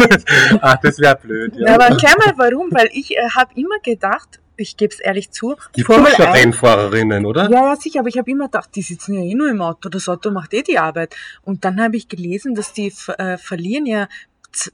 Ach, 0.61 0.77
das 0.81 1.01
wäre 1.01 1.17
blöd. 1.17 1.53
Ja, 1.57 1.67
Ja. 1.67 1.75
aber 1.75 1.87
erklär 1.87 2.15
mal 2.25 2.33
warum, 2.37 2.69
weil 2.71 2.89
ich 2.93 3.11
äh, 3.11 3.29
habe 3.35 3.51
immer 3.57 3.75
gedacht, 3.83 4.39
ich 4.57 4.77
gebe 4.77 4.93
es 4.95 5.01
ehrlich 5.01 5.31
zu, 5.31 5.57
Gibt 5.73 5.87
Formel 5.87 6.11
doch 6.11 6.17
schon 6.17 6.27
1 6.27 6.45
Rennfahrerinnen, 6.45 7.27
oder? 7.27 7.51
Ja, 7.51 7.69
ja, 7.71 7.77
sicher, 7.77 8.01
aber 8.01 8.09
ich 8.09 8.19
habe 8.19 8.31
immer 8.31 8.45
gedacht, 8.47 8.71
die 8.75 8.83
sitzen 8.83 9.15
ja 9.15 9.23
eh 9.23 9.35
nur 9.35 9.49
im 9.49 9.61
Auto, 9.63 9.89
das 9.89 10.09
Auto 10.09 10.31
macht 10.31 10.55
eh 10.55 10.63
die 10.63 10.79
Arbeit. 10.79 11.15
Und 11.43 11.65
dann 11.65 11.81
habe 11.81 11.97
ich 11.97 12.09
gelesen, 12.09 12.55
dass 12.55 12.73
die 12.73 12.93
äh, 13.19 13.39
verlieren 13.39 13.87
ja 13.87 14.09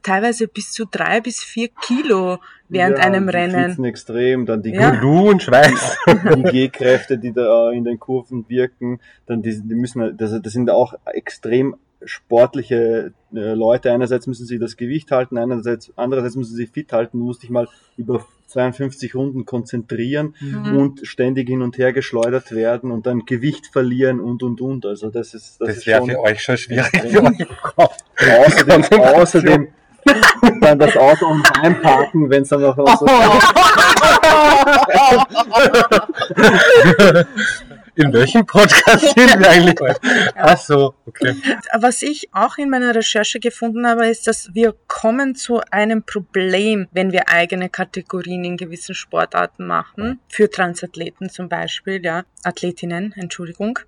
teilweise 0.03 0.49
bis 0.49 0.73
zu 0.73 0.87
drei 0.91 1.21
bis 1.21 1.41
vier 1.41 1.69
Kilo 1.69 2.39
während 2.69 2.99
Ja, 2.99 3.05
einem 3.05 3.29
die 3.29 3.37
Rennen. 3.37 3.65
schwitzen 3.67 3.85
extrem, 3.85 4.45
dann 4.47 4.61
die, 4.63 4.73
Ja. 4.73 4.91
Lulu 4.91 5.31
und 5.31 5.43
Schweiß. 5.43 5.97
die 6.37 6.43
G-Kräfte, 6.43 7.17
die 7.17 7.33
da 7.33 7.71
in 7.71 7.85
den 7.85 7.99
Kurven 8.01 8.45
wirken, 8.49 9.01
dann 9.27 9.41
die, 9.43 9.61
die 9.63 9.75
müssen, 9.75 10.17
das, 10.17 10.33
das 10.43 10.53
sind 10.53 10.69
auch 10.71 10.95
extrem 11.07 11.77
sportliche 12.05 13.13
äh, 13.35 13.55
Leute. 13.55 13.93
Einerseits 13.93 14.27
müssen 14.27 14.47
sie 14.47 14.59
das 14.59 14.77
Gewicht 14.77 15.11
halten, 15.11 15.37
einerseits, 15.39 15.93
andererseits 15.97 16.37
müssen 16.37 16.55
sie 16.57 16.67
fit 16.67 16.93
halten. 16.93 17.19
Du 17.19 17.25
musst 17.25 17.43
dich 17.43 17.51
mal 17.51 17.69
über 17.97 18.25
52 18.47 19.15
Runden 19.15 19.45
konzentrieren 19.45 20.35
Mhm. 20.41 20.77
und 20.77 21.07
ständig 21.07 21.49
hin 21.49 21.61
und 21.61 21.77
her 21.77 21.93
geschleudert 21.93 22.53
werden 22.53 22.91
und 22.93 23.07
dann 23.07 23.27
Gewicht 23.27 23.67
verlieren 23.67 24.21
und 24.21 24.43
und 24.43 24.61
und. 24.61 24.87
Also 24.87 25.11
das 25.11 25.35
ist 25.35 25.61
das, 25.61 25.69
Das 25.69 25.77
ist 25.79 25.87
wäre 25.87 26.07
für 26.07 26.21
euch 26.21 26.41
schon 26.43 26.57
schwierig. 26.57 26.95
extrem. 26.95 27.35
Für 27.37 27.49
euch. 28.27 28.47
außerdem, 28.47 28.83
außerdem 29.03 29.69
dann 30.63 30.79
das 30.79 30.97
Auto 30.97 31.27
und 31.27 31.45
einparken, 31.63 32.31
wenn 32.31 32.43
es 32.43 32.49
dann 32.49 32.63
noch 32.63 32.77
so 32.99 33.07
In 37.99 38.13
welchem 38.13 38.47
Podcast 38.47 39.01
sind 39.17 39.41
wir 39.41 39.51
eigentlich 39.51 39.75
heute? 39.81 40.31
Ach 40.37 40.57
so, 40.57 40.95
okay. 41.05 41.35
Was 41.81 42.03
ich 42.03 42.29
auch 42.33 42.57
in 42.57 42.71
meiner 42.71 42.95
Recherche 42.95 43.41
gefunden 43.41 43.89
habe, 43.89 44.07
ist, 44.07 44.29
dass 44.29 44.55
wir 44.55 44.73
kommen 44.87 45.35
zu 45.35 45.61
einem 45.73 46.05
Problem, 46.05 46.87
wenn 46.93 47.11
wir 47.11 47.29
eigene 47.29 47.69
Kategorien 47.69 48.45
in 48.45 48.57
gewissen 48.57 48.95
Sportarten 48.95 49.67
machen. 49.67 50.21
Für 50.29 50.49
Transathleten 50.49 51.29
zum 51.29 51.49
Beispiel, 51.49 52.01
ja. 52.05 52.23
Athletinnen, 52.45 53.15
Entschuldigung. 53.17 53.81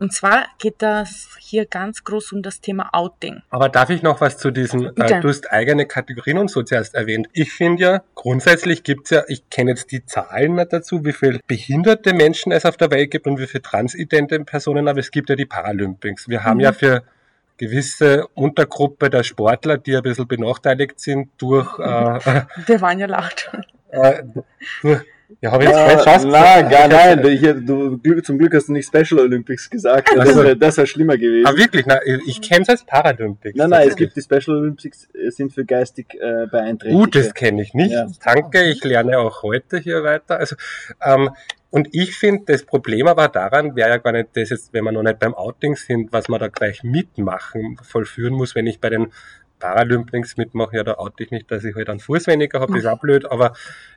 Und 0.00 0.12
zwar 0.12 0.46
geht 0.58 0.76
das 0.78 1.36
hier 1.40 1.66
ganz 1.66 2.04
groß 2.04 2.32
um 2.32 2.42
das 2.42 2.60
Thema 2.60 2.90
Outing. 2.92 3.42
Aber 3.50 3.68
darf 3.68 3.90
ich 3.90 4.02
noch 4.02 4.20
was 4.20 4.38
zu 4.38 4.50
diesen, 4.52 4.96
äh, 4.96 5.20
du 5.20 5.28
hast 5.28 5.50
eigene 5.50 5.86
Kategorien 5.86 6.38
und 6.38 6.50
so 6.50 6.62
zuerst 6.62 6.94
erwähnt. 6.94 7.28
Ich 7.32 7.52
finde 7.52 7.82
ja, 7.82 8.02
grundsätzlich 8.14 8.84
gibt's 8.84 9.10
ja, 9.10 9.24
ich 9.26 9.50
kenne 9.50 9.70
jetzt 9.72 9.90
die 9.90 10.06
Zahlen 10.06 10.54
nicht 10.54 10.72
dazu, 10.72 11.04
wie 11.04 11.12
viel 11.12 11.40
behinderte 11.48 12.14
Menschen 12.14 12.52
es 12.52 12.64
auf 12.64 12.76
der 12.76 12.90
Welt 12.92 13.10
gibt 13.10 13.26
und 13.26 13.38
wie 13.40 13.46
viele 13.48 13.62
transidente 13.62 14.38
Personen, 14.44 14.86
aber 14.86 15.00
es 15.00 15.10
gibt 15.10 15.30
ja 15.30 15.36
die 15.36 15.46
Paralympics. 15.46 16.28
Wir 16.28 16.44
haben 16.44 16.58
Mhm. 16.58 16.64
ja 16.64 16.72
für 16.72 17.02
gewisse 17.56 18.28
Untergruppe 18.34 19.10
der 19.10 19.24
Sportler, 19.24 19.78
die 19.78 19.96
ein 19.96 20.02
bisschen 20.02 20.28
benachteiligt 20.28 21.00
sind 21.00 21.30
durch, 21.38 21.76
äh, 21.80 22.44
Wir 22.66 22.80
waren 22.80 23.00
ja 23.00 23.06
lacht. 23.06 23.50
äh, 23.90 24.22
durch 24.82 25.02
ja, 25.40 25.52
habe 25.52 25.64
ich 25.64 25.70
jetzt 25.70 25.78
falsch 25.78 26.06
ausgesagt? 26.06 26.32
nein, 26.32 26.68
gar 26.70 26.88
nein. 26.88 27.26
Ich, 27.26 27.40
du, 27.42 28.20
zum 28.22 28.38
Glück 28.38 28.54
hast 28.54 28.68
du 28.68 28.72
nicht 28.72 28.86
Special 28.86 29.20
Olympics 29.20 29.68
gesagt. 29.68 30.10
Das 30.14 30.34
wäre 30.34 30.56
das 30.56 30.76
wär 30.78 30.86
schlimmer 30.86 31.16
gewesen. 31.16 31.46
Ah, 31.46 31.56
wirklich? 31.56 31.86
Nein, 31.86 32.00
ich 32.26 32.40
kenne 32.40 32.62
es 32.62 32.68
als 32.68 32.84
Paralympics. 32.84 33.56
Nein, 33.56 33.70
nein, 33.70 33.88
es 33.88 33.96
gibt 33.96 34.16
die 34.16 34.22
Special 34.22 34.56
Olympics, 34.56 35.08
äh, 35.14 35.30
sind 35.30 35.52
für 35.52 35.64
geistig 35.64 36.14
äh, 36.14 36.46
beeinträchtigte. 36.46 37.04
Gut, 37.04 37.14
das 37.14 37.34
kenne 37.34 37.62
ich 37.62 37.74
nicht. 37.74 37.92
Ja. 37.92 38.06
Danke, 38.24 38.64
ich 38.64 38.82
lerne 38.84 39.18
auch 39.18 39.42
heute 39.42 39.78
hier 39.78 40.02
weiter. 40.02 40.38
Also 40.38 40.56
ähm, 41.04 41.30
Und 41.70 41.88
ich 41.92 42.16
finde, 42.16 42.44
das 42.46 42.64
Problem 42.64 43.06
aber 43.06 43.28
daran 43.28 43.76
wäre 43.76 43.90
ja 43.90 43.96
gar 43.98 44.12
nicht 44.12 44.30
das 44.34 44.50
jetzt, 44.50 44.72
wenn 44.72 44.84
wir 44.84 44.92
noch 44.92 45.02
nicht 45.02 45.18
beim 45.18 45.34
Outing 45.34 45.76
sind, 45.76 46.12
was 46.12 46.28
man 46.28 46.40
da 46.40 46.48
gleich 46.48 46.82
mitmachen, 46.82 47.76
vollführen 47.82 48.34
muss, 48.34 48.54
wenn 48.54 48.66
ich 48.66 48.80
bei 48.80 48.88
den 48.88 49.08
Paralympics 49.58 50.36
mitmache, 50.36 50.76
ja, 50.76 50.84
da 50.84 50.94
oute 50.94 51.24
ich 51.24 51.30
nicht, 51.30 51.50
dass 51.50 51.64
ich 51.64 51.74
halt 51.74 51.88
einen 51.88 52.00
Fuß 52.00 52.26
weniger 52.26 52.60
habe, 52.60 52.78
ist 52.78 52.86
auch 52.86 53.00
blöd, 53.00 53.30
aber 53.30 53.52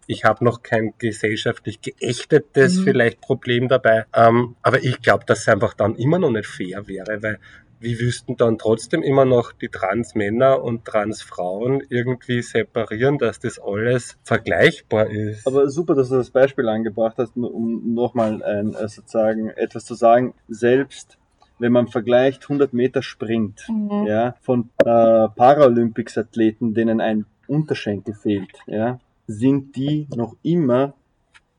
ich 0.07 0.25
habe 0.25 0.43
noch 0.43 0.63
kein 0.63 0.93
gesellschaftlich 0.97 1.81
geächtetes 1.81 2.79
Mhm. 2.79 2.83
vielleicht 2.83 3.21
Problem 3.21 3.67
dabei. 3.67 4.05
Ähm, 4.15 4.55
aber 4.61 4.83
ich 4.83 5.01
glaube, 5.01 5.25
dass 5.25 5.41
es 5.41 5.47
einfach 5.47 5.73
dann 5.73 5.95
immer 5.95 6.19
noch 6.19 6.31
nicht 6.31 6.47
fair 6.47 6.87
wäre, 6.87 7.21
weil 7.21 7.39
wie 7.81 7.99
wüssten 7.99 8.37
dann 8.37 8.59
trotzdem 8.59 9.01
immer 9.01 9.25
noch 9.25 9.51
die 9.53 9.69
Trans-Männer 9.69 10.61
und 10.63 10.85
Trans-Frauen 10.85 11.81
irgendwie 11.89 12.43
separieren, 12.43 13.17
dass 13.17 13.39
das 13.39 13.59
alles 13.59 14.17
vergleichbar 14.23 15.09
ist? 15.09 15.47
Aber 15.47 15.67
super, 15.67 15.95
dass 15.95 16.09
du 16.09 16.15
das 16.15 16.29
Beispiel 16.29 16.69
angebracht 16.69 17.15
hast, 17.17 17.35
um 17.35 17.93
nochmal 17.95 18.43
ein, 18.43 18.75
äh, 18.75 18.87
sozusagen 18.87 19.49
etwas 19.49 19.85
zu 19.85 19.95
sagen. 19.95 20.35
Selbst 20.47 21.17
wenn 21.61 21.71
man 21.71 21.87
vergleicht 21.87 22.43
100 22.43 22.73
Meter 22.73 23.01
springt, 23.01 23.65
Mhm. 23.69 24.05
ja, 24.07 24.35
von 24.41 24.69
äh, 24.79 25.27
Paralympics-Athleten, 25.35 26.73
denen 26.73 26.99
ein 26.99 27.25
Unterschenkel 27.47 28.13
fehlt, 28.13 28.51
ja, 28.67 28.99
sind 29.27 29.75
die 29.75 30.07
noch 30.15 30.35
immer 30.43 30.93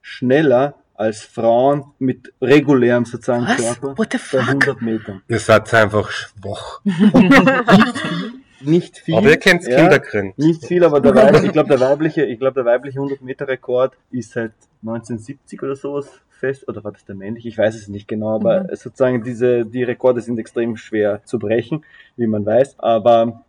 schneller 0.01 0.75
als 0.95 1.23
Frauen 1.23 1.85
mit 1.99 2.33
regulärem 2.41 3.05
sozusagen 3.05 3.45
Was? 3.47 3.57
Körper 3.81 3.99
What 3.99 4.13
the 4.13 4.19
bei 4.19 4.43
fuck? 4.43 4.49
100 4.49 4.83
Metern. 4.83 5.23
Ihr 5.29 5.39
seid 5.39 5.73
einfach 5.75 6.11
schwach. 6.11 6.81
Nicht 8.61 8.99
viel. 8.99 9.17
Aber 9.17 9.29
ihr 9.31 9.39
kennt 9.39 9.65
ja, 9.67 9.77
Kinder 9.77 9.99
kriegen. 9.99 10.35
Nicht 10.37 10.65
viel, 10.67 10.85
aber 10.85 11.01
der 11.01 11.15
Weib, 11.15 11.43
ich 11.43 11.53
glaube, 11.53 11.69
der 11.71 11.81
weibliche, 11.81 12.25
ich 12.25 12.39
glaube, 12.39 12.55
der 12.55 12.65
weibliche 12.65 13.01
100-Meter-Rekord 13.01 13.97
ist 14.13 14.33
seit 14.33 14.53
1970 14.83 15.61
oder 15.63 15.75
sowas 15.75 16.09
fest, 16.43 16.69
oder 16.69 16.83
war 16.85 16.93
das 16.93 17.05
der 17.05 17.15
männliche? 17.15 17.49
Ich 17.49 17.59
weiß 17.59 17.75
es 17.75 17.89
nicht 17.89 18.09
genau, 18.09 18.35
aber 18.35 18.65
Mhm. 18.65 18.77
sozusagen 18.77 19.23
diese, 19.23 19.65
die 19.65 19.85
Rekorde 19.85 20.21
sind 20.21 20.39
extrem 20.39 20.77
schwer 20.77 21.21
zu 21.25 21.39
brechen, 21.39 21.85
wie 22.17 22.27
man 22.27 22.45
weiß, 22.45 22.79
aber 22.79 23.45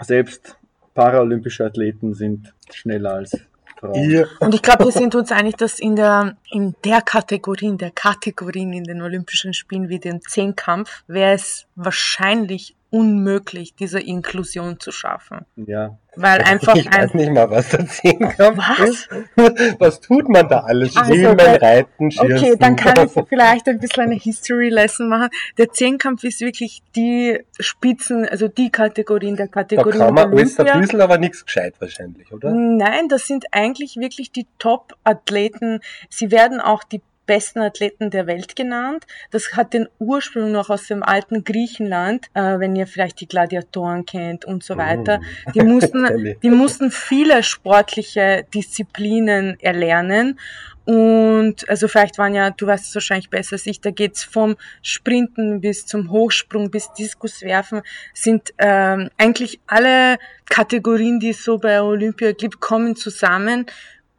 selbst 0.00 0.56
paralympische 0.94 1.64
Athleten 1.64 2.14
sind 2.14 2.52
schneller 2.70 3.14
als 3.14 3.30
Frauen. 3.78 3.94
Ihr, 4.10 4.28
Und 4.40 4.54
ich 4.54 4.62
glaube, 4.62 4.84
wir 4.84 4.92
sind 4.92 5.14
uns 5.14 5.30
einig, 5.32 5.56
dass 5.56 5.78
in 5.78 5.94
der, 5.96 6.36
in 6.50 6.74
der 6.84 7.00
Kategorie, 7.00 7.66
in 7.66 7.78
der 7.78 7.92
Kategorien 7.92 8.72
in 8.72 8.84
den 8.84 9.00
Olympischen 9.02 9.54
Spielen 9.54 9.88
wie 9.88 9.98
dem 10.00 10.20
Zehnkampf 10.20 11.04
wäre 11.06 11.34
es 11.34 11.66
wahrscheinlich 11.76 12.74
unmöglich, 12.92 13.74
diese 13.74 13.98
Inklusion 13.98 14.78
zu 14.78 14.92
schaffen. 14.92 15.46
Ja. 15.56 15.96
Weil 16.14 16.42
einfach 16.42 16.74
ich 16.76 16.84
weiß 16.86 17.12
ein, 17.12 17.16
nicht 17.16 17.32
mal, 17.32 17.50
was 17.50 17.70
der 17.70 17.86
Zehnkampf 17.86 18.58
Was? 18.58 18.88
ist. 18.90 19.08
Was 19.80 20.00
tut 20.00 20.28
man 20.28 20.46
da 20.46 20.60
alles? 20.60 20.94
Also, 20.94 21.14
Schwimmen, 21.14 21.40
Reiten, 21.40 22.10
Schießen. 22.10 22.32
Okay, 22.36 22.54
dann 22.58 22.76
kann 22.76 23.06
ich 23.06 23.12
vielleicht 23.30 23.66
ein 23.66 23.78
bisschen 23.78 24.02
eine 24.04 24.16
History 24.16 24.68
Lesson 24.68 25.08
machen. 25.08 25.30
Der 25.56 25.70
Zehnkampf 25.70 26.22
ist 26.24 26.42
wirklich 26.42 26.82
die 26.94 27.40
Spitzen, 27.58 28.28
also 28.28 28.46
die 28.46 28.70
Kategorien 28.70 29.36
der 29.36 29.46
Da 29.46 29.52
Kategorien 29.52 29.98
kann 29.98 30.14
man 30.14 30.30
alles 30.30 30.58
ein 30.58 30.66
Olympia. 30.66 30.80
bisschen, 30.80 31.00
aber 31.00 31.16
nichts 31.16 31.46
gescheit 31.46 31.74
wahrscheinlich, 31.78 32.30
oder? 32.30 32.50
Nein, 32.50 33.08
das 33.08 33.26
sind 33.26 33.46
eigentlich 33.52 33.96
wirklich 33.96 34.32
die 34.32 34.46
Top-Athleten. 34.58 35.80
Sie 36.10 36.30
werden 36.30 36.60
auch 36.60 36.84
die 36.84 37.00
besten 37.26 37.60
Athleten 37.60 38.10
der 38.10 38.26
Welt 38.26 38.56
genannt. 38.56 39.06
Das 39.30 39.54
hat 39.54 39.74
den 39.74 39.88
Ursprung 39.98 40.52
noch 40.52 40.70
aus 40.70 40.86
dem 40.86 41.02
alten 41.02 41.44
Griechenland, 41.44 42.26
äh, 42.34 42.58
wenn 42.58 42.76
ihr 42.76 42.86
vielleicht 42.86 43.20
die 43.20 43.28
Gladiatoren 43.28 44.04
kennt 44.06 44.44
und 44.44 44.62
so 44.64 44.76
weiter. 44.76 45.20
Die 45.54 45.58
Kenn 45.60 45.72
mussten, 45.72 46.36
die 46.42 46.50
mussten 46.50 46.90
viele 46.90 47.42
sportliche 47.42 48.44
Disziplinen 48.52 49.58
erlernen. 49.60 50.38
Und 50.84 51.68
also 51.68 51.86
vielleicht 51.86 52.18
waren 52.18 52.34
ja, 52.34 52.50
du 52.50 52.66
weißt 52.66 52.88
es 52.88 52.94
wahrscheinlich 52.94 53.30
besser 53.30 53.54
als 53.54 53.66
ich, 53.66 53.80
da 53.80 53.92
geht's 53.92 54.24
vom 54.24 54.56
Sprinten 54.82 55.60
bis 55.60 55.86
zum 55.86 56.10
Hochsprung 56.10 56.72
bis 56.72 56.92
Diskuswerfen, 56.94 57.82
sind 58.14 58.52
ähm, 58.58 59.08
eigentlich 59.16 59.60
alle 59.68 60.18
Kategorien, 60.46 61.20
die 61.20 61.30
es 61.30 61.44
so 61.44 61.58
bei 61.58 61.80
Olympia 61.80 62.32
gibt, 62.32 62.58
kommen 62.58 62.96
zusammen. 62.96 63.66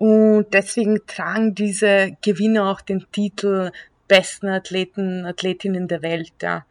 Und 0.03 0.47
deswegen 0.51 0.99
tragen 1.07 1.55
diese 1.55 2.17
Gewinner 2.21 2.69
auch 2.69 2.81
den 2.81 3.05
Titel 3.13 3.71
besten 4.09 4.49
Athleten, 4.49 5.25
Athletinnen 5.25 5.87
der 5.87 6.01
Welt. 6.01 6.33
Ja. 6.41 6.65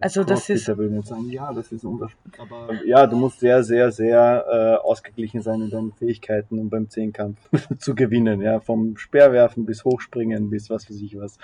Also 0.00 0.22
das 0.22 0.50
ist 0.50 0.66
Crossfitter 0.66 0.76
würden 0.76 0.96
jetzt 0.96 1.08
sagen, 1.08 1.30
ja, 1.30 1.50
das 1.54 1.72
ist 1.72 1.82
unterschiedlich. 1.82 2.38
Aber 2.38 2.84
ja, 2.84 3.06
du 3.06 3.16
musst 3.16 3.40
sehr, 3.40 3.64
sehr, 3.64 3.90
sehr 3.90 4.44
äh, 4.50 4.86
ausgeglichen 4.86 5.40
sein 5.40 5.62
in 5.62 5.70
deinen 5.70 5.92
Fähigkeiten, 5.92 6.58
um 6.58 6.68
beim 6.68 6.90
Zehnkampf 6.90 7.38
zu 7.78 7.94
gewinnen. 7.94 8.42
Ja, 8.42 8.60
vom 8.60 8.98
Speerwerfen 8.98 9.64
bis 9.64 9.82
Hochspringen 9.86 10.50
bis 10.50 10.68
was 10.68 10.90
weiß 10.90 11.00
ich 11.00 11.18
was. 11.18 11.38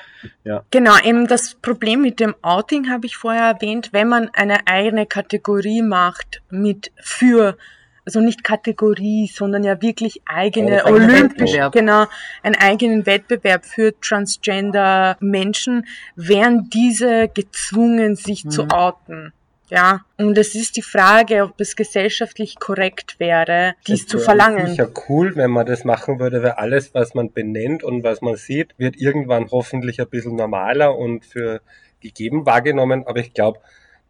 Ja, 0.45 0.63
Genau, 0.71 0.99
eben 1.03 1.27
das 1.27 1.55
Problem 1.55 2.03
mit 2.03 2.21
dem 2.21 2.35
Outing 2.43 2.91
habe 2.91 3.07
ich 3.07 3.17
vorher 3.17 3.45
erwähnt, 3.45 3.95
wenn 3.95 4.09
man 4.09 4.29
eine 4.35 4.67
eigene 4.67 5.07
Kategorie 5.07 5.81
macht 5.81 6.43
mit 6.51 6.93
für, 6.97 7.57
also 8.05 8.21
nicht 8.21 8.45
Kategorie, 8.45 9.31
sondern 9.33 9.65
ja 9.65 9.81
wirklich 9.83 10.23
eigene 10.27 10.77
Ja, 10.79 10.85
eigene 10.87 11.05
olympisch, 11.07 11.53
Wettbewerb. 11.53 11.73
genau, 11.73 12.07
einen 12.43 12.57
eigenen 12.57 13.07
Wettbewerb 13.07 13.65
für 13.65 13.99
Transgender 14.01 15.17
Menschen, 15.21 15.87
wären 16.17 16.69
diese 16.71 17.29
gezwungen, 17.29 18.17
sich 18.17 18.49
zu 18.49 18.65
Mhm. 18.65 18.71
outen. 18.71 19.33
Ja, 19.69 20.01
und 20.19 20.37
es 20.37 20.57
ist 20.57 20.77
die 20.77 20.83
Frage, 20.83 21.45
ob 21.45 21.61
es 21.61 21.77
gesellschaftlich 21.77 22.59
korrekt 22.59 23.21
wäre, 23.21 23.75
dies 23.87 24.01
Es 24.01 24.07
zu 24.09 24.19
verlangen. 24.19 24.67
Sicher 24.67 24.91
cool, 25.09 25.37
wenn 25.37 25.53
man 25.53 25.65
das 25.65 25.85
machen 25.85 26.19
würde, 26.19 26.43
weil 26.43 26.51
alles, 26.53 26.93
was 26.93 27.15
man 27.15 27.33
benennt 27.33 27.85
und 27.85 28.03
was 28.03 28.21
man 28.21 28.35
sieht, 28.35 28.75
wird 28.79 28.97
irgendwann 28.97 29.49
hoffentlich 29.53 30.01
ein 30.01 30.09
bisschen 30.09 30.35
normaler 30.35 30.97
und 30.99 31.25
für 31.25 31.61
gegeben 32.01 32.47
wahrgenommen. 32.47 33.07
Aber 33.07 33.21
ich 33.21 33.33
glaube, 33.33 33.61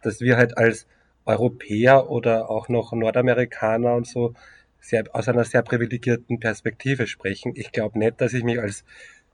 dass 0.02 0.22
wir 0.22 0.38
halt 0.38 0.56
als 0.56 0.86
Europäer 1.24 2.10
oder 2.10 2.50
auch 2.50 2.68
noch 2.68 2.92
Nordamerikaner 2.92 3.94
und 3.94 4.06
so 4.06 4.34
sehr, 4.80 5.04
aus 5.12 5.28
einer 5.28 5.44
sehr 5.44 5.62
privilegierten 5.62 6.40
Perspektive 6.40 7.06
sprechen. 7.06 7.52
Ich 7.54 7.72
glaube 7.72 7.98
nicht, 7.98 8.20
dass 8.20 8.32
ich 8.32 8.44
mich 8.44 8.58
als 8.58 8.84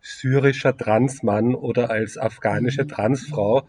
syrischer 0.01 0.77
Transmann 0.77 1.55
oder 1.55 1.91
als 1.91 2.19
afghanische 2.19 2.87
Transfrau 2.87 3.67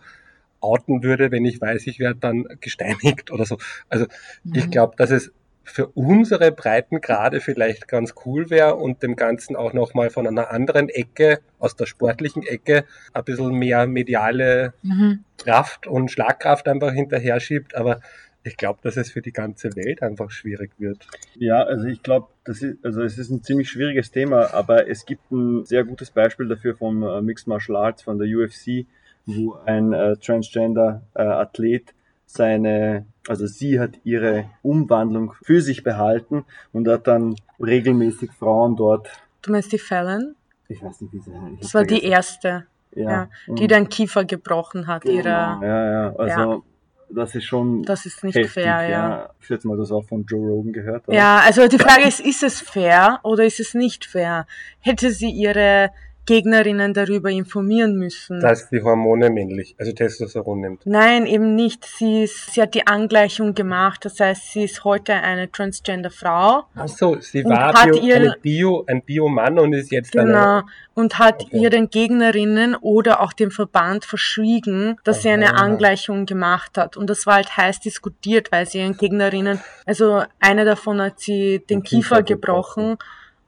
outen 0.60 1.04
würde, 1.04 1.32
wenn 1.32 1.46
ich 1.46 1.62
weiß, 1.62 1.88
ich 1.88 2.00
werde 2.00 2.20
dann 2.20 2.46
gesteinigt 2.60 3.32
oder 3.32 3.46
so. 3.46 3.58
Also 3.90 4.08
ich 4.54 4.70
glaube, 4.70 4.96
dass 4.98 5.12
es 5.12 5.32
für 5.64 5.88
unsere 5.88 6.52
Breitengrade 6.52 7.42
vielleicht 7.42 7.88
ganz 7.88 8.16
cool 8.26 8.50
wäre 8.50 8.76
und 8.76 9.04
dem 9.04 9.16
Ganzen 9.16 9.56
auch 9.56 9.74
nochmal 9.74 10.10
von 10.10 10.26
einer 10.26 10.52
anderen 10.52 10.90
Ecke, 10.90 11.42
aus 11.60 11.76
der 11.76 11.86
sportlichen 11.86 12.44
Ecke, 12.44 12.86
ein 13.14 13.24
bisschen 13.24 13.54
mehr 13.54 13.86
mediale 13.86 14.74
Mhm. 14.82 15.26
Kraft 15.48 15.88
und 15.88 16.12
Schlagkraft 16.12 16.68
einfach 16.68 16.92
hinterher 16.92 17.40
schiebt. 17.40 17.74
Aber 17.76 18.02
ich 18.44 18.58
glaube, 18.58 18.80
dass 18.82 18.98
es 18.98 19.12
für 19.12 19.22
die 19.22 19.32
ganze 19.32 19.76
Welt 19.78 20.04
einfach 20.04 20.30
schwierig 20.30 20.72
wird. 20.78 21.08
ja 21.36 21.64
also 21.64 21.86
ich 21.86 22.04
glaube, 22.04 22.28
das 22.44 22.62
ist, 22.62 22.84
also 22.84 23.02
es 23.02 23.18
ist 23.18 23.30
ein 23.30 23.44
ziemlich 23.44 23.70
schwieriges 23.70 24.12
Thema, 24.12 24.54
aber 24.54 24.90
es 24.90 25.06
gibt 25.06 25.32
ein 25.32 25.64
sehr 25.66 25.86
gutes 25.86 26.12
Beispiel 26.12 26.48
dafür 26.48 26.76
vom 26.76 27.02
äh, 27.02 27.22
Mixed 27.22 27.48
Martial 27.48 27.78
Arts, 27.78 28.04
von 28.04 28.18
der 28.18 28.28
UFC, 28.28 28.86
wo 29.26 29.54
ein 29.66 29.94
äh, 29.94 30.18
Transgender 30.18 31.04
äh, 31.14 31.22
Athlet 31.22 31.94
seine, 32.26 33.06
also 33.30 33.48
sie 33.48 33.80
hat 33.80 34.00
ihre 34.04 34.50
Umwandlung 34.64 35.34
für 35.44 35.62
sich 35.62 35.84
behalten 35.84 36.44
und 36.74 36.90
hat 36.90 37.08
dann 37.08 37.36
regelmäßig 37.60 38.32
Frauen 38.32 38.76
dort, 38.76 39.10
Du 39.42 39.52
meinst 39.52 39.72
die 39.72 39.80
Fallon? 39.80 40.36
ich 40.68 40.84
weiß 40.84 41.00
nicht, 41.02 41.14
wie 41.14 41.20
sie 41.20 41.34
heißt. 41.34 41.64
Das 41.64 41.74
war 41.74 41.86
die 41.86 42.04
erste, 42.04 42.66
ja, 42.98 43.10
ja, 43.12 43.30
die 43.48 43.64
und- 43.64 43.72
dann 43.72 43.90
Kiefer 43.90 44.26
gebrochen 44.26 44.88
hat, 44.88 45.04
Genau, 45.04 45.16
ihre, 45.16 45.28
Ja, 45.30 45.92
ja, 45.92 46.16
also 46.18 46.64
das 47.10 47.36
ist 47.36 47.46
schon 47.46 47.84
das 47.84 48.06
ist 48.06 48.24
nicht 48.24 48.36
heftig, 48.36 48.54
fair, 48.54 48.90
ja. 48.90 49.30
Ich 49.40 49.48
schätze 49.48 49.68
mal, 49.68 49.78
das 49.78 49.92
auch 49.92 50.04
von 50.04 50.26
Joe 50.26 50.46
Rogan 50.46 50.74
gehört. 50.74 51.06
Ja, 51.08 51.40
also 51.46 51.68
die 51.68 51.78
Frage 51.80 52.06
ist, 52.06 52.20
ist 52.20 52.44
es 52.44 52.60
fair 52.60 53.20
oder 53.24 53.46
ist 53.46 53.60
es 53.60 53.74
nicht 53.74 54.06
fair? 54.06 54.46
Hätte 54.82 55.12
sie 55.12 55.30
ihre 55.30 55.92
Gegnerinnen 56.28 56.94
darüber 56.94 57.32
informieren 57.32 57.96
müssen? 57.96 58.40
Dass 58.40 58.70
die 58.70 58.84
Hormone 58.84 59.32
männlich, 59.32 59.76
also 59.80 59.92
Testosteron 59.92 60.62
nimmt. 60.62 60.86
Nein, 60.86 61.26
eben 61.26 61.56
nicht. 61.56 61.84
Sie, 61.86 62.24
ist, 62.26 62.52
sie 62.54 62.62
hat 62.62 62.76
die 62.76 62.86
Angleichung 62.86 63.56
gemacht. 63.56 64.06
Das 64.06 64.20
heißt, 64.20 64.52
sie 64.52 64.66
ist 64.66 64.84
heute 64.84 65.14
eine 65.14 65.52
Transgender-Frau. 65.52 66.66
Ach 66.76 66.88
so, 66.88 67.18
sie 67.20 67.44
war 67.46 67.74
Bio, 67.86 67.96
ihr- 68.04 68.36
Bio, 68.42 68.84
ein 68.88 69.02
Biomann 69.02 69.58
und 69.58 69.74
ist 69.74 69.92
jetzt 69.92 70.12
Genau. 70.12 70.24
eine... 70.58 70.64
Und 70.94 71.20
hat 71.20 71.44
Okay. 71.44 71.60
ihren 71.60 71.90
Gegnerinnen 71.92 72.76
oder 72.76 73.22
auch 73.22 73.32
dem 73.32 73.52
Verband 73.52 74.04
verschwiegen, 74.04 74.98
dass 75.04 75.22
sie 75.22 75.30
eine 75.30 75.54
Aha. 75.54 75.64
Angleichung 75.64 76.26
gemacht 76.26 76.76
hat. 76.78 76.98
Und 76.98 77.08
das 77.10 77.28
war 77.28 77.36
halt 77.36 77.56
heiß 77.56 77.80
diskutiert, 77.82 78.52
weil 78.52 78.66
sie 78.68 78.80
ihren 78.80 78.98
Gegnerinnen, 78.98 79.60
also 79.86 80.24
eine 80.40 80.66
davon 80.66 81.00
hat 81.00 81.20
sie 81.20 81.60
den 81.60 81.68
Den 81.82 81.84
Kiefer 81.84 81.98
Kiefer 82.18 82.24
gebrochen. 82.24 82.98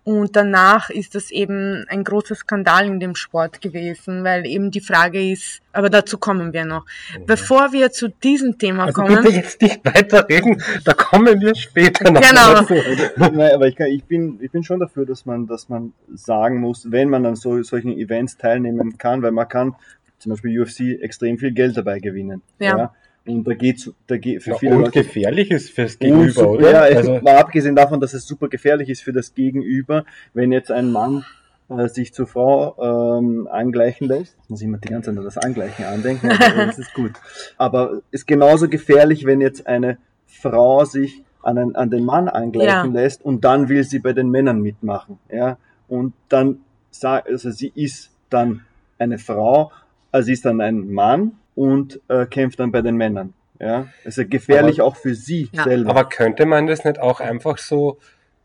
Und 0.09 0.35
danach 0.35 0.89
ist 0.89 1.13
das 1.13 1.29
eben 1.29 1.85
ein 1.87 2.03
großer 2.03 2.33
Skandal 2.33 2.87
in 2.87 2.99
dem 2.99 3.13
Sport 3.13 3.61
gewesen, 3.61 4.23
weil 4.23 4.43
eben 4.47 4.71
die 4.71 4.81
Frage 4.81 5.21
ist, 5.31 5.61
aber 5.71 5.91
dazu 5.91 6.17
kommen 6.17 6.51
wir 6.51 6.65
noch. 6.65 6.83
Mhm. 7.15 7.27
Bevor 7.27 7.73
wir 7.73 7.91
zu 7.91 8.07
diesem 8.09 8.57
Thema 8.57 8.85
Also 8.85 9.03
kommen. 9.03 9.21
bitte 9.21 9.35
jetzt 9.35 9.61
nicht 9.61 9.85
weiterreden, 9.85 10.63
da 10.83 10.93
kommen 10.93 11.39
wir 11.39 11.53
später 11.53 12.09
noch 12.09 12.21
Genau. 12.21 12.53
dazu. 12.55 12.73
Nein, 13.17 13.51
aber 13.53 13.67
ich, 13.67 13.75
kann, 13.75 13.85
ich, 13.85 14.03
bin, 14.03 14.39
ich 14.41 14.49
bin 14.49 14.63
schon 14.63 14.79
dafür, 14.79 15.05
dass 15.05 15.27
man, 15.27 15.45
dass 15.45 15.69
man 15.69 15.93
sagen 16.15 16.59
muss, 16.59 16.91
wenn 16.91 17.09
man 17.09 17.27
an 17.27 17.35
so, 17.35 17.61
solchen 17.61 17.95
Events 17.95 18.35
teilnehmen 18.35 18.97
kann, 18.97 19.21
weil 19.21 19.31
man 19.31 19.47
kann 19.47 19.75
zum 20.17 20.31
Beispiel 20.31 20.59
UFC 20.59 20.99
extrem 21.03 21.37
viel 21.37 21.51
Geld 21.51 21.77
dabei 21.77 21.99
gewinnen. 21.99 22.41
Ja. 22.57 22.95
Und 23.29 23.47
da 23.47 23.53
geht's 23.53 23.91
da 24.07 24.17
geht 24.17 24.43
für 24.43 24.51
Ja, 24.51 24.57
viele 24.57 24.75
und 24.75 24.81
Leute 24.81 25.03
gefährlich 25.03 25.51
ist 25.51 25.69
fürs 25.71 25.99
Gegenüber, 25.99 26.31
super, 26.31 26.49
oder? 26.49 26.71
Ja, 26.71 26.81
Also, 26.97 27.19
mal 27.21 27.37
abgesehen 27.37 27.75
davon, 27.75 27.99
dass 27.99 28.13
es 28.13 28.25
super 28.25 28.47
gefährlich 28.49 28.89
ist 28.89 29.01
für 29.01 29.13
das 29.13 29.33
Gegenüber, 29.33 30.05
wenn 30.33 30.51
jetzt 30.51 30.71
ein 30.71 30.91
Mann 30.91 31.23
äh, 31.69 31.87
sich 31.87 32.13
zur 32.13 32.27
Frau 32.27 33.17
ähm, 33.19 33.47
angleichen 33.51 34.07
lässt. 34.07 34.35
Jetzt 34.37 34.49
muss 34.49 34.61
ich 34.61 34.67
immer 34.67 34.77
die 34.79 34.87
ganze 34.89 35.11
Zeit 35.11 35.17
an 35.19 35.23
das 35.23 35.37
Angleichen 35.37 35.85
andenken, 35.85 36.31
aber 36.31 36.39
das 36.65 36.79
ist 36.79 36.93
gut. 36.93 37.11
Aber 37.57 38.01
ist 38.11 38.25
genauso 38.27 38.67
gefährlich, 38.67 39.25
wenn 39.25 39.41
jetzt 39.41 39.67
eine 39.67 39.97
Frau 40.25 40.83
sich 40.85 41.23
an, 41.43 41.57
einen, 41.57 41.75
an 41.75 41.89
den 41.89 42.03
Mann 42.05 42.27
angleichen 42.27 42.93
Ja. 42.95 43.01
lässt 43.01 43.23
und 43.23 43.45
dann 43.45 43.69
will 43.69 43.83
sie 43.83 43.99
bei 43.99 44.13
den 44.13 44.29
Männern 44.29 44.61
mitmachen. 44.61 45.19
Ja? 45.31 45.57
Und 45.87 46.13
dann 46.27 46.59
sagt, 46.91 47.27
also 47.29 47.51
sie 47.51 47.71
ist 47.75 48.11
dann 48.29 48.61
eine 48.97 49.17
Frau, 49.19 49.71
also 50.11 50.25
sie 50.25 50.33
ist 50.33 50.45
dann 50.45 50.59
ein 50.61 50.91
Mann 50.91 51.33
und 51.55 51.99
äh, 52.07 52.25
kämpft 52.25 52.59
dann 52.59 52.71
bei 52.71 52.81
den 52.81 52.95
Männern. 52.95 53.33
Ja, 53.59 53.87
ist 54.05 54.17
ja 54.17 54.23
gefährlich 54.23 54.81
auch 54.81 54.95
für 54.95 55.13
sie 55.15 55.49
Ja. 55.51 55.63
selber. 55.65 55.89
aber 55.89 56.05
könnte 56.07 56.45
man 56.45 56.65
das 56.67 56.85
nicht 56.85 56.99
auch 56.99 57.19
einfach 57.19 57.57
so, 57.57 57.97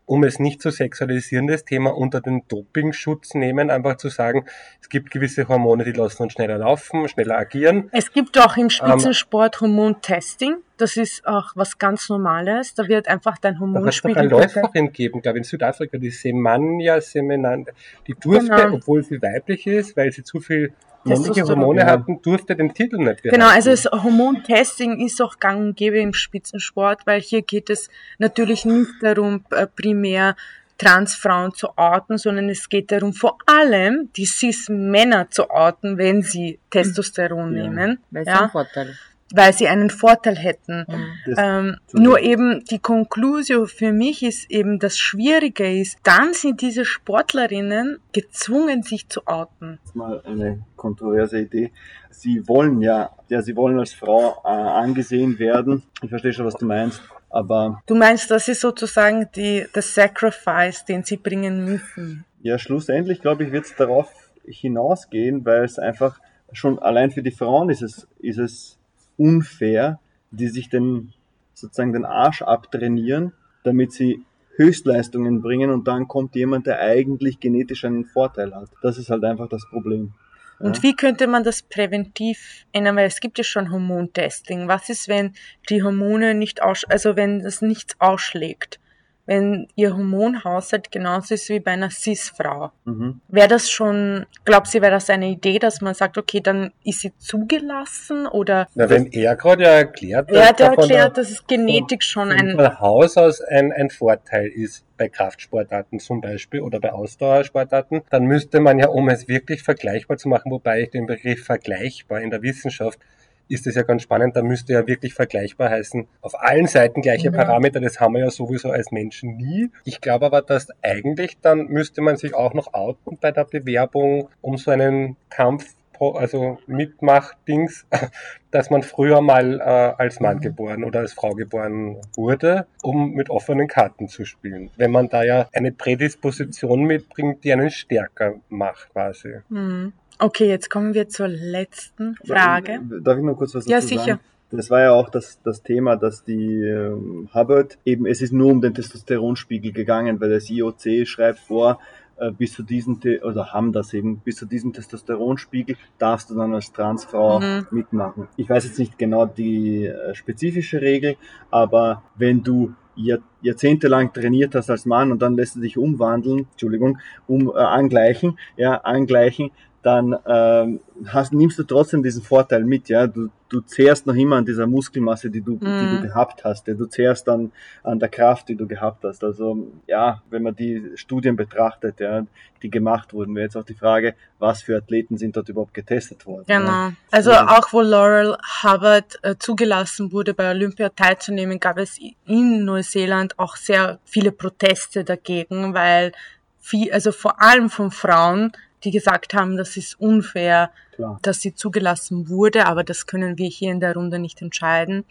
um 0.07 0.23
es 0.23 0.37
nicht 0.39 0.61
zu 0.61 0.69
sexualisieren, 0.71 1.47
das 1.47 1.63
Thema 1.65 1.95
unter 1.95 2.19
den 2.21 2.43
Dopingschutz 2.49 3.33
nehmen, 3.33 3.71
einfach 3.71 3.95
zu 3.97 4.09
sagen, 4.09 4.45
es 4.81 4.89
gibt 4.89 5.09
gewisse 5.09 5.47
Hormone, 5.47 5.83
die 5.85 5.93
lassen 5.93 6.23
uns 6.23 6.33
schneller 6.33 6.57
laufen, 6.59 7.07
schneller 7.07 7.37
agieren. 7.37 7.89
Es 7.91 8.11
gibt 8.11 8.37
auch 8.37 8.55
im 8.57 8.69
Spitzensport 8.69 9.61
Hormontesting. 9.61 10.57
Das 10.77 10.97
ist 10.97 11.25
auch 11.25 11.53
was 11.55 11.77
ganz 11.79 12.09
Normales. 12.09 12.73
Da 12.75 12.87
wird 12.87 13.07
einfach 13.07 13.37
dein 13.37 13.53
Da 13.53 13.59
hat 13.59 13.63
es 13.65 13.71
doch 13.71 13.75
Hormonspiegel 13.79 14.17
eine. 14.17 14.27
Läuferin 14.29 14.85
gegeben, 14.87 15.21
glaube 15.21 15.37
ich, 15.37 15.45
in 15.45 15.49
Südafrika, 15.49 15.97
die 15.97 16.09
Semanja 16.11 16.99
Semenan, 17.01 17.65
die 18.05 18.13
durfte, 18.15 18.49
Genau. 18.53 18.75
obwohl 18.75 19.01
sie 19.01 19.21
weiblich 19.21 19.65
ist, 19.65 19.95
weil 19.95 20.11
sie 20.11 20.23
zu 20.23 20.39
viel 20.41 20.73
männliche. 21.05 21.43
Hormone 21.43 21.85
hatten, 21.85 22.21
durfte 22.21 22.55
den 22.55 22.73
Titel 22.73 22.97
nicht 22.97 23.21
behalten. 23.23 23.29
Genau, 23.29 23.47
also 23.47 23.69
das 23.71 23.85
Hormontesting 23.85 25.05
ist 25.05 25.21
auch 25.21 25.39
gang 25.39 25.59
und 25.59 25.77
gäbe 25.77 25.99
im 25.99 26.13
Spitzensport, 26.13 27.05
weil 27.05 27.21
hier 27.21 27.41
geht 27.41 27.69
es 27.69 27.89
natürlich 28.17 28.65
nicht 28.65 28.91
darum, 29.01 29.43
äh, 29.51 29.67
primär 29.67 30.35
Transfrauen 30.77 31.53
zu 31.53 31.69
orten, 31.77 32.17
sondern 32.17 32.49
es 32.49 32.67
geht 32.67 32.91
darum, 32.91 33.13
vor 33.13 33.37
allem 33.45 34.09
die 34.17 34.25
Cis-Männer 34.25 35.29
zu 35.29 35.49
orten, 35.49 35.97
wenn 35.97 36.21
sie 36.21 36.59
Testosteron 36.69 37.55
Ja. 37.55 37.63
nehmen, 37.63 37.99
Weil 38.11 38.23
es 38.23 38.27
ein 38.27 38.33
ja, 38.33 38.49
Vorteil. 38.49 38.97
Weil 39.33 39.53
sie 39.53 39.67
einen 39.67 39.89
Vorteil 39.89 40.35
hätten. 40.35 40.85
Das- 41.25 41.39
Ähm, 41.39 41.77
nur 41.93 42.19
eben 42.19 42.63
die 42.65 42.79
Conclusio 42.79 43.65
für 43.65 43.91
mich 43.91 44.21
ist 44.23 44.49
eben, 44.51 44.77
das 44.79 44.97
Schwierige 44.99 45.79
ist, 45.81 45.97
dann 46.03 46.33
sind 46.33 46.61
diese 46.61 46.85
Sportlerinnen 46.85 47.97
gezwungen, 48.13 48.83
sich 48.83 49.09
zu 49.09 49.25
outen. 49.25 49.79
jetzt 49.83 49.95
mal 49.95 50.21
eine 50.25 50.63
kontroverse 50.75 51.39
Idee. 51.39 51.71
Sie 52.11 52.47
wollen 52.47 52.81
ja, 52.81 53.09
ja, 53.29 53.41
sie 53.41 53.55
wollen 53.55 53.79
als 53.79 53.93
Frau 53.93 54.41
äh, 54.45 54.47
angesehen 54.47 55.37
werden. 55.39 55.83
Ich 56.03 56.09
verstehe 56.09 56.31
schon, 56.31 56.45
was 56.45 56.55
du 56.55 56.65
meinst, 56.65 57.01
aber 57.29 57.81
Du 57.87 57.95
meinst, 57.95 58.29
das 58.31 58.47
ist 58.47 58.61
sozusagen 58.61 59.27
die, 59.35 59.65
das 59.73 59.93
Sacrifice, 59.93 60.85
den 60.85 61.03
sie 61.03 61.17
bringen 61.17 61.65
müssen. 61.65 62.25
ja, 62.41 62.57
schlussendlich 62.59 63.21
glaube 63.21 63.43
ich, 63.43 63.51
wird 63.51 63.65
es 63.65 63.75
darauf 63.75 64.07
hinausgehen, 64.45 65.43
weil 65.45 65.63
es 65.63 65.79
einfach 65.79 66.19
schon 66.51 66.77
allein 66.79 67.11
für 67.11 67.23
die 67.23 67.31
Frauen 67.31 67.69
ist 67.69 67.81
es, 67.81 68.07
ist 68.19 68.37
es 68.37 68.77
unfair, 69.17 69.99
die 70.31 70.47
sich 70.47 70.69
den 70.69 71.13
sozusagen 71.53 71.93
den 71.93 72.05
Arsch 72.05 72.41
abtrainieren, 72.41 73.31
damit 73.63 73.93
sie 73.93 74.23
Höchstleistungen 74.57 75.41
bringen 75.41 75.69
und 75.69 75.87
dann 75.87 76.07
kommt 76.07 76.35
jemand, 76.35 76.67
der 76.67 76.79
eigentlich 76.79 77.39
genetisch 77.39 77.85
einen 77.85 78.05
Vorteil 78.05 78.53
hat. 78.55 78.69
Das 78.81 78.97
ist 78.97 79.09
halt 79.09 79.23
einfach 79.23 79.49
das 79.49 79.65
Problem. 79.69 80.13
Und 80.59 80.77
Ja. 80.77 80.83
wie 80.83 80.95
könnte 80.95 81.27
man 81.27 81.43
das 81.43 81.61
präventiv 81.61 82.65
ändern? 82.71 82.95
Weil 82.95 83.07
es 83.07 83.19
gibt 83.19 83.37
ja 83.37 83.43
schon 83.43 83.71
Hormontesting. 83.71 84.67
Was 84.69 84.89
ist, 84.89 85.09
wenn 85.09 85.33
die 85.69 85.83
Hormone 85.83 86.33
nicht 86.33 86.61
aus, 86.61 86.85
also 86.85 87.17
wenn 87.17 87.39
das 87.39 87.61
nichts 87.61 87.95
ausschlägt? 87.99 88.79
Wenn 89.25 89.67
ihr 89.75 89.93
Hormonhaushalt 89.93 90.91
genauso 90.91 91.33
ist 91.33 91.49
wie 91.49 91.59
bei 91.59 91.71
einer 91.71 91.89
Cis-Frau. 91.89 92.71
Mhm. 92.85 93.21
Wäre 93.27 93.47
das 93.47 93.69
schon, 93.69 94.25
glaubt 94.45 94.67
sie, 94.67 94.81
wäre 94.81 94.91
das 94.91 95.09
eine 95.09 95.27
Idee, 95.27 95.59
dass 95.59 95.81
man 95.81 95.93
sagt, 95.93 96.17
okay, 96.17 96.41
dann 96.41 96.71
ist 96.83 97.01
sie 97.01 97.11
zugelassen 97.17 98.27
oder 98.27 98.67
Na, 98.75 98.89
wenn 98.89 99.07
er 99.07 99.35
gerade 99.35 99.63
ja 99.63 99.69
erklärt, 99.69 100.31
er 100.31 100.49
hat 100.49 100.59
ja 100.59 100.69
davon 100.69 100.83
erklärt, 100.83 101.17
dass 101.17 101.31
es 101.31 101.45
Genetik 101.47 102.03
schon 102.03 102.31
ein 102.31 102.45
ein, 102.49 102.55
von 102.55 102.79
Haus 102.79 103.17
aus 103.17 103.41
ein, 103.41 103.71
ein 103.71 103.89
Vorteil 103.89 104.47
ist 104.47 104.85
bei 104.97 105.09
Kraftsportarten 105.09 105.99
zum 105.99 106.21
Beispiel 106.21 106.61
oder 106.61 106.79
bei 106.79 106.91
Ausdauersportarten, 106.91 108.01
dann 108.09 108.25
müsste 108.25 108.59
man 108.59 108.79
ja, 108.79 108.87
um 108.87 109.09
es 109.09 109.27
wirklich 109.27 109.63
vergleichbar 109.63 110.17
zu 110.17 110.29
machen, 110.29 110.51
wobei 110.51 110.83
ich 110.83 110.91
den 110.91 111.05
Begriff 111.05 111.45
vergleichbar 111.45 112.21
in 112.21 112.29
der 112.29 112.41
Wissenschaft 112.41 112.99
ist 113.47 113.67
es 113.67 113.75
ja 113.75 113.83
ganz 113.83 114.01
spannend, 114.03 114.35
da 114.35 114.41
müsste 114.41 114.73
ja 114.73 114.87
wirklich 114.87 115.13
vergleichbar 115.13 115.69
heißen, 115.69 116.07
auf 116.21 116.39
allen 116.41 116.67
Seiten 116.67 117.01
gleiche 117.01 117.31
Mhm. 117.31 117.35
Parameter, 117.35 117.79
das 117.79 117.99
haben 117.99 118.13
wir 118.13 118.21
ja 118.21 118.31
sowieso 118.31 118.71
als 118.71 118.91
Menschen 118.91 119.37
nie. 119.37 119.69
Ich 119.83 120.01
glaube 120.01 120.25
aber, 120.25 120.41
dass 120.41 120.67
eigentlich 120.81 121.37
dann 121.41 121.67
müsste 121.67 122.01
man 122.01 122.17
sich 122.17 122.33
auch 122.33 122.53
noch 122.53 122.73
outen 122.73 123.17
bei 123.19 123.31
der 123.31 123.45
Bewerbung 123.45 124.29
um 124.41 124.57
so 124.57 124.71
einen 124.71 125.17
Kampf, 125.29 125.73
also 125.97 126.57
Mitmachdings, 126.67 127.85
dass 128.51 128.69
man 128.69 128.83
früher 128.83 129.21
mal 129.21 129.59
äh, 129.61 129.63
als 129.63 130.19
Mann 130.19 130.37
Mhm. 130.37 130.41
geboren 130.41 130.83
oder 130.83 130.99
als 130.99 131.13
Frau 131.13 131.31
geboren 131.35 131.97
wurde, 132.17 132.67
um 132.83 133.11
mit 133.11 133.29
offenen 133.29 133.67
Karten 133.67 134.07
zu 134.09 134.25
spielen. 134.25 134.71
Wenn 134.75 134.91
man 134.91 135.07
da 135.07 135.23
ja 135.23 135.47
eine 135.53 135.71
Prädisposition 135.71 136.83
mitbringt, 136.83 137.43
die 137.43 137.53
einen 137.53 137.69
stärker 137.69 138.35
macht 138.49 138.89
quasi. 138.91 139.35
Hm. 139.49 139.93
Okay, 140.19 140.47
jetzt 140.47 140.69
kommen 140.69 140.93
wir 140.93 141.09
zur 141.09 141.27
letzten 141.27 142.15
Frage. 142.25 142.79
Darf 143.01 143.17
ich 143.17 143.23
noch 143.23 143.35
kurz 143.35 143.53
was 143.55 143.65
dazu 143.65 143.71
Ja, 143.71 143.81
sicher. 143.81 144.01
sagen? 144.05 144.19
Das 144.51 144.69
war 144.69 144.79
ja 144.81 144.91
auch 144.91 145.09
das, 145.09 145.41
das 145.43 145.63
Thema, 145.63 145.95
dass 145.97 146.23
die 146.23 146.61
ähm, 146.63 147.27
Hubbard 147.33 147.77
eben, 147.83 148.05
es 148.05 148.21
ist 148.21 148.31
nur 148.31 148.51
um 148.51 148.61
den 148.61 148.73
Testosteronspiegel 148.73 149.73
gegangen, 149.73 150.21
weil 150.21 150.29
das 150.29 150.49
IOC 150.49 151.05
schreibt 151.05 151.39
vor, 151.39 151.79
äh, 152.17 152.31
bis 152.31 152.53
zu 152.53 152.63
diesem, 152.63 152.99
oder 153.23 153.51
haben 153.51 153.73
das 153.73 153.93
eben, 153.93 154.19
bis 154.19 154.37
zu 154.37 154.45
diesem 154.45 154.71
Testosteronspiegel 154.71 155.75
darfst 155.97 156.29
du 156.29 156.35
dann 156.35 156.53
als 156.53 156.71
Transfrau 156.71 157.39
Mhm. 157.41 157.67
mitmachen. 157.71 158.27
Ich 158.37 158.47
weiß 158.49 158.65
jetzt 158.65 158.79
nicht 158.79 158.97
genau 158.97 159.25
die 159.25 159.87
äh, 159.87 160.13
spezifische 160.15 160.79
Regel, 160.79 161.17
aber 161.51 162.03
wenn 162.15 162.43
du 162.43 162.73
Jahr, 162.95 163.19
jahrzehntelang 163.41 164.13
trainiert 164.13 164.55
hast 164.55 164.69
als 164.69 164.85
Mann 164.85 165.11
und 165.11 165.21
dann 165.21 165.35
lässt 165.35 165.57
du 165.57 165.59
dich 165.59 165.77
umwandeln, 165.77 166.47
Entschuldigung, 166.51 166.99
um 167.27 167.49
äh, 167.49 167.59
angleichen, 167.59 168.39
ja, 168.55 168.75
angleichen, 168.75 169.51
dann 169.85 170.15
ähm, 170.25 170.79
hast, 171.05 171.31
nimmst 171.31 171.59
du 171.59 171.63
trotzdem 171.63 172.01
diesen 172.01 172.23
Vorteil 172.23 172.63
mit, 172.63 172.89
ja. 172.89 173.05
Du, 173.05 173.29
du 173.49 173.61
zehrst 173.61 174.07
noch 174.07 174.15
immer 174.15 174.37
an 174.37 174.45
dieser 174.45 174.65
Muskelmasse, 174.65 175.29
die 175.29 175.41
du, 175.41 175.57
die 175.57 175.67
Mhm. 175.67 175.89
du 176.01 176.07
gehabt 176.07 176.43
hast. 176.43 176.67
Ja. 176.67 176.73
Du 176.73 176.87
zehrst 176.87 177.27
dann 177.27 177.51
an 177.83 177.99
der 177.99 178.09
Kraft, 178.09 178.49
die 178.49 178.55
du 178.55 178.65
gehabt 178.65 179.03
hast. 179.03 179.23
Also 179.23 179.67
ja, 179.85 180.23
wenn 180.31 180.41
man 180.41 180.55
die 180.55 180.91
Studien 180.95 181.35
betrachtet, 181.35 181.99
ja, 181.99 182.25
die 182.63 182.71
gemacht 182.71 183.13
wurden, 183.13 183.35
wäre 183.35 183.43
jetzt 183.45 183.55
auch 183.55 183.63
die 183.65 183.75
Frage, 183.75 184.15
was 184.39 184.63
für 184.63 184.75
Athleten 184.75 185.17
sind 185.19 185.37
dort 185.37 185.49
überhaupt 185.49 185.75
getestet 185.75 186.25
worden. 186.25 186.45
Ja. 186.47 186.59
Genau. 186.59 186.91
Also 187.11 187.29
Ja. 187.31 187.55
auch 187.55 187.71
wo 187.71 187.81
Laurel 187.81 188.35
Hubbard 188.63 189.19
äh, 189.21 189.35
zugelassen 189.37 190.11
wurde, 190.11 190.33
bei 190.33 190.49
Olympia 190.49 190.89
teilzunehmen, 190.89 191.59
gab 191.59 191.77
es 191.77 191.99
in 192.25 192.65
Neuseeland 192.65 193.37
auch 193.37 193.55
sehr 193.55 193.99
viele 194.03 194.31
Proteste 194.31 195.03
dagegen, 195.03 195.75
weil 195.75 196.11
viel, 196.59 196.91
also 196.91 197.11
vor 197.11 197.39
allem 197.39 197.69
von 197.69 197.91
Frauen, 197.91 198.51
die 198.83 198.91
gesagt 198.91 199.33
haben, 199.33 199.57
das 199.57 199.77
ist 199.77 199.99
unfair, 199.99 200.71
Klar. 200.95 201.19
dass 201.21 201.41
sie 201.41 201.53
zugelassen 201.53 202.29
wurde, 202.29 202.65
aber 202.67 202.83
das 202.83 203.05
können 203.05 203.37
wir 203.37 203.47
hier 203.49 203.71
in 203.71 203.79
der 203.79 203.93
Runde 203.93 204.19
nicht 204.19 204.41
entscheiden. 204.41 205.03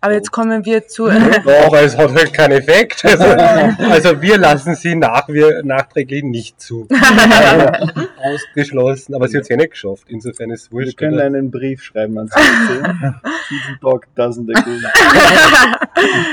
Aber 0.00 0.12
Oh. 0.12 0.16
jetzt 0.16 0.30
kommen 0.32 0.64
wir 0.64 0.88
zu 0.88 1.08
aber 1.66 1.82
es 1.82 1.96
hat 1.96 2.12
halt 2.14 2.32
keinen 2.32 2.52
Effekt. 2.58 3.04
Also, 3.10 3.24
also 3.24 4.22
wir 4.22 4.38
lassen 4.38 4.74
sie 4.74 4.94
nach, 4.96 5.28
wir, 5.28 5.62
nachträglich 5.62 6.24
nicht 6.24 6.60
zu. 6.60 6.88
Also, 7.40 7.92
ausgeschlossen. 8.22 9.14
Aber 9.14 9.28
sie 9.28 9.36
hat 9.36 9.42
es 9.44 9.48
ja 9.48 9.56
nicht 9.56 9.70
geschafft. 9.72 10.04
Insofern 10.08 10.50
ist 10.50 10.64
es 10.64 10.70
Wir 10.72 10.78
wurscht. 10.84 10.96
können 10.98 11.14
oder? 11.14 11.24
einen 11.24 11.50
Brief 11.50 11.82
schreiben 11.82 12.16
ans 12.18 12.30
CC. 12.32 12.42
Season 13.48 13.78
Talk 13.80 14.06
doesn't 14.16 14.50
agree. 14.56 14.80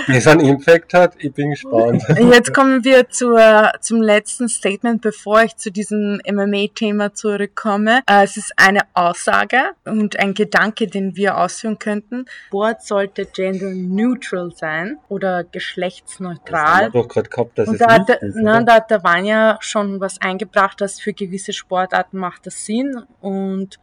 Wie 0.08 0.18
es 0.18 0.28
einen 0.28 0.42
Impact 0.42 0.94
hat, 0.94 1.14
ich 1.20 1.34
bin 1.34 1.52
gespannt. 1.52 2.04
Jetzt 2.32 2.54
kommen 2.54 2.84
wir 2.84 3.10
zur, 3.10 3.72
zum 3.82 4.02
letzten 4.02 4.48
Statement, 4.50 5.02
bevor 5.02 5.42
ich 5.44 5.56
zu 5.58 5.72
diesem 5.72 6.20
MMA-Thema 6.30 7.14
zurückkomme. 7.14 8.02
Äh, 8.08 8.24
Es 8.24 8.38
ist 8.38 8.54
eine 8.58 8.82
Aussage 8.94 9.72
und 9.86 10.20
ein 10.20 10.34
Gedanke, 10.34 10.88
den 10.88 11.16
wir 11.16 11.38
ausführen 11.38 11.80
könnten. 11.80 12.26
Sport 12.48 12.84
sollte 12.84 13.26
gender 13.26 13.70
neutral 13.70 14.52
sein 14.56 14.98
oder 15.10 15.44
geschlechtsneutral. 15.44 16.92
doch 16.92 17.08
gerade 17.08 17.30
gehabt, 17.30 17.58
dass 17.58 17.68
Und 17.68 17.76
es 17.76 17.80
da 17.80 17.92
hat, 17.92 18.08
nicht 18.08 18.10
der, 18.10 18.22
ist, 18.24 18.38
na, 18.42 18.62
da 18.64 18.76
hat 18.76 18.92
der 18.92 19.04
Vanya 19.04 19.58
schon 19.62 20.00
was 20.00 20.20
eingebracht, 20.22 20.82
dass 20.82 21.00
für 21.00 21.14
gewisse 21.14 21.54
Sportarten 21.54 22.18
macht 22.18 22.46
das 22.46 22.66
Sinn 22.66 23.04
und 23.22 23.80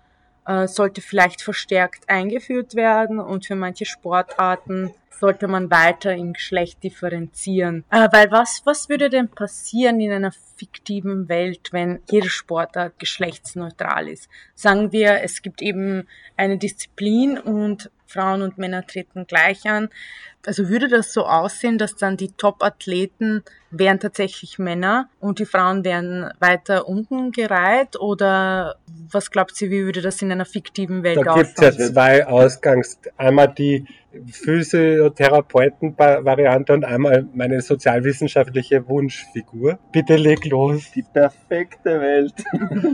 sollte 0.66 1.00
vielleicht 1.00 1.42
verstärkt 1.42 2.08
eingeführt 2.08 2.74
werden 2.74 3.18
und 3.18 3.46
für 3.46 3.56
manche 3.56 3.86
Sportarten 3.86 4.92
sollte 5.18 5.48
man 5.48 5.70
weiter 5.70 6.14
im 6.14 6.32
Geschlecht 6.32 6.82
differenzieren. 6.82 7.84
Äh, 7.90 8.08
weil 8.12 8.30
was, 8.30 8.62
was 8.64 8.88
würde 8.88 9.08
denn 9.08 9.28
passieren 9.28 10.00
in 10.00 10.12
einer 10.12 10.32
fiktiven 10.56 11.28
Welt, 11.28 11.68
wenn 11.72 12.00
jede 12.10 12.28
Sportart 12.28 12.98
geschlechtsneutral 12.98 14.08
ist? 14.08 14.28
Sagen 14.54 14.92
wir, 14.92 15.22
es 15.22 15.42
gibt 15.42 15.62
eben 15.62 16.06
eine 16.36 16.58
Disziplin 16.58 17.38
und 17.38 17.90
Frauen 18.14 18.42
und 18.42 18.58
Männer 18.58 18.86
treten 18.86 19.26
gleich 19.26 19.66
an. 19.66 19.88
Also 20.46 20.68
würde 20.68 20.88
das 20.88 21.12
so 21.12 21.24
aussehen, 21.24 21.78
dass 21.78 21.96
dann 21.96 22.16
die 22.16 22.32
Top-Athleten 22.32 23.42
wären 23.70 23.98
tatsächlich 23.98 24.58
Männer 24.58 25.08
und 25.18 25.38
die 25.38 25.46
Frauen 25.46 25.84
wären 25.84 26.30
weiter 26.38 26.86
unten 26.86 27.32
gereiht? 27.32 27.98
Oder 27.98 28.76
was 29.10 29.30
glaubt 29.30 29.56
sie, 29.56 29.70
wie 29.70 29.84
würde 29.84 30.02
das 30.02 30.20
in 30.22 30.30
einer 30.30 30.44
fiktiven 30.44 31.02
Welt 31.02 31.18
Da 31.24 31.34
gibt 31.34 31.58
es 31.58 31.60
ja 31.60 31.68
aussehen? 31.70 31.92
zwei 31.92 32.26
Ausgangs. 32.26 32.98
Einmal 33.16 33.48
die 33.48 33.86
Physiotherapeuten-Variante 34.30 36.72
und 36.72 36.84
einmal 36.84 37.26
meine 37.34 37.60
sozialwissenschaftliche 37.60 38.88
Wunschfigur. 38.88 39.78
Bitte 39.92 40.16
leg 40.16 40.46
los. 40.46 40.90
Die 40.92 41.02
perfekte 41.02 42.00
Welt. 42.00 42.32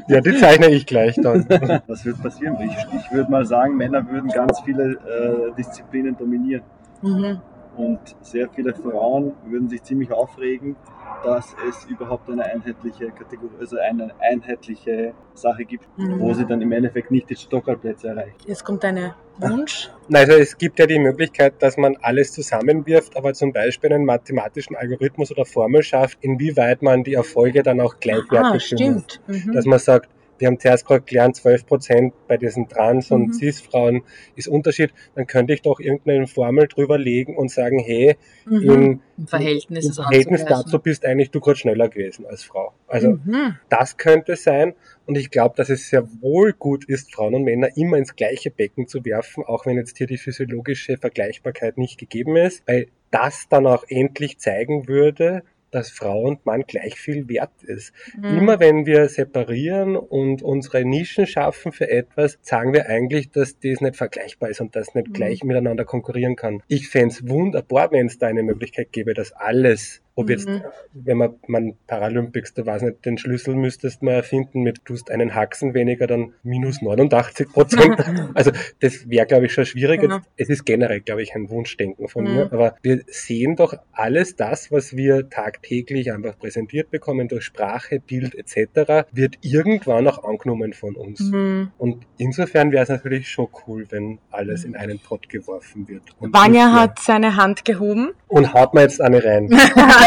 Ja, 0.09 0.21
die 0.21 0.37
zeichne 0.37 0.71
ich 0.71 0.87
gleich 0.87 1.15
dann. 1.17 1.47
Was 1.87 2.05
wird 2.05 2.21
passieren? 2.23 2.57
Ich, 2.61 2.73
ich 2.73 3.13
würde 3.13 3.31
mal 3.31 3.45
sagen, 3.45 3.77
Männer 3.77 4.09
würden 4.11 4.31
ganz 4.31 4.61
viele 4.61 4.93
äh, 4.93 5.55
Disziplinen 5.57 6.17
dominieren. 6.17 6.63
Mhm. 7.03 7.41
Und 7.77 8.01
sehr 8.21 8.49
viele 8.51 8.75
Frauen 8.75 9.33
würden 9.47 9.69
sich 9.69 9.83
ziemlich 9.83 10.13
aufregen, 10.13 10.77
dass 11.23 11.55
es 11.69 11.85
überhaupt 11.87 12.31
eine 12.31 12.45
einheitliche 12.45 13.11
Kategorie, 13.11 13.55
also 13.61 13.77
eine 13.79 14.11
einheitliche 14.21 15.13
Sache 15.35 15.65
gibt, 15.65 15.87
Mhm. 15.97 16.19
wo 16.21 16.33
sie 16.35 16.47
dann 16.47 16.61
im 16.63 16.73
Endeffekt 16.73 17.11
nicht 17.11 17.29
die 17.31 17.37
Stockerplätze 17.37 18.09
erreichen. 18.09 18.35
Jetzt 18.47 18.65
kommt 18.65 18.85
eine 18.85 19.15
Wunsch. 19.39 19.91
Also 20.13 20.33
es 20.33 20.59
gibt 20.59 20.79
ja 20.79 20.87
die 20.87 20.99
Möglichkeit, 20.99 21.55
dass 21.61 21.77
man 21.77 21.97
alles 22.03 22.33
zusammenwirft, 22.33 23.17
aber 23.17 23.33
zum 23.33 23.53
Beispiel 23.53 23.93
einen 23.93 24.05
mathematischen 24.05 24.75
Algorithmus 24.77 25.31
oder 25.31 25.45
Formel 25.45 25.83
schafft, 25.83 26.19
inwieweit 26.23 26.83
man 26.83 27.05
die 27.05 27.15
Erfolge 27.15 27.63
dann 27.63 27.81
auch 27.81 28.01
gleichwertig 28.01 28.55
Ah, 28.55 28.59
stimmt. 28.77 29.21
Mhm. 29.29 29.53
Dass 29.53 29.67
man 29.67 29.79
sagt, 29.79 30.09
wir 30.41 30.49
haben 30.49 30.59
zuerst 30.59 30.87
gerade 30.87 31.03
gelernt, 31.03 31.37
12 31.37 31.67
Prozent 31.67 32.15
bei 32.27 32.37
diesen 32.37 32.69
Trans- 32.69 33.11
und 33.11 33.29
Mhm. 33.29 33.33
Cis-Frauen 33.35 34.03
ist 34.37 34.49
Unterschied, 34.49 34.93
dann 35.15 35.27
könnte 35.27 35.53
ich 35.53 35.63
doch 35.63 35.81
irgendeine 35.81 36.27
Formel 36.27 36.67
drüber 36.67 36.99
legen 36.99 37.37
und 37.37 37.51
sagen, 37.51 37.79
hey, 37.79 38.17
Mhm. 38.47 38.63
im, 38.63 39.01
Im 39.19 39.27
Verhältnis 39.27 39.87
im 39.87 39.93
Verhältnis 39.93 40.45
dazu 40.47 40.79
bist 40.79 41.05
eigentlich 41.05 41.31
du 41.31 41.41
gerade 41.41 41.59
schneller 41.59 41.89
gewesen 41.89 42.27
als 42.27 42.43
Frau. 42.43 42.73
Also 42.87 43.19
Mhm. 43.25 43.57
das 43.69 43.97
könnte 43.97 44.37
sein. 44.37 44.75
Und 45.07 45.17
ich 45.17 45.31
glaube, 45.31 45.55
dass 45.57 45.69
es 45.69 45.89
sehr 45.89 46.07
wohl 46.21 46.53
gut 46.53 46.85
ist, 46.85 47.13
Frauen 47.15 47.35
und 47.35 47.43
Männer 47.45 47.69
immer 47.77 47.99
ins 47.99 48.17
gleiche 48.17 48.51
Becken 48.51 48.87
zu 48.87 49.05
werfen, 49.05 49.45
auch 49.45 49.67
wenn 49.67 49.77
jetzt 49.77 49.99
hier 49.99 50.07
die 50.07 50.19
physiologische 50.19 50.97
Vergleichbarkeit 50.97 51.77
nicht 51.79 51.99
gegeben 51.99 52.37
ist, 52.37 52.63
weil 52.67 52.87
das 53.11 53.47
dann 53.49 53.67
auch 53.67 53.85
endlich 53.89 54.39
zeigen 54.39 54.87
würde, 54.89 55.43
dass 55.71 55.91
Frau 55.91 56.23
und 56.23 56.45
Mann 56.47 56.65
gleich 56.67 57.01
viel 57.01 57.29
wert 57.29 57.63
ist. 57.63 57.93
Mhm. 58.17 58.39
Immer 58.39 58.61
wenn 58.61 58.87
wir 58.87 59.09
separieren 59.09 59.97
und 59.97 60.43
unsere 60.43 60.85
Nischen 60.85 61.27
schaffen 61.27 61.73
für 61.73 61.89
etwas, 61.89 62.39
sagen 62.43 62.73
wir 62.73 62.87
eigentlich, 62.89 63.31
dass 63.31 63.59
das 63.59 63.81
nicht 63.81 63.97
vergleichbar 63.97 64.51
ist 64.51 64.61
und 64.61 64.75
das 64.77 64.95
nicht 64.95 65.09
Mhm. 65.09 65.13
gleich 65.13 65.45
miteinander 65.45 65.85
konkurrieren 65.85 66.37
kann. 66.37 66.63
Ich 66.69 66.89
fände 66.89 67.15
es 67.15 67.29
wunderbar, 67.29 67.93
wenn 67.93 68.07
es 68.07 68.19
da 68.19 68.27
eine 68.27 68.43
Möglichkeit 68.43 68.93
gäbe, 68.93 69.15
dass 69.15 69.33
alles, 69.33 70.03
ob 70.15 70.29
jetzt, 70.31 70.49
Mhm. 70.49 70.63
wenn 70.93 71.17
man, 71.17 71.35
man 71.47 71.75
Paralympics, 71.87 72.53
da 72.55 72.67
weiß 72.67 72.83
nicht, 72.83 73.05
den 73.07 73.17
Schlüssel 73.19 73.55
müsstest 73.55 74.03
man 74.03 74.15
erfinden 74.15 74.63
mit, 74.63 74.81
du 74.85 74.95
hast 74.95 75.11
einen 75.11 75.35
Haxen 75.35 75.73
weniger, 75.75 76.07
dann 76.07 76.35
minus 76.43 76.83
89 76.83 77.49
Prozent. 77.53 77.97
also 78.35 78.51
das 78.81 79.09
wäre, 79.09 79.27
glaube 79.27 79.47
ich, 79.47 79.53
schon 79.53 79.65
schwierig. 79.65 80.03
Jetzt, 80.03 80.21
es 80.37 80.49
ist 80.51 80.65
generell, 80.67 81.01
glaube 81.01 81.23
ich, 81.23 81.35
ein 81.35 81.49
Wunschdenken 81.49 82.09
von 82.09 82.25
Mhm. 82.25 82.35
mir, 82.35 82.53
aber 82.53 82.75
wir 82.83 83.01
sehen 83.07 83.57
doch 83.57 83.75
alles 83.93 84.37
das, 84.37 84.71
was 84.73 84.97
wir 84.97 85.29
tagtäglich 85.31 86.13
einfach 86.13 86.39
präsentiert 86.39 86.91
bekommen 86.91 87.29
durch 87.29 87.45
Sprache, 87.45 88.01
Bild 88.01 88.35
etc., 88.35 89.07
wird 89.13 89.37
irgendwann 89.43 90.07
auch 90.09 90.25
angenommen 90.25 90.73
von 90.73 90.97
uns. 90.97 91.21
Mhm. 91.21 91.71
Und 91.79 92.05
insofern 92.19 92.73
wäre 92.73 92.83
es 92.83 92.89
natürlich 92.89 93.29
schon 93.29 93.49
cool, 93.67 93.87
wenn 93.91 94.19
alles 94.31 94.65
in 94.65 94.77
einen 94.77 94.99
Pott 94.99 95.29
geworfen 95.29 95.89
wird. 95.89 96.03
Mehr- 96.21 96.73
hat 96.73 96.99
seine 96.99 97.37
Hand 97.37 97.65
gehoben. 97.65 98.11
Und 98.29 98.53
haut 98.55 98.75
mir 98.75 98.83
jetzt 98.83 99.01
eine 99.01 99.23
rein. 99.25 99.49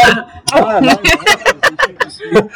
Ah, 0.52 0.80
nein, 0.80 0.98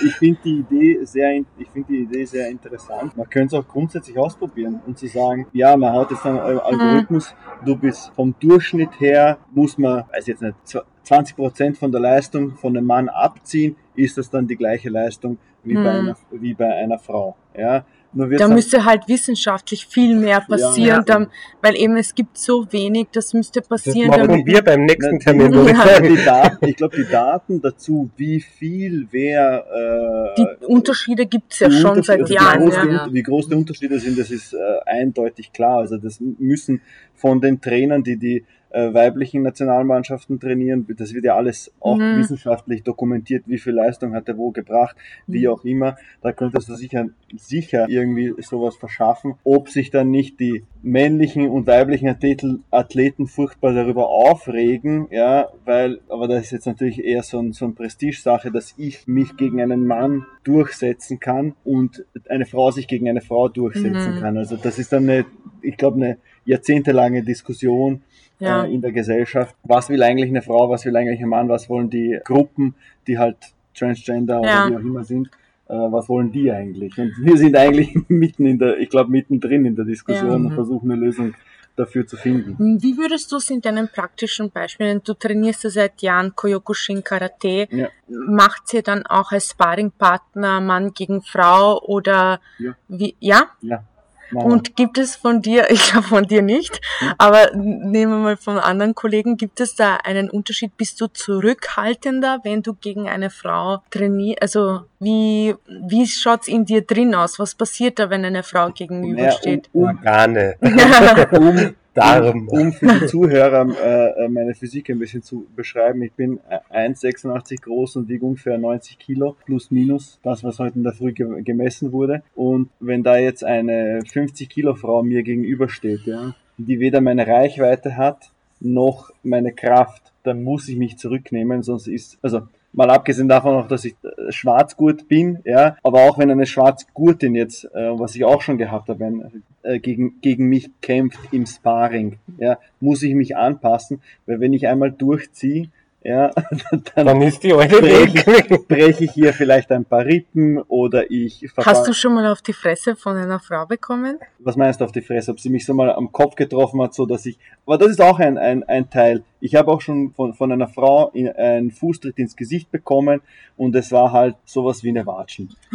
ich 0.01 0.15
finde 0.17 0.39
die 0.45 0.59
Idee 0.59 1.05
sehr, 1.05 1.37
ich 1.59 1.69
finde 1.73 1.89
die 1.89 1.99
Idee 2.03 2.25
sehr 2.25 2.49
interessant. 2.49 3.17
Man 3.17 3.29
könnte 3.29 3.57
es 3.57 3.63
auch 3.63 3.67
grundsätzlich 3.69 4.17
ausprobieren 4.19 4.81
und 4.87 4.99
zu 4.99 5.07
sagen, 5.07 5.47
ja, 5.53 5.77
man 5.77 5.93
hat 5.95 6.11
jetzt 6.11 6.25
einen 6.27 6.39
Al- 6.39 6.61
Algorithmus, 6.61 7.35
du 7.65 7.77
bist 7.77 8.13
vom 8.15 8.35
Durchschnitt 8.41 9.01
her, 9.01 9.39
muss 9.53 9.79
man, 9.79 10.05
weiß 10.13 10.27
jetzt 10.27 10.43
nicht, 10.43 10.55
zw- 10.67 10.83
20 11.03 11.37
Prozent 11.37 11.79
von 11.79 11.91
der 11.91 12.01
Leistung 12.01 12.57
von 12.57 12.77
einem 12.77 12.87
Mann 12.87 13.09
abziehen, 13.09 13.77
ist 13.95 14.19
das 14.19 14.31
dann 14.31 14.47
die 14.47 14.57
gleiche 14.57 14.91
Leistung 14.91 15.39
wie, 15.65 15.75
bei, 15.75 15.81
Hm. 15.81 15.87
einer, 16.09 16.17
wie 16.31 16.55
bei 16.55 16.75
einer 16.75 16.99
Frau. 16.99 17.37
Ja, 17.57 17.85
Da 18.15 18.25
dann- 18.25 18.55
müsste 18.55 18.85
halt 18.87 19.07
wissenschaftlich 19.07 19.87
viel 19.87 20.17
mehr 20.17 20.41
passieren, 20.41 20.87
ja. 20.99 21.03
Dann, 21.03 21.27
weil 21.61 21.77
eben 21.77 21.97
es 21.99 22.15
gibt 22.15 22.39
so 22.39 22.67
wenig, 22.73 23.09
das 23.13 23.35
müsste 23.35 23.61
Das 23.61 23.69
passieren. 23.69 24.09
machen 24.09 24.29
damit, 24.29 24.47
wir 24.47 24.63
beim 24.63 24.87
nächsten 24.87 25.17
Na, 25.17 25.19
Termin, 25.19 25.53
Ja. 25.69 26.01
die 26.01 26.25
Daten, 26.25 26.69
ich 26.69 26.77
glaube, 26.77 26.97
die 26.97 27.05
Daten 27.11 27.61
dazu, 27.61 28.09
wie 28.17 28.41
viel 28.41 29.09
wer 29.11 30.33
äh, 30.35 30.41
die 30.41 30.67
Unterschiede 30.67 31.27
gibt's 31.27 31.59
ja 31.61 31.69
die 31.69 31.77
schon 31.77 32.03
seit 32.03 32.23
also 32.23 32.33
Jahren. 32.35 32.61
Wie 32.63 32.65
groß, 32.71 32.75
Ja. 32.77 33.09
wie 33.13 33.23
groß 33.23 33.49
die 33.51 33.55
Unterschiede 33.57 33.99
sind, 34.01 34.19
das 34.19 34.31
ist 34.31 34.55
äh, 34.55 34.57
eindeutig 34.87 35.53
klar. 35.53 35.79
Also 35.81 35.99
das 35.99 36.19
müssen 36.21 36.81
von 37.15 37.41
den 37.43 37.61
Trainern, 37.61 38.03
die 38.03 38.17
die 38.17 38.45
äh, 38.71 38.93
weiblichen 38.93 39.43
Nationalmannschaften 39.43 40.39
trainieren, 40.41 40.87
das 40.99 41.15
wird 41.15 41.25
ja 41.25 41.37
alles 41.37 41.73
auch 41.81 41.99
Mhm. 41.99 42.17
wissenschaftlich 42.17 42.83
dokumentiert, 42.83 43.45
wie 43.47 43.59
viel 43.59 43.73
Leistung 43.73 44.15
hat 44.15 44.29
er 44.29 44.37
wo 44.37 44.51
gebracht, 44.51 44.97
wie 45.27 45.47
Mhm. 45.47 45.53
auch 45.53 45.65
immer. 45.65 45.97
Da 46.23 46.33
könntest 46.33 46.69
du 46.69 46.75
sicher, 46.75 47.07
sicher 47.37 47.87
irgendwie 47.89 48.35
sowas 48.43 48.77
verschaffen. 48.77 49.35
Ob 49.45 49.69
sich 49.69 49.91
dann 49.91 50.11
nicht 50.11 50.39
die 50.41 50.65
männlichen 50.83 51.49
und 51.49 51.67
weiblichen 51.67 52.09
Athleten, 52.09 52.65
Athleten 52.71 53.27
furchtbar 53.27 53.73
darüber 53.73 54.09
aufregen, 54.09 55.09
ja, 55.11 55.49
weil, 55.65 56.01
aber 56.09 56.29
das 56.29 56.45
ist 56.45 56.51
jetzt 56.53 56.67
natürlich 56.67 57.03
eher 57.05 57.23
so 57.23 57.39
ein, 57.41 57.53
so 57.53 57.65
ein 57.65 57.75
Prestigesache, 57.75 58.51
dass 58.51 58.75
ich 58.77 59.07
mich 59.07 59.37
gegen 59.37 59.61
einen 59.61 59.87
Mann 59.87 60.25
durchsetzen 60.45 61.21
kann 61.21 61.55
und 61.65 62.05
eine 62.29 62.47
Frau 62.47 62.71
sich 62.71 62.87
gegen 62.87 63.09
eine 63.09 63.21
Frau 63.21 63.49
durchsetzen 63.49 64.15
Mhm. 64.15 64.19
kann. 64.21 64.37
Also 64.39 64.57
das 64.57 64.79
ist 64.79 64.93
dann 64.93 65.09
eine, 65.09 65.25
ich 65.63 65.77
glaube, 65.77 65.97
eine 65.97 66.19
jahrzehntelange 66.45 67.23
Diskussion 67.23 68.03
Ja. 68.41 68.65
äh, 68.65 68.73
in 68.75 68.81
der 68.81 68.93
Gesellschaft. 68.93 69.55
Was 69.65 69.89
will 69.89 70.03
eigentlich 70.03 70.29
eine 70.31 70.43
Frau, 70.43 70.69
was 70.71 70.85
will 70.85 70.97
eigentlich 70.97 71.21
ein 71.21 71.29
Mann, 71.29 71.49
was 71.49 71.69
wollen 71.69 71.91
die 71.91 72.19
Gruppen, 72.25 72.75
die 73.07 73.19
halt 73.19 73.37
Transgender 73.77 74.41
Ja. 74.45 74.67
oder 74.67 74.71
wie 74.71 74.77
auch 74.77 74.81
immer 74.81 75.05
sind, 75.05 75.29
äh, 75.69 75.75
was 75.75 76.09
wollen 76.09 76.31
die 76.33 76.51
eigentlich? 76.51 76.99
Und 76.99 77.13
wir 77.21 77.37
sind 77.37 77.57
eigentlich 77.57 77.95
mitten 78.09 78.47
in 78.47 78.59
der, 78.59 78.79
ich 78.79 78.89
glaube, 78.89 79.11
mittendrin 79.11 79.65
in 79.65 79.77
der 79.77 79.85
Diskussion 79.85 80.29
Ja. 80.31 80.35
und 80.37 80.53
versuchen 80.53 80.91
eine 80.91 81.01
Lösung 81.01 81.35
dafür 81.77 82.05
zu 82.05 82.17
finden. 82.17 82.81
Wie 82.83 82.97
würdest 82.99 83.31
du 83.31 83.37
es 83.37 83.51
in 83.51 83.61
deinen 83.61 83.87
praktischen 83.89 84.51
Beispielen, 84.51 85.01
du 85.05 85.15
trainierst 85.15 85.63
ja 85.63 85.71
seit 85.71 86.03
Jahren 86.03 86.35
Kyokushin 86.35 87.05
Karate, 87.05 87.69
Ja. 87.71 87.87
macht 88.09 88.67
sie 88.67 88.83
dann 88.83 89.07
auch 89.07 89.31
als 89.31 89.51
Sparringpartner 89.51 90.61
Mann 90.61 90.93
gegen 90.93 91.23
Frau 91.23 91.81
oder 91.83 92.41
Ja. 92.59 92.73
wie, 92.89 93.15
ja? 93.21 93.43
Ja. 93.63 93.85
Und 94.33 94.77
gibt 94.77 94.99
es 94.99 95.17
von 95.17 95.43
dir, 95.43 95.67
ich 95.71 95.91
glaube 95.91 96.07
von 96.07 96.25
dir 96.25 96.43
nicht, 96.43 96.81
aber 97.17 97.51
nehmen 97.55 98.13
wir 98.13 98.19
mal 98.19 98.37
von 98.37 98.59
anderen 98.59 98.95
Kollegen, 98.95 99.37
gibt 99.37 99.61
es 99.61 99.75
da 99.75 99.97
einen 99.97 100.31
Unterschied? 100.31 100.77
Bist 100.77 101.01
du 101.01 101.07
zurückhaltender, 101.07 102.41
wenn 102.45 102.63
du 102.63 102.75
gegen 102.75 103.09
eine 103.09 103.31
Frau 103.31 103.83
trainierst? 103.91 104.43
Also 104.43 104.83
wie, 105.01 105.55
wie 105.67 106.07
schaut's 106.07 106.49
in 106.49 106.65
dir 106.65 106.83
drin 106.83 107.15
aus? 107.15 107.39
Was 107.39 107.55
passiert 107.55 107.99
da, 107.99 108.11
wenn 108.11 108.25
eine 108.25 108.43
Frau 108.43 108.71
gegenübersteht? 108.71 109.69
um, 109.73 109.85
Organe, 109.85 110.57
um, 111.33 111.75
Darm. 111.99 112.49
um 112.49 112.73
für 112.73 112.87
die 112.87 113.07
Zuhörer 113.07 113.67
äh, 113.83 114.25
äh, 114.25 114.29
meine 114.29 114.55
Physik 114.55 114.91
ein 114.91 114.99
bisschen 114.99 115.23
zu 115.23 115.47
beschreiben. 115.55 116.03
Ich 116.03 116.13
bin 116.13 116.41
äh, 116.49 116.89
1,86 116.89 117.63
groß 117.63 117.97
und 117.97 118.09
wiege 118.09 118.25
ungefähr 118.25 118.59
90 118.59 118.99
Kilo, 118.99 119.37
plus 119.45 119.71
minus, 119.71 120.19
das, 120.23 120.45
was 120.45 120.59
heute 120.59 120.77
in 120.77 120.85
der 120.85 120.93
Früh 120.93 121.13
ge 121.13 121.43
gemessen 121.43 121.93
wurde. 121.93 122.23
Und 122.35 122.71
wenn 122.81 123.03
da 123.03 123.17
jetzt 123.17 123.45
eine 123.45 124.03
50 124.11 124.49
Kilo 124.49 124.75
Frau 124.75 125.03
mir 125.03 125.23
gegenübersteht, 125.23 126.03
ja, 126.07 126.35
die 126.57 126.81
weder 126.81 127.01
meine 127.01 127.27
Reichweite 127.27 127.97
hat, 127.97 128.31
noch 128.61 129.11
meine 129.23 129.53
Kraft, 129.53 130.13
dann 130.25 130.43
muss 130.43 130.69
ich 130.69 130.77
mich 130.77 130.99
zurücknehmen, 130.99 131.63
sonst 131.63 131.87
ist, 131.87 132.19
also 132.23 132.43
Mal 132.79 132.91
abgesehen 132.91 133.27
davon 133.27 133.57
auch, 133.57 133.67
dass 133.67 133.85
ich 133.85 133.97
äh, 134.05 134.31
Schwarzgurt 134.31 135.09
bin, 135.09 135.41
ja, 135.45 135.77
aber 135.83 136.03
auch 136.03 136.17
wenn 136.17 136.31
eine 136.31 136.47
Schwarzgurtin 136.47 137.35
jetzt, 137.35 137.65
äh, 137.75 137.99
was 137.99 138.15
ich 138.15 138.25
auch 138.25 138.41
schon 138.41 138.57
gehabt 138.57 138.89
habe, 138.89 139.01
wenn, 139.01 139.43
äh, 139.65 139.81
gegen, 139.81 140.21
gegen 140.21 140.49
mich 140.49 140.71
kämpft 140.81 141.19
im 141.33 141.45
Sparring, 141.45 142.21
ja, 142.39 142.57
muss 142.79 143.03
ich 143.03 143.17
mich 143.17 143.37
anpassen, 143.37 144.01
weil 144.27 144.39
wenn 144.39 144.53
ich 144.53 144.69
einmal 144.69 144.93
durchziehe, 144.93 145.71
ja, 146.03 146.31
dann, 146.95 147.07
Dann 147.07 147.23
ist 147.23 147.43
die 147.43 147.53
alte 147.53 147.81
breche 147.81 148.59
breche 148.69 149.05
ich 149.05 149.11
hier 149.13 149.33
vielleicht 149.33 149.71
ein 149.73 149.85
paar 149.85 150.05
Rippen 150.05 150.59
oder 150.69 151.11
ich 151.11 151.49
Hast 151.57 151.89
du 151.89 151.93
schon 151.93 152.15
mal 152.15 152.27
auf 152.31 152.41
die 152.41 152.53
Fresse 152.53 152.95
von 152.95 153.17
einer 153.17 153.41
Frau 153.41 153.67
bekommen? 153.67 154.19
was 154.39 154.57
meinst 154.57 154.81
du 154.81 154.85
auf 154.85 154.93
die 154.93 155.03
Fresse, 155.03 155.33
ob 155.33 155.41
sie 155.41 155.51
mich 155.51 155.67
so 155.67 155.75
mal 155.75 155.91
am 155.91 156.13
Kopf 156.13 156.37
getroffen 156.37 156.81
hat, 156.83 156.95
so 156.95 157.05
dass 157.05 157.27
ich, 157.27 157.39
aber 157.67 157.79
das 157.79 157.89
ist 157.89 158.01
auch 158.01 158.19
ein, 158.21 158.39
ein, 158.39 158.63
ein 158.65 158.89
Teil. 158.89 159.25
Ich 159.41 159.55
habe 159.57 159.71
auch 159.71 159.81
schon 159.81 160.13
von, 160.15 160.35
von 160.35 160.53
einer 160.53 160.69
Frau 160.69 161.11
in, 161.11 161.29
einen 161.29 161.71
Fußtritt 161.71 162.19
ins 162.19 162.37
Gesicht 162.37 162.71
bekommen 162.71 163.21
und 163.57 163.75
es 163.75 163.91
war 163.91 164.13
halt 164.13 164.37
sowas 164.45 164.85
wie 164.85 164.91
eine 164.91 165.05
Watschen. 165.07 165.55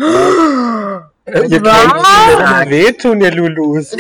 Ihr 1.26 1.34
könnt 1.34 2.70
wehtun, 2.70 3.22
ihr 3.22 3.32
Lulus. 3.32 3.94
Ich 3.94 4.00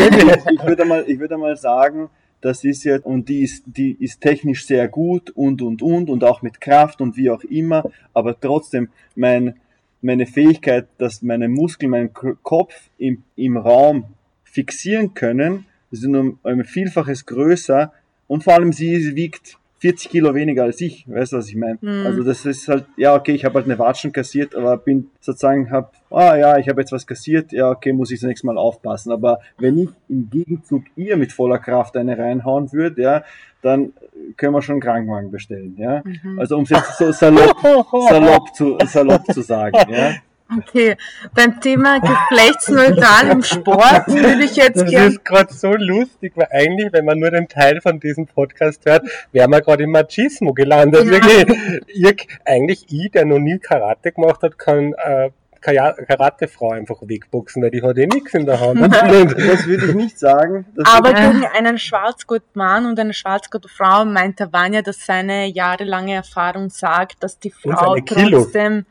würde 0.64 0.84
mal, 0.84 1.06
ich 1.08 1.18
würde 1.18 1.38
mal 1.38 1.56
sagen, 1.56 2.10
das 2.44 2.66
ist 2.66 2.84
jetzt, 2.84 3.06
und 3.06 3.30
die 3.30 3.42
ist, 3.42 3.64
die 3.66 3.94
ist 3.94 4.20
technisch 4.20 4.68
sehr 4.68 4.90
gut 4.90 5.30
und, 5.30 5.62
und, 5.62 5.82
und, 5.82 6.10
und 6.10 6.24
auch 6.26 6.42
mit 6.42 6.60
Kraft 6.60 7.00
und 7.00 7.16
wie 7.16 7.30
auch 7.30 7.44
immer, 7.46 7.90
aber 8.14 8.38
trotzdem, 8.38 8.90
mein, 9.16 9.56
meine 10.02 10.26
Fähigkeit, 10.26 10.88
dass 10.98 11.22
meine 11.22 11.48
Muskeln, 11.48 11.92
meinen 11.92 12.14
Kopf 12.14 12.90
im, 12.98 13.24
im 13.38 13.56
Raum 13.56 14.06
fixieren 14.44 15.14
können, 15.14 15.66
sind 15.90 16.16
um 16.16 16.40
ein 16.44 16.66
Vielfaches 16.66 17.26
größer. 17.26 17.94
Und 18.28 18.44
vor 18.44 18.54
allem 18.54 18.74
sie 18.74 19.16
wiegt 19.16 19.58
40 19.84 20.10
Kilo 20.10 20.34
weniger 20.34 20.64
als 20.64 20.80
ich, 20.80 21.06
weißt 21.10 21.34
du, 21.34 21.38
was 21.38 21.50
ich 21.50 21.58
meine? 21.58 21.78
Mhm. 21.82 22.06
Also 22.06 22.24
das 22.24 22.46
ist 22.46 22.70
halt, 22.70 22.86
ja 22.96 23.16
okay, 23.16 23.34
ich 23.34 23.44
habe 23.44 23.56
halt 23.56 23.66
eine 23.66 23.78
Watschen 23.78 24.14
kassiert, 24.14 24.56
aber 24.56 24.78
bin 24.78 25.10
sozusagen, 25.20 25.72
hab, 25.72 25.92
ah 26.10 26.38
ja, 26.38 26.58
ich 26.58 26.70
habe 26.70 26.80
jetzt 26.80 26.94
was 26.94 27.06
kassiert, 27.06 27.52
ja 27.52 27.70
okay, 27.70 27.92
muss 27.92 28.10
ich 28.10 28.22
das 28.22 28.28
nächste 28.30 28.48
Mal 28.48 28.58
aufpassen. 28.58 29.12
Aber 29.12 29.40
wenn 29.58 29.78
ich 29.78 29.90
im 30.08 30.30
Gegenzug 30.30 30.84
ihr 30.96 31.18
mit 31.18 31.34
voller 31.34 31.60
Kraft 31.60 31.98
eine 31.98 32.18
reinhauen 32.18 32.72
würde, 32.72 33.02
ja, 33.02 33.24
dann 33.62 33.92
können 34.38 34.54
wir 34.54 34.62
schon 34.62 34.76
einen 34.76 34.82
Krankenwagen 34.82 35.32
bestellen, 35.32 35.76
ja. 35.78 36.02
Mhm. 36.06 36.40
Also 36.40 36.56
um 36.56 36.64
es 36.64 36.70
jetzt 36.70 36.98
so 36.98 37.12
salopp, 37.12 37.58
salopp, 38.10 38.56
zu, 38.56 38.78
salopp 38.86 39.26
zu 39.34 39.42
sagen, 39.42 39.78
ja. 39.92 40.14
Okay, 40.60 40.98
beim 41.34 41.60
Thema 41.60 42.00
geschlechtsneutral 42.00 43.28
im 43.30 43.44
Sport 43.44 44.08
würde 44.08 44.44
ich 44.44 44.56
jetzt 44.56 44.82
Das 44.82 44.90
gerne. 44.90 45.08
ist 45.08 45.26
gerade 45.26 45.54
so 45.54 45.74
lustig, 45.74 46.34
weil 46.36 46.48
eigentlich, 46.52 46.92
wenn 46.92 47.06
man 47.06 47.20
nur 47.20 47.32
den 47.32 47.48
Teil 47.48 47.82
von 47.82 48.00
diesem 48.00 48.26
Podcast 48.26 48.86
hört, 48.86 49.04
wäre 49.32 49.48
man 49.48 49.62
gerade 49.62 49.84
im 49.84 49.92
Machismo 49.92 50.54
gelandet. 50.54 51.06
Ja. 51.06 51.12
Wirklich, 51.12 51.82
ich, 51.88 52.28
eigentlich 52.46 52.86
ich, 52.90 53.12
der 53.12 53.26
noch 53.26 53.40
nie 53.40 53.60
Karate 53.60 54.12
gemacht 54.12 54.42
hat, 54.44 54.58
kann 54.58 54.94
äh, 54.94 55.30
Karatefrau 55.62 56.72
einfach 56.72 56.98
wegboxen, 57.02 57.64
weil 57.64 57.72
die 57.72 57.82
hat 57.82 57.98
eh 57.98 58.06
nichts 58.06 58.34
in 58.34 58.46
der 58.46 58.60
Hand. 58.60 58.82
Das 58.94 59.66
würde 59.66 59.86
ich 59.88 59.96
nicht 59.96 60.20
sagen. 60.20 60.66
Das 60.76 60.94
Aber 60.94 61.12
Ja. 61.12 61.32
gegen 61.32 61.46
einen 61.46 61.78
Schwarzgurtmann 61.78 62.86
und 62.86 63.00
eine 63.00 63.14
Schwarzgurtfrau 63.14 64.04
meinte 64.06 64.52
Vanya, 64.52 64.82
dass 64.82 65.06
seine 65.06 65.48
jahrelange 65.48 66.16
Erfahrung 66.16 66.70
sagt, 66.70 67.24
dass 67.24 67.40
die 67.40 67.52
Frau 67.52 67.96
trotzdem. 68.06 68.86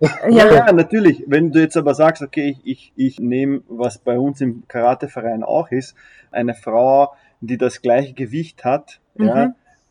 Ja, 0.00 0.28
ja, 0.28 0.52
ja, 0.54 0.72
natürlich. 0.72 1.24
Wenn 1.26 1.50
du 1.52 1.60
jetzt 1.60 1.76
aber 1.76 1.94
sagst, 1.94 2.22
okay, 2.22 2.56
ich, 2.64 2.64
ich, 2.64 2.92
ich 2.96 3.20
nehme, 3.20 3.62
was 3.68 3.98
bei 3.98 4.18
uns 4.18 4.40
im 4.40 4.64
Karateverein 4.68 5.42
auch 5.42 5.70
ist, 5.70 5.94
eine 6.30 6.54
Frau, 6.54 7.14
die 7.40 7.58
das 7.58 7.82
gleiche 7.82 8.14
Gewicht 8.14 8.64
hat, 8.64 9.00
ja, 9.18 9.34
Mhm. 9.34 9.40
äh, 9.42 9.48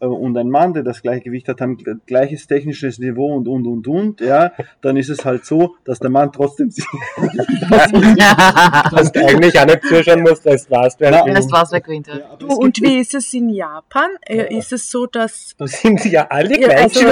und 0.07 0.37
ein 0.37 0.49
Mann, 0.49 0.73
der 0.73 0.83
das 0.83 1.01
gleiche 1.01 1.21
Gewicht 1.21 1.47
hat, 1.47 1.61
haben 1.61 1.77
gl- 1.77 1.99
gleiches 2.05 2.47
technisches 2.47 2.99
Niveau 2.99 3.35
und, 3.35 3.47
und, 3.47 3.65
und, 3.67 3.87
und, 3.87 4.21
ja, 4.21 4.51
dann 4.81 4.97
ist 4.97 5.09
es 5.09 5.25
halt 5.25 5.45
so, 5.45 5.75
dass 5.85 5.99
der 5.99 6.09
Mann 6.09 6.31
trotzdem 6.31 6.69
sich 6.71 6.85
dass 7.69 9.11
du 9.11 9.25
eigentlich 9.25 9.59
auch 9.59 9.65
nicht 9.65 9.83
zuschauen 9.83 10.21
musst, 10.21 10.45
das 10.45 10.69
war's. 10.69 10.95
wer 10.99 11.11
Ja, 11.11 11.25
war's, 11.51 11.71
wer 11.71 11.81
gewinnt. 11.81 12.07
ja. 12.07 12.35
du, 12.37 12.47
und 12.47 12.81
wie 12.81 12.99
ist 12.99 13.13
es 13.13 13.33
in 13.33 13.49
Japan? 13.49 14.09
Äh, 14.25 14.57
Ist 14.57 14.73
es 14.73 14.89
so, 14.89 15.05
dass 15.05 15.55
Da 15.57 15.67
sind 15.67 15.99
sie 16.01 16.11
ja 16.11 16.27
alle 16.29 16.59
Ja, 16.59 16.67
gleich 16.67 16.83
also, 16.83 17.07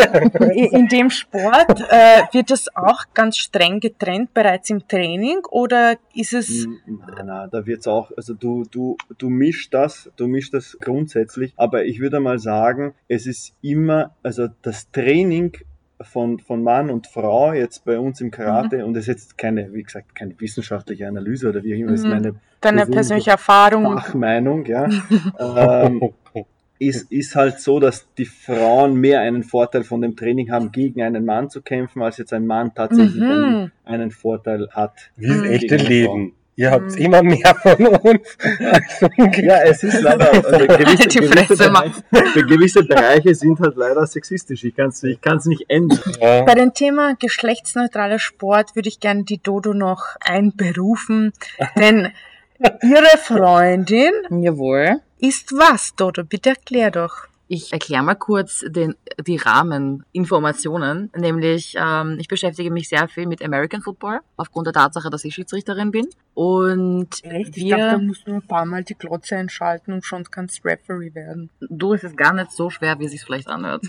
in 0.50 0.88
dem 0.88 1.10
Sport 1.10 1.82
äh, 1.90 2.22
wird 2.32 2.52
das 2.52 2.76
auch 2.76 3.04
ganz 3.14 3.38
streng 3.38 3.80
getrennt 3.80 4.34
bereits 4.34 4.70
im 4.70 4.88
Training 4.88 5.40
oder 5.50 5.96
ist 6.14 6.34
es 6.34 6.68
Na, 6.86 7.24
na, 7.24 7.48
da 7.48 7.66
wird's 7.66 7.88
auch, 7.88 8.12
also 8.18 8.34
du, 8.34 8.64
du, 8.70 8.98
du 9.18 9.30
mischst 9.30 9.74
das, 9.74 10.10
du 10.18 10.28
mischst 10.28 10.54
das 10.54 10.78
grundsätzlich, 10.82 11.54
aber 11.58 11.86
ich 11.86 12.00
würde 12.00 12.20
mal 12.20 12.40
sagen, 12.40 12.81
es 13.08 13.26
ist 13.26 13.54
immer, 13.62 14.16
also 14.24 14.48
das 14.62 14.90
Training 14.92 15.52
von, 16.02 16.40
von 16.40 16.64
Mann 16.64 16.90
und 16.90 17.08
Frau 17.08 17.54
jetzt 17.54 17.86
bei 17.86 18.00
uns 18.00 18.22
im 18.22 18.32
Karate 18.32 18.86
und 18.86 18.96
es 18.98 19.02
ist 19.04 19.08
jetzt 19.08 19.38
keine, 19.38 19.72
wie 19.74 19.84
gesagt, 19.84 20.16
keine 20.16 20.34
wissenschaftliche 20.40 21.08
Analyse 21.08 21.50
oder 21.50 21.64
wie 21.64 21.76
auch 21.76 21.80
immer, 21.80 21.94
ist 21.94 22.06
Mhm. 22.06 22.10
meine 22.12 22.36
deine 22.60 22.86
persönliche 22.88 23.32
Erfahrung? 23.32 23.84
Fachmeinung, 23.98 24.66
ja, 24.66 24.90
ähm, 25.40 26.02
ist, 26.80 27.12
ist 27.12 27.36
halt 27.36 27.60
so, 27.60 27.80
dass 27.80 28.08
die 28.18 28.26
Frauen 28.26 28.96
mehr 28.96 29.20
einen 29.22 29.44
Vorteil 29.44 29.84
von 29.84 30.02
dem 30.02 30.16
Training 30.16 30.52
haben, 30.52 30.72
gegen 30.72 31.04
einen 31.04 31.26
Mann 31.26 31.50
zu 31.52 31.62
kämpfen, 31.62 32.02
als 32.02 32.18
jetzt 32.18 32.34
ein 32.34 32.48
Mann 32.48 32.74
tatsächlich 32.74 33.22
einen, 33.22 33.62
Mhm. 33.66 33.72
einen 33.86 34.10
Vorteil 34.12 34.68
hat. 34.72 35.12
Wie 35.16 35.28
das 35.28 35.38
Mhm. 35.38 35.44
echte 35.46 35.68
Gegen 35.68 35.80
eine 35.82 35.90
Leben. 35.90 36.34
Ihr 36.58 36.70
habt 36.72 36.92
Mhm. 36.92 36.98
immer 36.98 37.24
mehr 37.24 37.56
von 37.62 37.88
uns. 37.88 38.38
Ja, 39.42 39.62
es 39.64 39.84
ist 39.84 40.02
leider, 40.02 40.32
also 40.34 40.68
gewisse, 40.68 41.08
Die 41.08 41.20
gewisse, 41.20 41.56
Fresse, 41.56 41.72
Bereiche, 42.12 42.46
gewisse 42.46 42.84
Bereiche 42.84 43.36
sind 43.36 43.60
halt 43.60 43.76
leider 43.78 44.06
sexistisch. 44.06 44.64
Ich 44.66 44.76
kann 44.76 44.90
es 44.90 45.02
ich 45.04 45.22
kann's 45.22 45.46
nicht 45.46 45.66
ändern. 45.70 46.00
Ja. 46.20 46.42
Bei 46.44 46.54
dem 46.56 46.74
Thema 46.74 47.16
geschlechtsneutraler 47.18 48.20
Sport 48.20 48.76
würde 48.76 48.90
ich 48.90 49.00
gerne 49.00 49.24
die 49.24 49.38
Dodo 49.42 49.74
noch 49.74 50.16
einberufen, 50.20 51.32
denn 51.78 52.12
ihre 52.84 53.18
Freundin 53.18 54.12
Jawohl. 54.30 55.00
ist 55.20 55.52
was, 55.54 55.96
Dodo? 55.96 56.24
Bitte 56.24 56.50
erklär 56.50 56.92
doch. 56.92 57.28
Ich 57.54 57.74
erkläre 57.74 58.02
mal 58.02 58.16
kurz 58.16 58.64
den, 58.66 58.96
die 59.28 59.36
Rahmeninformationen. 59.36 61.12
Nämlich, 61.14 61.76
ähm, 61.78 62.16
ich 62.18 62.30
beschäftige 62.30 62.72
mich 62.72 62.88
sehr 62.88 63.10
viel 63.10 63.28
mit 63.28 63.44
American 63.44 63.82
Football, 63.82 64.22
aufgrund 64.38 64.68
der 64.68 64.74
Tatsache, 64.74 65.10
dass 65.10 65.26
ich 65.26 65.36
Schiedsrichterin 65.36 65.92
bin. 65.92 66.08
Und 66.34 67.10
Echt? 67.24 67.58
Ich 67.58 67.66
wir, 67.66 67.76
dachte, 67.76 67.92
da 67.92 67.98
musst 67.98 68.26
du 68.26 68.36
ein 68.36 68.42
paar 68.42 68.64
Mal 68.64 68.86
die 68.86 68.94
Glotze 68.94 69.36
einschalten 69.36 69.92
und 69.92 70.06
schon 70.06 70.24
kannst 70.24 70.64
Referee 70.64 71.14
werden. 71.14 71.50
du, 71.60 71.94
es 71.94 72.06
ist 72.06 72.16
gar 72.16 72.32
nicht 72.32 72.54
so 72.54 72.70
schwer, 72.70 72.98
wie 73.00 73.06
es 73.08 73.12
sich 73.12 73.26
vielleicht 73.26 73.50
anhört. 73.50 73.84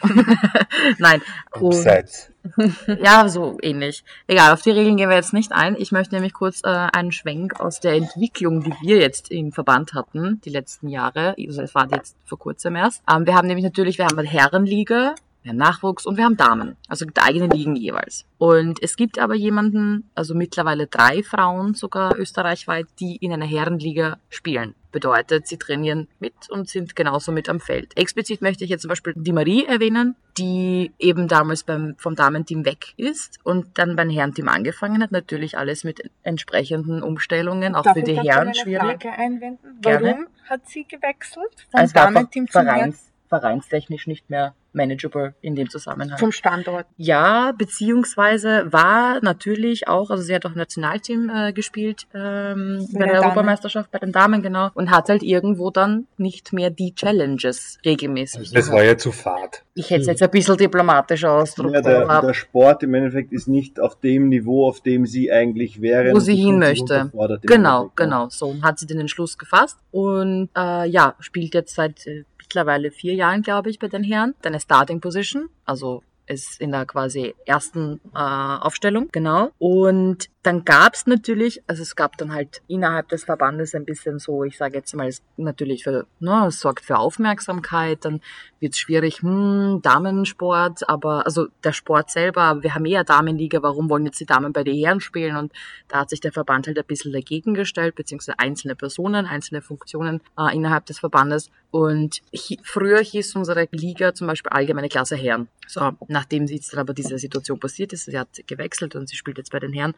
Nein. 0.99 1.23
Und, 1.53 1.67
Abseits. 1.67 2.32
ja, 3.03 3.29
so 3.29 3.57
ähnlich. 3.63 4.05
Egal, 4.27 4.53
auf 4.53 4.63
die 4.63 4.71
Regeln 4.71 4.97
gehen 4.97 5.09
wir 5.09 5.17
jetzt 5.17 5.33
nicht 5.33 5.53
ein. 5.53 5.77
Ich 5.79 5.93
möchte 5.93 6.15
nämlich 6.15 6.33
kurz 6.33 6.63
äh, 6.65 6.69
einen 6.69 7.13
Schwenk 7.13 7.61
aus 7.61 7.81
der 7.81 7.95
Entwicklung, 7.95 8.63
die 8.63 8.75
wir 8.81 8.99
jetzt 8.99 9.31
im 9.31 9.53
Verband 9.53 9.95
hatten, 9.95 10.41
die 10.45 10.51
letzten 10.51 10.89
Jahre. 10.89 11.35
Also 11.39 11.63
es 11.63 11.75
war 11.75 11.89
jetzt 11.91 12.17
vor 12.25 12.39
kurzem 12.39 12.77
erst. 12.77 13.03
Ähm, 13.09 13.27
wir 13.27 13.35
haben 13.35 13.47
nämlich 13.47 13.65
natürlich, 13.65 13.99
wir 13.99 14.07
haben 14.07 14.19
eine 14.19 14.29
Herrenliga, 14.29 15.15
wir 15.43 15.51
haben 15.51 15.57
Nachwuchs 15.57 16.07
und 16.07 16.17
wir 16.17 16.25
haben 16.25 16.37
Damen. 16.37 16.77
Also 16.89 17.05
gibt 17.05 17.23
eigene 17.23 17.49
Ligen 17.49 17.75
jeweils. 17.75 18.25
Und 18.39 18.83
es 18.83 18.97
gibt 18.97 19.19
aber 19.19 19.35
jemanden, 19.35 20.11
also 20.15 20.35
mittlerweile 20.35 20.87
drei 20.87 21.23
Frauen 21.23 21.75
sogar 21.75 22.17
österreichweit, 22.17 22.87
die 23.01 23.17
in 23.17 23.33
einer 23.33 23.47
Herrenliga 23.47 24.19
spielen. 24.31 24.75
Bedeutet, 24.93 25.47
sie 25.47 25.57
trainieren 25.57 26.07
mit 26.21 26.35
und 26.51 26.69
sind 26.69 26.95
genauso 26.95 27.33
mit 27.33 27.49
am 27.49 27.61
Feld. 27.61 27.97
Explizit 27.97 28.43
möchte 28.43 28.65
ich 28.65 28.71
jetzt 28.71 28.83
zum 28.83 28.91
Beispiel 28.91 29.15
die 29.17 29.33
Marie 29.33 29.65
erwähnen, 29.65 30.17
die 30.37 30.93
eben 30.99 31.29
damals 31.29 31.65
beim, 31.65 31.95
vom 31.97 32.15
Damenteam 32.15 32.65
weg 32.67 32.93
ist 32.97 33.39
und 33.43 33.79
dann 33.79 33.97
beim 33.97 34.11
Herrenteam 34.11 34.49
angefangen 34.49 35.03
hat. 35.03 35.11
Natürlich 35.11 35.57
alles 35.57 35.83
mit 35.83 36.11
entsprechenden 36.23 37.03
Umstellungen, 37.03 37.75
auch 37.75 37.85
Darf 37.85 37.95
für 37.95 38.03
die 38.03 38.21
Herren 38.21 38.55
schwierig. 38.55 39.03
Frage 39.03 39.13
einwenden? 39.13 39.81
Gerne. 39.81 40.05
Warum 40.05 40.27
hat 40.45 40.69
sie 40.69 40.85
gewechselt? 40.85 41.67
Vom 41.71 41.81
war 41.81 41.87
Damenteam 41.89 42.47
zum 42.49 42.63
vereins, 42.63 43.12
vereinstechnisch 43.33 44.07
nicht 44.07 44.29
mehr 44.29 44.55
manageable 44.75 45.35
in 45.41 45.55
dem 45.55 45.69
Zusammenhang. 45.71 46.19
Vom 46.19 46.33
Standort. 46.33 46.87
Ja, 46.97 47.53
beziehungsweise 47.57 48.73
war 48.73 49.21
natürlich 49.23 49.89
auch, 49.89 50.11
also 50.11 50.23
sie 50.23 50.35
hat 50.35 50.47
auch 50.47 50.55
Nationalteam 50.55 51.31
äh, 51.31 51.53
gespielt 51.53 52.07
ähm, 52.15 52.87
Bei 52.93 53.05
der 53.05 53.15
Damen. 53.15 53.25
Europameisterschaft 53.25 53.91
bei 53.91 53.99
den 53.99 54.13
Damen, 54.13 54.43
genau. 54.43 54.71
Und 54.75 54.91
hat 54.91 55.09
halt 55.09 55.23
irgendwo 55.23 55.71
dann 55.71 56.07
nicht 56.17 56.53
mehr 56.53 56.71
die 56.71 56.95
Challenges 56.95 57.79
regelmäßig. 57.85 58.53
Das 58.53 58.71
war 58.71 58.83
ja 58.83 58.97
zu 58.97 59.13
fad. 59.13 59.63
ich 59.75 59.91
hätte 59.91 60.03
es 60.03 60.07
jetzt 60.07 60.23
ein 60.23 60.31
bisschen 60.31 60.57
diplomatischer 60.57 61.33
ausdrücken, 61.33 61.75
Ja, 61.75 61.81
der, 61.83 62.11
aber 62.11 62.29
der 62.29 62.35
Sport 62.35 62.83
im 62.83 62.95
Endeffekt 62.95 63.33
ist 63.33 63.49
nicht 63.49 63.81
auf 63.81 63.99
dem 64.01 64.29
Niveau, 64.29 64.69
auf 64.69 64.81
dem 64.81 65.07
sie 65.07 65.33
eigentlich 65.33 65.81
wäre. 65.81 66.13
Wo 66.13 66.21
sie 66.21 66.37
hin 66.37 66.59
möchte. 66.59 67.11
Genau, 67.43 67.83
Endeffekt, 67.83 67.97
genau. 67.97 68.29
So 68.31 68.55
hat 68.63 68.79
sie 68.79 68.87
den 68.87 69.01
Entschluss 69.01 69.37
gefasst 69.37 69.79
und 69.91 70.49
äh, 70.57 70.89
ja, 70.89 71.15
spielt 71.21 71.55
jetzt 71.55 71.75
seit 71.75 72.07
äh, 72.07 72.25
mittlerweile 72.53 72.91
vier 72.91 73.15
Jahren, 73.15 73.41
glaube 73.41 73.71
ich, 73.71 73.79
bei 73.79 73.89
den 73.89 74.05
Herren. 74.05 74.35
Deine 74.43 74.61
Starting 74.61 75.01
Position, 75.01 75.49
also 75.65 76.03
ist 76.27 76.61
in 76.61 76.71
der 76.71 76.85
quasi 76.85 77.35
ersten 77.47 77.99
äh, 78.15 78.19
Aufstellung, 78.19 79.09
genau. 79.11 79.51
Und 79.59 80.29
dann 80.43 80.65
gab 80.65 80.95
es 80.95 81.07
natürlich, 81.07 81.63
also 81.69 81.83
es 81.83 81.95
gab 81.95 82.17
dann 82.17 82.35
halt 82.35 82.63
innerhalb 82.67 83.09
des 83.09 83.25
Verbandes 83.25 83.77
ein 83.77 83.85
bisschen 83.85 84.19
so, 84.19 84.43
ich 84.43 84.57
sage 84.57 84.77
jetzt 84.77 84.95
mal, 84.95 85.07
es 85.07 85.23
natürlich 85.37 85.85
für, 85.85 86.07
ne, 86.19 86.47
es 86.49 86.59
sorgt 86.59 86.85
für 86.85 86.99
Aufmerksamkeit, 86.99 88.05
dann 88.05 88.21
wird 88.59 88.73
es 88.73 88.81
schwierig, 88.81 89.23
hm, 89.23 89.81
Damensport, 89.83 90.89
aber 90.89 91.27
also 91.27 91.47
der 91.63 91.73
Sport 91.73 92.11
selber, 92.11 92.61
wir 92.63 92.75
haben 92.75 92.85
eher 92.87 93.05
Damenliga, 93.05 93.63
warum 93.63 93.89
wollen 93.89 94.05
jetzt 94.07 94.19
die 94.19 94.27
Damen 94.27 94.53
bei 94.53 94.65
den 94.65 94.77
Herren 94.77 95.01
spielen? 95.01 95.37
Und 95.37 95.53
da 95.87 96.01
hat 96.01 96.11
sich 96.11 96.21
der 96.21 96.33
Verband 96.33 96.67
halt 96.67 96.79
ein 96.79 96.85
bisschen 96.87 97.13
dagegen 97.13 97.55
gestellt, 97.55 97.95
beziehungsweise 97.95 98.41
einzelne 98.41 98.75
Personen, 98.75 99.27
einzelne 99.27 99.63
Funktionen 99.63 100.21
äh, 100.37 100.55
innerhalb 100.55 100.87
des 100.87 100.99
Verbandes. 100.99 101.51
Und 101.71 102.21
hi, 102.35 102.59
früher 102.65 103.01
hieß 103.01 103.35
unsere 103.37 103.69
Liga 103.71 104.13
zum 104.13 104.27
Beispiel 104.27 104.51
allgemeine 104.51 104.89
Klasse 104.89 105.17
Herren. 105.17 105.49
So, 105.67 105.93
nachdem 106.09 106.47
jetzt 106.47 106.73
dann 106.73 106.81
aber 106.81 106.93
diese 106.93 107.17
Situation 107.17 107.59
passiert 107.59 107.93
ist, 107.93 108.05
sie 108.05 108.19
hat 108.19 108.29
gewechselt 108.47 108.95
und 108.95 109.09
sie 109.09 109.17
spielt 109.17 109.39
jetzt 109.39 109.53
bei 109.53 109.59
den 109.59 109.73
Herren, 109.73 109.95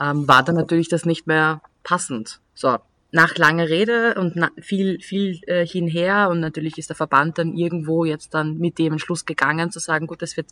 ähm, 0.00 0.26
war 0.28 0.42
dann 0.42 0.56
natürlich 0.56 0.88
das 0.88 1.04
nicht 1.04 1.26
mehr 1.26 1.62
passend. 1.82 2.40
So, 2.54 2.78
nach 3.12 3.36
langer 3.36 3.68
Rede 3.68 4.14
und 4.14 4.34
viel, 4.60 5.00
viel 5.00 5.40
äh, 5.46 5.66
hinher 5.66 6.28
und 6.30 6.40
natürlich 6.40 6.78
ist 6.78 6.90
der 6.90 6.96
Verband 6.96 7.38
dann 7.38 7.54
irgendwo 7.54 8.04
jetzt 8.04 8.34
dann 8.34 8.58
mit 8.58 8.78
dem 8.78 8.92
Entschluss 8.92 9.24
gegangen 9.24 9.70
zu 9.70 9.78
sagen, 9.78 10.06
gut, 10.06 10.22
das 10.22 10.36
wird 10.36 10.48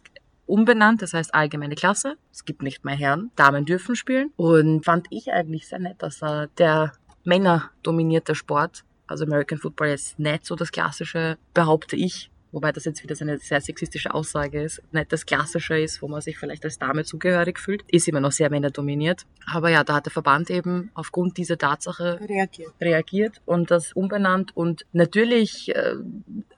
umbenannt, 0.46 1.02
das 1.02 1.14
heißt 1.14 1.34
allgemeine 1.34 1.74
Klasse. 1.74 2.16
Es 2.32 2.44
gibt 2.44 2.62
nicht 2.62 2.84
mehr 2.84 2.94
Herren, 2.94 3.30
Damen 3.36 3.64
dürfen 3.64 3.96
spielen 3.96 4.30
und 4.36 4.84
fand 4.84 5.06
ich 5.10 5.32
eigentlich 5.32 5.68
sehr 5.68 5.78
nett, 5.78 5.96
dass 5.98 6.22
äh, 6.22 6.48
der 6.58 6.92
männerdominierte 7.24 8.34
Sport, 8.34 8.84
also 9.06 9.24
American 9.24 9.58
Football 9.58 9.88
ist 9.88 10.18
nicht 10.18 10.46
so 10.46 10.56
das 10.56 10.72
klassische, 10.72 11.38
behaupte 11.54 11.96
ich, 11.96 12.30
wobei 12.54 12.72
das 12.72 12.84
jetzt 12.84 13.02
wieder 13.02 13.14
so 13.16 13.24
eine 13.24 13.38
sehr 13.38 13.60
sexistische 13.60 14.14
Aussage 14.14 14.62
ist, 14.62 14.80
nicht 14.92 15.12
das 15.12 15.26
Klassische 15.26 15.78
ist, 15.78 16.00
wo 16.00 16.08
man 16.08 16.20
sich 16.20 16.38
vielleicht 16.38 16.64
als 16.64 16.78
Dame 16.78 17.04
zugehörig 17.04 17.58
fühlt, 17.58 17.82
ist 17.88 18.08
immer 18.08 18.20
noch 18.20 18.32
sehr 18.32 18.48
männerdominiert. 18.48 19.22
Aber 19.52 19.68
ja, 19.68 19.84
da 19.84 19.94
hat 19.96 20.06
der 20.06 20.12
Verband 20.12 20.50
eben 20.50 20.90
aufgrund 20.94 21.36
dieser 21.36 21.58
Tatsache 21.58 22.20
Reagiert. 22.20 22.72
reagiert 22.80 23.40
und 23.44 23.70
das 23.70 23.92
umbenannt 23.92 24.56
und 24.56 24.86
natürlich, 24.92 25.74
äh, 25.74 25.94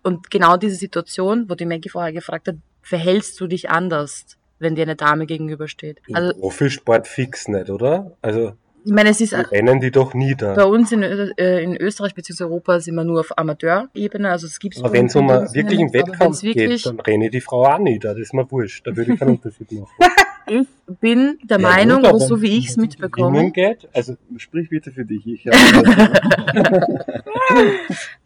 und 0.02 0.30
genau 0.30 0.56
diese 0.56 0.76
Situation, 0.76 1.48
wo 1.48 1.54
die 1.54 1.66
Maggie 1.66 1.88
vorher 1.88 2.12
gefragt 2.12 2.48
hat, 2.48 2.56
verhältst 2.82 3.40
du 3.40 3.46
dich 3.46 3.70
anders, 3.70 4.36
wenn 4.58 4.74
dir 4.74 4.82
eine 4.82 4.96
Dame 4.96 5.26
gegenübersteht? 5.26 6.00
Im 6.06 6.16
Also, 6.16 6.38
Profisport 6.38 7.08
fix 7.08 7.48
nicht, 7.48 7.70
oder? 7.70 8.16
Also, 8.22 8.52
ich 8.86 8.92
meine, 8.92 9.10
es 9.10 9.20
ist 9.20 9.32
die 9.32 9.36
rennen 9.36 9.80
die 9.80 9.90
doch 9.90 10.14
nieder. 10.14 10.54
bei 10.54 10.64
uns 10.64 10.92
in, 10.92 11.02
äh, 11.02 11.60
in 11.60 11.76
Österreich 11.76 12.14
bzw. 12.14 12.44
Europa 12.44 12.78
sind 12.78 12.94
wir 12.94 13.02
nur 13.02 13.18
auf 13.18 13.36
Amateurebene, 13.36 14.30
also 14.30 14.46
es 14.46 14.60
gibt 14.60 14.78
Aber 14.78 14.92
wenn 14.92 15.06
es 15.06 15.16
um 15.16 15.28
einen 15.28 15.40
wirklich 15.52 15.80
wirklichen 15.80 15.92
Wettkampf 15.92 16.40
geht, 16.40 16.86
dann 16.86 17.00
renne 17.00 17.28
die 17.28 17.40
Frau 17.40 17.66
auch 17.66 17.78
nieder. 17.78 18.10
Das 18.10 18.20
ist 18.20 18.32
mir 18.32 18.48
wurscht. 18.48 18.86
Da 18.86 18.94
würde 18.96 19.12
ich 19.14 19.18
keinen 19.18 19.30
Unterschied 19.30 19.72
machen. 19.72 19.90
ich 20.46 20.68
bin 21.00 21.36
der 21.42 21.58
Ja, 21.58 21.68
Meinung, 21.68 22.02
gut, 22.04 22.20
so 22.22 22.40
wie 22.40 22.58
ich 22.58 22.68
es 22.68 22.76
wenn 22.76 22.82
mitbekomme, 22.82 23.50
geht, 23.50 23.88
also 23.92 24.14
Sprich 24.36 24.68
bitte 24.70 24.92
für 24.92 25.04
dich. 25.04 25.26
Ich 25.26 25.42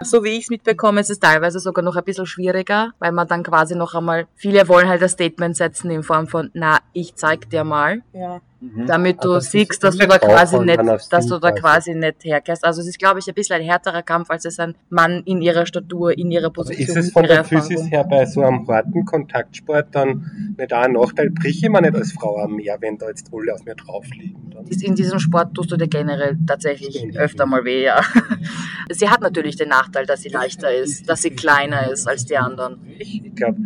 so 0.02 0.22
wie 0.22 0.28
ich 0.36 0.42
es 0.42 0.50
mitbekomme, 0.50 1.00
ist 1.00 1.08
es 1.08 1.20
teilweise 1.20 1.58
sogar 1.58 1.82
noch 1.82 1.96
ein 1.96 2.04
bisschen 2.04 2.26
schwieriger, 2.26 2.92
weil 2.98 3.12
man 3.12 3.26
dann 3.26 3.42
quasi 3.42 3.74
noch 3.76 3.94
einmal, 3.94 4.26
viele 4.34 4.68
wollen 4.68 4.90
halt 4.90 5.00
das 5.00 5.12
Statement 5.12 5.56
setzen 5.56 5.90
in 5.90 6.02
Form 6.02 6.26
von, 6.26 6.50
na, 6.52 6.80
ich 6.92 7.14
zeig 7.14 7.48
dir 7.48 7.64
mal, 7.64 8.02
Ja. 8.12 8.42
Mhm. 8.60 8.86
damit 8.86 9.24
du 9.24 9.28
Aber 9.28 9.34
das 9.36 9.50
siehst, 9.50 9.82
dass 9.82 9.96
du 9.96 10.06
da 10.06 10.18
quasi 10.18 10.58
nicht, 10.58 10.78
dass 11.10 11.26
du 11.26 11.38
da 11.38 11.50
quasi. 11.50 11.94
nicht 11.94 12.24
herkehrst. 12.24 12.62
Also 12.62 12.82
es 12.82 12.88
ist, 12.88 12.98
glaube 12.98 13.18
ich, 13.18 13.26
ein 13.26 13.34
bisschen 13.34 13.56
ein 13.56 13.62
härterer 13.62 14.02
Kampf, 14.02 14.30
als 14.30 14.44
es 14.44 14.58
ein 14.58 14.74
Mann 14.90 15.22
in 15.24 15.40
ihrer 15.40 15.64
Statur, 15.64 16.16
in 16.16 16.30
ihrer 16.30 16.50
Position, 16.50 16.98
ist 16.98 17.06
es 17.06 17.10
von 17.10 17.24
der 17.24 17.42
Physis 17.42 17.70
Erfahrung. 17.70 17.88
her 17.88 18.04
bei 18.04 18.26
so 18.26 18.42
einem 18.42 18.68
harten 18.68 19.06
Kontaktsport 19.06 19.86
dann 19.92 20.54
nicht 20.58 20.74
auch 20.74 20.82
ein 20.82 20.92
Nachteil? 20.92 21.30
Brich 21.30 21.62
ich 21.62 21.70
mir 21.70 21.80
nicht 21.80 21.94
als 21.94 22.12
Frau 22.12 22.36
auch 22.36 22.48
mehr, 22.48 22.76
wenn 22.80 22.98
da 22.98 23.08
jetzt 23.08 23.30
alle 23.32 23.54
auf 23.54 23.64
mir 23.64 23.76
drauf 23.76 24.04
liegen? 24.14 24.50
Dann? 24.52 24.66
In 24.66 24.94
diesem 24.94 25.18
Sport 25.20 25.54
tust 25.54 25.72
du 25.72 25.78
dir 25.78 25.88
generell 25.88 26.36
tatsächlich 26.46 27.16
öfter 27.16 27.46
mal 27.46 27.64
weh, 27.64 27.84
ja. 27.84 28.02
Sie 28.90 29.08
hat 29.08 29.22
natürlich 29.22 29.56
den 29.56 29.70
Nachteil, 29.70 30.04
dass 30.04 30.20
sie 30.20 30.28
leichter 30.28 30.74
ist, 30.74 31.08
dass 31.08 31.22
sie 31.22 31.30
kleiner 31.30 31.90
ist 31.90 32.06
als 32.06 32.26
die 32.26 32.36
anderen. 32.36 32.80
Ich, 32.98 33.24
ich 33.24 33.34
glaube, 33.34 33.56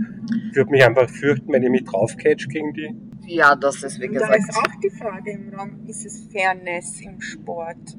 ich 0.50 0.56
würde 0.56 0.70
mich 0.70 0.84
einfach 0.84 1.08
fürchten, 1.08 1.52
wenn 1.52 1.62
ich 1.64 1.70
mich 1.70 1.84
draufcatch 1.84 2.48
gegen 2.48 2.72
die. 2.74 2.94
Ja, 3.26 3.54
das 3.54 3.82
ist, 3.82 4.00
wie 4.00 4.08
Und 4.08 4.14
da 4.14 4.26
gesagt, 4.26 4.38
ist 4.38 4.56
auch 4.56 4.80
die 4.82 4.90
Frage 4.90 5.32
im 5.32 5.54
Raum, 5.54 5.84
ist 5.86 6.04
es 6.04 6.28
Fairness 6.32 7.00
im 7.00 7.20
Sport? 7.20 7.96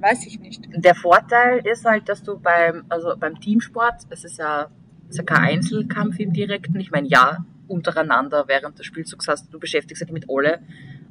Weiß 0.00 0.26
ich 0.26 0.40
nicht. 0.40 0.68
Der 0.74 0.94
Vorteil 0.94 1.60
ist 1.66 1.84
halt, 1.84 2.08
dass 2.08 2.22
du 2.22 2.38
beim, 2.38 2.84
also 2.88 3.14
beim 3.18 3.38
Teamsport, 3.38 4.06
es 4.10 4.24
ist 4.24 4.38
ja, 4.38 4.70
es 5.04 5.10
ist 5.10 5.18
ja 5.18 5.24
kein 5.24 5.44
Einzelkampf 5.44 6.18
im 6.18 6.32
direkten. 6.32 6.78
Ich 6.80 6.90
meine, 6.90 7.08
ja, 7.08 7.44
untereinander 7.70 8.44
während 8.48 8.78
des 8.78 8.86
Spielzugs 8.86 9.28
hast 9.28 9.52
du 9.52 9.58
beschäftigst 9.58 10.02
dich 10.02 10.10
mit 10.10 10.26
alle 10.28 10.60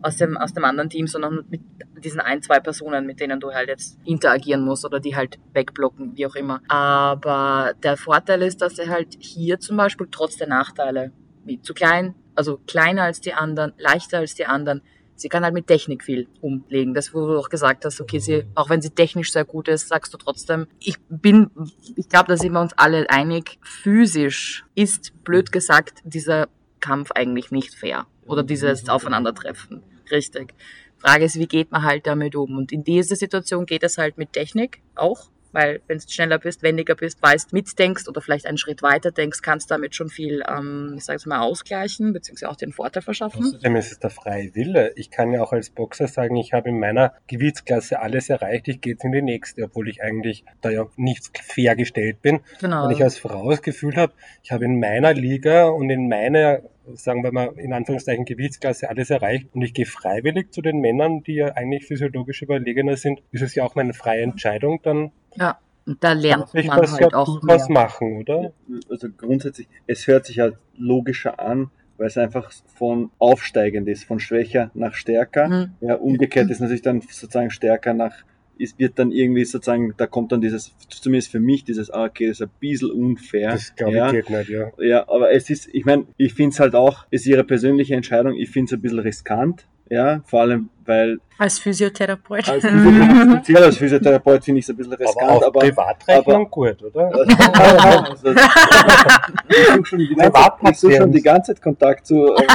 aus 0.01 0.17
dem, 0.17 0.37
aus 0.37 0.53
dem 0.53 0.65
anderen 0.65 0.89
Team, 0.89 1.07
sondern 1.07 1.45
mit 1.49 1.61
diesen 2.03 2.19
ein, 2.21 2.41
zwei 2.41 2.59
Personen, 2.59 3.05
mit 3.05 3.19
denen 3.19 3.39
du 3.39 3.51
halt 3.51 3.67
jetzt 3.67 3.97
interagieren 4.05 4.63
musst 4.63 4.85
oder 4.85 4.99
die 4.99 5.15
halt 5.15 5.39
wegblocken, 5.53 6.15
wie 6.15 6.25
auch 6.25 6.35
immer. 6.35 6.61
Aber 6.67 7.73
der 7.83 7.97
Vorteil 7.97 8.41
ist, 8.43 8.61
dass 8.61 8.79
er 8.79 8.89
halt 8.89 9.17
hier 9.19 9.59
zum 9.59 9.77
Beispiel 9.77 10.07
trotz 10.09 10.37
der 10.37 10.47
Nachteile, 10.47 11.11
wie 11.43 11.61
zu 11.61 11.73
klein, 11.73 12.15
also 12.39 12.61
kleiner 12.67 13.03
als 13.03 13.19
die 13.19 13.33
anderen, 13.33 13.73
leichter 13.77 14.19
als 14.19 14.33
die 14.33 14.45
anderen, 14.45 14.81
sie 15.17 15.27
kann 15.27 15.43
halt 15.43 15.53
mit 15.53 15.67
Technik 15.67 16.05
viel 16.05 16.29
umlegen. 16.39 16.93
Das, 16.93 17.13
wo 17.13 17.27
du 17.27 17.37
auch 17.37 17.49
gesagt 17.49 17.83
hast, 17.83 17.99
okay, 17.99 18.19
sie, 18.19 18.45
auch 18.55 18.69
wenn 18.69 18.81
sie 18.81 18.91
technisch 18.91 19.33
sehr 19.33 19.43
gut 19.43 19.67
ist, 19.67 19.89
sagst 19.89 20.13
du 20.13 20.17
trotzdem, 20.17 20.67
ich 20.79 20.95
bin, 21.09 21.51
ich 21.97 22.07
glaube, 22.07 22.29
da 22.29 22.37
sind 22.37 22.53
wir 22.53 22.61
uns 22.61 22.71
alle 22.77 23.09
einig, 23.09 23.59
physisch 23.61 24.63
ist, 24.73 25.11
blöd 25.25 25.51
gesagt, 25.51 25.99
dieser 26.05 26.47
Kampf 26.79 27.11
eigentlich 27.11 27.51
nicht 27.51 27.75
fair. 27.75 28.07
Oder 28.25 28.43
dieses 28.43 28.87
Aufeinandertreffen. 28.87 29.83
Richtig. 30.09 30.53
Frage 30.97 31.25
ist, 31.25 31.35
wie 31.35 31.47
geht 31.47 31.71
man 31.71 31.83
halt 31.83 32.07
damit 32.07 32.37
um? 32.37 32.57
Und 32.57 32.71
in 32.71 32.85
dieser 32.85 33.17
Situation 33.17 33.65
geht 33.65 33.83
es 33.83 33.97
halt 33.97 34.17
mit 34.17 34.31
Technik 34.31 34.81
auch. 34.95 35.29
Weil 35.51 35.81
wenn 35.87 35.97
du 35.97 36.03
schneller 36.07 36.37
bist, 36.37 36.61
wendiger 36.63 36.95
bist, 36.95 37.21
weißt, 37.21 37.53
mitdenkst 37.53 38.07
oder 38.07 38.21
vielleicht 38.21 38.45
einen 38.45 38.57
Schritt 38.57 38.81
weiter 38.81 39.11
denkst, 39.11 39.41
kannst 39.41 39.71
damit 39.71 39.95
schon 39.95 40.09
viel, 40.09 40.43
ähm, 40.47 40.93
ich 40.97 41.05
sage 41.05 41.17
jetzt 41.17 41.25
mal, 41.25 41.39
ausgleichen, 41.39 42.13
beziehungsweise 42.13 42.51
auch 42.51 42.55
den 42.55 42.71
Vorteil 42.71 43.01
verschaffen. 43.01 43.45
Außerdem 43.45 43.75
ist 43.75 43.91
es 43.91 43.99
der 43.99 44.09
freie 44.09 44.53
Wille. 44.55 44.93
Ich 44.95 45.09
kann 45.09 45.31
ja 45.31 45.41
auch 45.41 45.51
als 45.51 45.69
Boxer 45.69 46.07
sagen, 46.07 46.35
ich 46.35 46.53
habe 46.53 46.69
in 46.69 46.79
meiner 46.79 47.13
Gewichtsklasse 47.27 47.99
alles 47.99 48.29
erreicht, 48.29 48.67
ich 48.67 48.81
gehe 48.81 48.93
jetzt 48.93 49.03
in 49.03 49.11
die 49.11 49.21
nächste, 49.21 49.63
obwohl 49.63 49.89
ich 49.89 50.03
eigentlich 50.03 50.43
da 50.61 50.69
ja 50.69 50.87
nicht 50.97 51.39
fair 51.43 51.75
gestellt 51.75 52.21
bin. 52.21 52.41
Genau. 52.59 52.85
Wenn 52.85 52.95
ich 52.95 53.03
als 53.03 53.17
Frau 53.17 53.49
das 53.49 53.61
Gefühl 53.61 53.95
habe, 53.95 54.13
ich 54.43 54.51
habe 54.51 54.65
in 54.65 54.79
meiner 54.79 55.13
Liga 55.13 55.67
und 55.67 55.89
in 55.89 56.07
meiner, 56.07 56.61
sagen 56.93 57.23
wir 57.23 57.31
mal, 57.31 57.53
in 57.57 57.73
Anführungszeichen 57.73 58.25
Gewichtsklasse 58.25 58.89
alles 58.89 59.09
erreicht 59.09 59.47
und 59.53 59.61
ich 59.61 59.73
gehe 59.73 59.85
freiwillig 59.85 60.51
zu 60.51 60.61
den 60.61 60.79
Männern, 60.79 61.23
die 61.23 61.35
ja 61.35 61.53
eigentlich 61.53 61.85
physiologisch 61.85 62.41
überlegener 62.41 62.97
sind, 62.97 63.21
ist 63.31 63.41
es 63.41 63.55
ja 63.55 63.63
auch 63.63 63.75
meine 63.75 63.93
freie 63.93 64.21
Entscheidung, 64.21 64.79
dann 64.83 65.11
Ja, 65.35 65.59
und 65.85 66.03
da 66.03 66.13
lernt 66.13 66.49
ich 66.53 66.67
man 66.67 66.79
halt 66.79 67.13
auch 67.13 67.41
mehr. 67.41 67.65
machen, 67.69 68.17
oder? 68.19 68.53
also 68.89 69.07
grundsätzlich, 69.15 69.67
es 69.87 70.05
hört 70.07 70.25
sich 70.25 70.39
halt 70.39 70.55
logischer 70.77 71.39
an, 71.39 71.71
weil 71.97 72.07
es 72.07 72.17
einfach 72.17 72.51
von 72.75 73.11
aufsteigend 73.19 73.87
ist, 73.87 74.05
von 74.05 74.19
schwächer 74.19 74.71
nach 74.73 74.93
stärker. 74.93 75.47
Mhm. 75.47 75.71
Ja, 75.81 75.95
umgekehrt 75.95 76.49
ist 76.49 76.59
natürlich 76.59 76.81
dann 76.81 77.01
sozusagen 77.01 77.49
stärker 77.49 77.93
nach, 77.93 78.13
es 78.59 78.77
wird 78.77 78.99
dann 78.99 79.11
irgendwie 79.11 79.45
sozusagen, 79.45 79.93
da 79.97 80.05
kommt 80.05 80.31
dann 80.31 80.41
dieses, 80.41 80.75
zumindest 80.89 81.31
für 81.31 81.39
mich, 81.39 81.63
dieses, 81.63 81.89
ah, 81.89 82.05
okay, 82.05 82.27
das 82.27 82.39
ist 82.39 82.47
ein 82.47 82.51
bisschen 82.59 82.91
unfair. 82.91 83.51
Das 83.51 83.75
glaube 83.75 83.93
ich 83.93 83.97
ja. 83.97 84.11
geht 84.11 84.29
nicht, 84.29 84.49
ja. 84.49 84.71
Ja, 84.79 85.09
aber 85.09 85.31
es 85.31 85.49
ist, 85.49 85.69
ich 85.73 85.85
meine, 85.85 86.05
ich 86.17 86.33
finde 86.33 86.53
es 86.53 86.59
halt 86.59 86.75
auch, 86.75 87.05
ist 87.09 87.25
ihre 87.25 87.43
persönliche 87.43 87.95
Entscheidung, 87.95 88.35
ich 88.35 88.49
finde 88.49 88.67
es 88.67 88.73
ein 88.73 88.81
bisschen 88.81 88.99
riskant, 88.99 89.65
ja, 89.89 90.21
vor 90.25 90.41
allem, 90.41 90.69
weil 90.85 91.19
Als 91.37 91.59
Physiotherapeut. 91.59 92.47
als 92.49 92.63
Physiotherapeut, 92.65 93.31
speziell 93.37 93.63
als 93.63 93.77
Physiotherapeut 93.77 94.43
finde 94.43 94.59
ich 94.59 94.65
es 94.65 94.69
ein 94.69 94.77
bisschen 94.77 94.93
Aber 94.93 95.03
riskant, 95.03 95.29
auch 95.31 95.43
aber, 95.47 95.59
Privatrechnung 95.59 96.49
gut, 96.51 96.83
oder? 96.83 97.11
also, 97.53 98.29
ich 99.49 99.67
suche 99.67 99.85
schon, 99.85 99.99
die 99.99 100.15
ganze- 100.15 100.73
such 100.75 100.95
schon 100.95 101.11
die 101.11 101.21
ganze 101.21 101.53
Zeit 101.53 101.61
Kontakt 101.61 102.05
zu, 102.07 102.35
äh, 102.35 102.47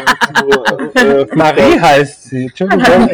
zu, 0.97 1.01
äh, 1.07 1.26
Marie 1.37 1.80
heißt 1.80 2.22
sie, 2.24 2.45
Entschuldigung. 2.47 3.09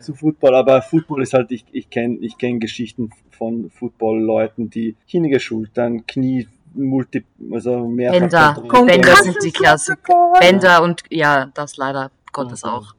zu 0.00 0.14
Football, 0.14 0.54
aber 0.54 0.82
Football 0.82 1.22
ist 1.22 1.34
halt, 1.34 1.50
ich, 1.50 1.64
ich 1.72 1.90
kenne 1.90 2.18
ich 2.20 2.36
kenn 2.38 2.60
Geschichten 2.60 3.10
von 3.30 3.70
Football-Leuten, 3.70 4.70
die 4.70 4.96
kniege 5.10 5.38
Schultern, 5.40 6.06
Knie, 6.06 6.46
Multi, 6.74 7.24
also 7.52 7.86
mehrfach 7.88 8.20
Bänder. 8.20 8.84
Bänder 8.86 9.16
sind 9.16 9.36
die 9.42 9.50
Klassiker. 9.52 10.32
Bänder 10.38 10.82
und 10.82 11.02
ja, 11.10 11.50
das 11.54 11.76
leider 11.76 12.10
Gottes 12.44 12.64
auch. 12.64 12.94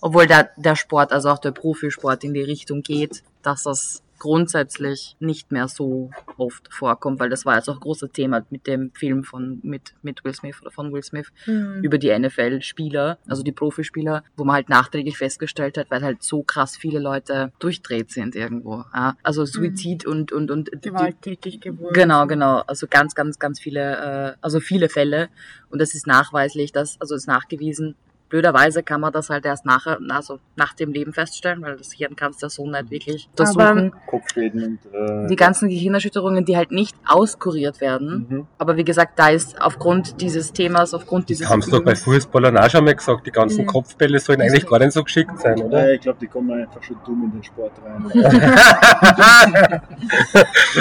Obwohl 0.00 0.26
der, 0.26 0.50
der 0.56 0.76
Sport, 0.76 1.12
also 1.12 1.30
auch 1.30 1.38
der 1.38 1.52
Profisport 1.52 2.24
in 2.24 2.34
die 2.34 2.42
Richtung 2.42 2.82
geht, 2.82 3.22
dass 3.42 3.64
das 3.64 4.02
grundsätzlich 4.22 5.16
nicht 5.18 5.50
mehr 5.50 5.66
so 5.66 6.12
oft 6.36 6.72
vorkommt, 6.72 7.18
weil 7.18 7.28
das 7.28 7.44
war 7.44 7.56
jetzt 7.56 7.68
auch 7.68 7.74
ein 7.74 7.80
großes 7.80 8.12
Thema 8.12 8.46
mit 8.50 8.68
dem 8.68 8.92
Film 8.92 9.24
von 9.24 9.58
mit, 9.64 9.94
mit 10.02 10.24
Will 10.24 10.32
Smith 10.32 10.60
oder 10.60 10.70
von 10.70 10.92
Will 10.92 11.02
Smith 11.02 11.26
Hm. 11.44 11.82
über 11.82 11.98
die 11.98 12.16
NFL-Spieler, 12.16 13.18
also 13.26 13.42
die 13.42 13.50
Profispieler, 13.50 14.22
wo 14.36 14.44
man 14.44 14.54
halt 14.54 14.68
nachträglich 14.68 15.18
festgestellt 15.18 15.76
hat, 15.76 15.90
weil 15.90 16.02
halt 16.02 16.22
so 16.22 16.44
krass 16.44 16.76
viele 16.76 17.00
Leute 17.00 17.50
durchdreht 17.58 18.12
sind 18.12 18.36
irgendwo. 18.36 18.84
Ja? 18.94 19.16
Also 19.24 19.44
Suizid 19.44 20.06
und 20.06 20.30
und 20.30 20.52
und 20.52 20.70
die, 20.72 20.90
Gewalttätig 20.90 21.60
geworden. 21.60 21.92
Genau, 21.92 22.28
genau. 22.28 22.58
Also 22.60 22.86
ganz, 22.88 23.16
ganz, 23.16 23.40
ganz 23.40 23.58
viele, 23.58 24.34
äh, 24.34 24.36
also 24.40 24.60
viele 24.60 24.88
Fälle. 24.88 25.30
Und 25.68 25.80
das 25.80 25.94
ist 25.94 26.06
nachweislich, 26.06 26.70
dass, 26.70 27.00
also 27.00 27.16
ist 27.16 27.26
nachgewiesen, 27.26 27.96
Blöderweise 28.36 28.82
kann 28.82 29.02
man 29.02 29.12
das 29.12 29.28
halt 29.28 29.44
erst 29.44 29.66
nachher, 29.66 29.98
also 30.08 30.38
nach 30.56 30.72
dem 30.72 30.90
Leben 30.90 31.12
feststellen, 31.12 31.60
weil 31.60 31.76
das 31.76 31.92
Hirn 31.92 32.16
kannst 32.16 32.40
du 32.40 32.46
ja 32.46 32.50
so 32.50 32.66
nicht 32.66 32.90
wirklich 32.90 33.28
Aber- 33.38 33.50
untersuchen. 33.50 33.92
Kopfschäden 34.06 34.64
und 34.64 34.78
äh, 34.94 35.26
Die 35.28 35.36
ganzen 35.36 35.68
Gehirnerschütterungen, 35.68 36.42
die 36.46 36.56
halt 36.56 36.70
nicht 36.72 36.96
auskuriert 37.06 37.82
werden. 37.82 38.26
Mhm. 38.30 38.46
Aber 38.56 38.78
wie 38.78 38.84
gesagt, 38.84 39.18
da 39.18 39.28
ist 39.28 39.60
aufgrund 39.60 40.18
dieses 40.22 40.50
Themas, 40.50 40.94
aufgrund 40.94 41.28
dieses 41.28 41.46
haben 41.50 41.60
es 41.60 41.68
doch 41.68 41.84
bei 41.84 41.94
Fußballern 41.94 42.56
auch 42.56 42.70
schon 42.70 42.84
mal 42.86 42.94
gesagt, 42.94 43.26
die 43.26 43.30
ganzen 43.32 43.64
Mhm. 43.64 43.66
Kopfbälle 43.66 44.18
sollen 44.18 44.40
eigentlich 44.40 44.66
gar 44.66 44.78
nicht 44.78 44.92
so 44.92 45.04
geschickt 45.04 45.38
sein, 45.38 45.58
Ja, 45.58 45.64
oder? 45.66 45.92
ich 45.92 46.00
glaube, 46.00 46.18
die 46.18 46.26
kommen 46.26 46.58
einfach 46.58 46.82
schon 46.82 46.96
dumm 47.04 47.24
in 47.24 47.32
den 47.32 47.44
Sport 47.44 47.72
rein. 47.84 48.02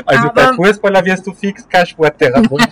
also 0.06 0.30
bei 0.34 0.43
Aber- 0.47 0.54
Fußballer 0.56 1.04
wirst 1.04 1.28
du 1.28 1.34
fix 1.34 1.68
kein 1.68 1.86
Sporttherapeut. 1.86 2.62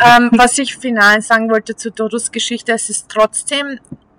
Ähm, 0.00 0.30
was 0.36 0.56
ich 0.58 0.76
final 0.76 1.20
sagen 1.22 1.50
wollte 1.50 1.74
zur 1.74 1.90
Dodos 1.92 2.30
Geschichte, 2.30 2.72
es 2.72 2.88
ist 2.88 3.08
trotzdem 3.08 3.37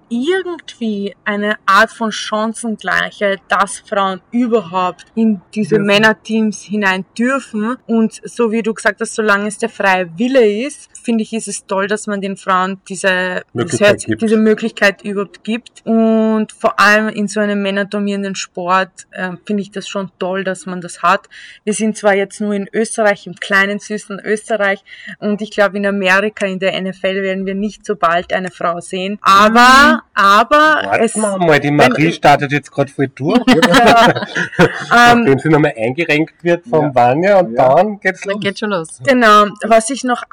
irgendwie 0.09 1.15
eine 1.23 1.55
Art 1.65 1.91
von 1.91 2.11
Chancengleichheit, 2.11 3.41
dass 3.47 3.79
Frauen 3.79 4.21
überhaupt 4.31 5.05
in 5.15 5.41
diese 5.53 5.75
Dürfen. 5.75 5.85
Männerteams 5.85 6.61
hinein 6.63 7.05
dürfen. 7.17 7.77
Und 7.87 8.19
so 8.23 8.51
wie 8.51 8.61
du 8.61 8.73
gesagt 8.73 8.99
hast, 9.01 9.15
solange 9.15 9.47
es 9.47 9.57
der 9.57 9.69
freie 9.69 10.09
Wille 10.17 10.65
ist, 10.65 10.89
finde 11.09 11.23
ich, 11.23 11.33
ist 11.33 11.47
es 11.47 11.65
toll, 11.65 11.87
dass 11.87 12.05
man 12.05 12.21
den 12.21 12.37
Frauen 12.37 12.79
diese 12.87 13.41
Möglichkeit 13.53 14.05
gibt. 14.05 14.21
diese 14.21 14.37
Möglichkeit 14.37 15.01
überhaupt 15.03 15.43
gibt. 15.43 15.81
Und 15.85 16.51
vor 16.51 16.79
allem 16.79 17.09
in 17.09 17.27
so 17.27 17.39
einem 17.39 17.63
männerdominierenden 17.63 18.35
Sport 18.35 19.07
äh, 19.09 19.31
finde 19.43 19.63
ich 19.63 19.71
das 19.71 19.87
schon 19.87 20.11
toll, 20.19 20.43
dass 20.43 20.67
man 20.67 20.81
das 20.81 21.01
hat. 21.01 21.27
Wir 21.63 21.73
sind 21.73 21.97
zwar 21.97 22.13
jetzt 22.13 22.41
nur 22.41 22.53
in 22.53 22.69
Österreich, 22.71 23.25
im 23.25 23.33
kleinen, 23.33 23.79
süßen 23.79 24.19
Österreich, 24.23 24.83
und 25.17 25.41
ich 25.41 25.49
glaube, 25.49 25.77
in 25.77 25.85
Amerika, 25.87 26.45
in 26.45 26.59
der 26.59 26.79
NFL, 26.79 27.23
werden 27.23 27.47
wir 27.47 27.55
nicht 27.55 27.87
so 27.87 27.95
bald 27.95 28.31
eine 28.31 28.51
Frau 28.51 28.79
sehen. 28.79 29.17
Aber, 29.23 30.03
aber 30.13 30.99
es, 31.01 31.15
Warte 31.19 31.39
mal, 31.39 31.47
mal, 31.47 31.59
die 31.59 31.71
Marie 31.71 32.03
wenn- 32.05 32.13
startet 32.13 32.51
jetzt 32.51 32.71
gerade 32.71 32.91
voll 32.91 33.07
durch. 33.07 33.39
ähm, 33.47 35.23
Nachdem 35.23 35.39
sie 35.39 35.49
nochmal 35.49 35.73
eingerenkt 35.75 36.43
wird 36.43 36.65
vom 36.67 36.85
Ja. 36.85 36.95
Vanya 36.95 37.39
und 37.39 37.53
Ja. 37.55 37.73
dann 37.75 37.99
geht's 37.99 38.25
los. 38.25 38.33
Dann 38.33 38.39
geht 38.41 38.59
schon 38.59 38.69
los. 38.69 38.99
genau, 39.03 39.45
was 39.65 39.89
ich 39.89 40.03
noch 40.03 40.21
Der 40.21 40.29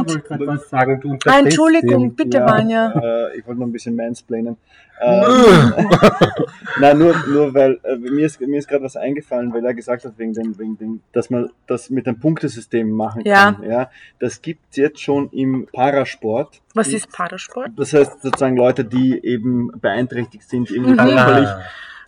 Abschließend, 0.00 0.30
wollte 0.30 0.44
gerade 0.44 0.60
was 0.60 0.68
sagen. 0.70 1.00
Du 1.00 1.18
ah, 1.30 1.38
Entschuldigung, 1.38 2.14
bitte, 2.14 2.38
Ja. 2.38 2.46
Vanya. 2.50 2.92
Äh, 3.32 3.38
ich 3.38 3.46
wollte 3.46 3.60
noch 3.60 3.66
ein 3.66 3.72
bisschen 3.72 3.94
mansplainen. 3.96 4.56
Ähm, 5.00 5.74
Nein, 6.80 6.98
nur, 6.98 7.14
nur 7.28 7.54
weil 7.54 7.80
äh, 7.82 7.96
mir 7.96 8.26
ist, 8.26 8.40
mir 8.40 8.58
ist 8.58 8.68
gerade 8.68 8.84
was 8.84 8.96
eingefallen, 8.96 9.52
weil 9.52 9.64
er 9.64 9.74
gesagt 9.74 10.04
hat, 10.04 10.12
wegen 10.16 10.32
dem, 10.32 10.58
wegen 10.58 10.76
dem, 10.78 11.00
dass 11.12 11.28
man 11.30 11.50
das 11.66 11.90
mit 11.90 12.06
dem 12.06 12.18
Punktesystem 12.20 12.90
machen 12.90 13.22
Ja. 13.24 13.52
kann. 13.52 13.68
Ja, 13.68 13.90
das 14.20 14.42
gibt's 14.42 14.76
jetzt 14.76 15.00
schon 15.00 15.28
im 15.30 15.66
Parasport. 15.72 16.60
Was 16.74 16.88
ist 16.88 17.10
Parasport? 17.12 17.70
Das 17.76 17.92
heißt 17.92 18.22
sozusagen 18.22 18.56
Leute, 18.56 18.84
die 18.84 19.18
eben 19.24 19.70
beeinträchtigt 19.80 20.48
sind, 20.48 20.70
irgendwie 20.70 20.92
Mhm. 20.92 20.98
körperlich, 20.98 21.48
Ah. 21.48 21.62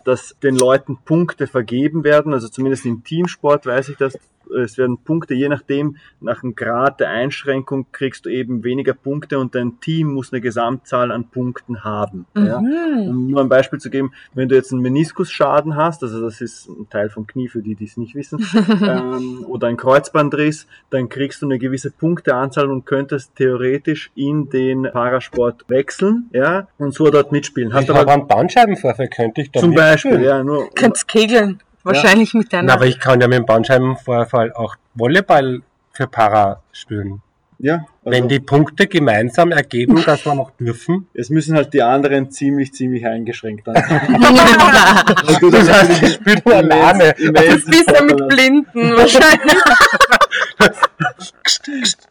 dass 0.05 0.35
den 0.41 0.55
Leuten 0.55 0.97
Punkte 1.03 1.47
vergeben 1.47 2.03
werden, 2.03 2.33
also 2.33 2.47
zumindest 2.47 2.85
im 2.85 3.03
Teamsport 3.03 3.65
weiß 3.65 3.89
ich 3.89 3.97
das, 3.97 4.17
es 4.51 4.77
werden 4.77 4.97
Punkte, 4.97 5.33
je 5.33 5.49
nachdem, 5.49 5.97
nach 6.19 6.41
dem 6.41 6.55
Grad 6.55 6.99
der 6.99 7.09
Einschränkung 7.09 7.87
kriegst 7.91 8.25
du 8.25 8.29
eben 8.29 8.63
weniger 8.63 8.93
Punkte 8.93 9.39
und 9.39 9.55
dein 9.55 9.79
Team 9.79 10.13
muss 10.13 10.31
eine 10.31 10.41
Gesamtzahl 10.41 11.11
an 11.11 11.25
Punkten 11.29 11.83
haben. 11.83 12.25
Ja. 12.35 12.59
Mhm. 12.59 13.09
Um 13.09 13.27
nur 13.27 13.41
ein 13.41 13.49
Beispiel 13.49 13.79
zu 13.79 13.89
geben, 13.89 14.11
wenn 14.33 14.49
du 14.49 14.55
jetzt 14.55 14.71
einen 14.71 14.81
Meniskusschaden 14.81 15.75
hast, 15.75 16.03
also 16.03 16.21
das 16.21 16.41
ist 16.41 16.67
ein 16.67 16.89
Teil 16.89 17.09
vom 17.09 17.27
Knie 17.27 17.47
für 17.47 17.61
die, 17.61 17.75
die 17.75 17.85
es 17.85 17.97
nicht 17.97 18.15
wissen, 18.15 18.45
ähm, 18.81 19.45
oder 19.47 19.67
ein 19.67 19.77
Kreuzbandriss, 19.77 20.67
dann 20.89 21.09
kriegst 21.09 21.41
du 21.41 21.45
eine 21.45 21.59
gewisse 21.59 21.91
Punkteanzahl 21.91 22.69
und 22.69 22.85
könntest 22.85 23.35
theoretisch 23.35 24.11
in 24.15 24.49
den 24.49 24.83
Parasport 24.83 25.65
wechseln, 25.67 26.29
ja, 26.31 26.67
und 26.77 26.93
so 26.93 27.09
dort 27.09 27.31
mitspielen. 27.31 27.73
Hast 27.73 27.83
Ich 27.83 27.89
habe 27.89 27.99
aber 27.99 28.13
einen 28.13 28.27
Bandscheibenvorfall, 28.27 29.07
könnte 29.09 29.41
ich 29.41 29.51
da 29.51 29.59
zum 29.59 29.71
mitspielen? 29.71 29.91
Beispiel, 29.91 30.21
ja, 30.21 30.43
nur 30.43 30.69
Könnt's 30.73 31.05
kegeln. 31.07 31.59
Wahrscheinlich 31.85 32.33
mit 32.33 32.47
Na, 32.51 32.59
deiner. 32.59 32.73
aber 32.73 32.85
ich 32.87 32.99
kann 32.99 33.21
ja 33.21 33.27
mit 33.27 33.37
dem 33.37 33.45
Bandscheibenvorfall 33.45 34.51
auch 34.53 34.75
Volleyball 34.95 35.61
für 35.91 36.07
Para 36.07 36.61
spielen. 36.71 37.21
ja, 37.59 37.75
also 37.75 37.87
Wenn 38.03 38.27
die 38.27 38.39
Punkte 38.39 38.87
gemeinsam 38.87 39.51
ergeben, 39.51 40.03
dass 40.05 40.25
wir 40.25 40.35
noch 40.35 40.51
dürfen. 40.59 41.07
es 41.13 41.29
müssen 41.29 41.55
halt 41.55 41.73
die 41.73 41.81
anderen 41.81 42.29
ziemlich, 42.31 42.73
ziemlich 42.73 43.05
eingeschränkt 43.05 43.65
sein. 43.65 43.75
Das 45.51 45.69
heißt, 45.71 46.03
ich 46.03 46.13
spiele 46.15 46.41
nur 46.45 46.55
alleine. 46.55 47.13
das 47.33 47.65
bist 47.65 47.89
du 47.91 48.03
mit 48.05 48.27
Blinden 48.29 48.91
wahrscheinlich. 48.97 49.55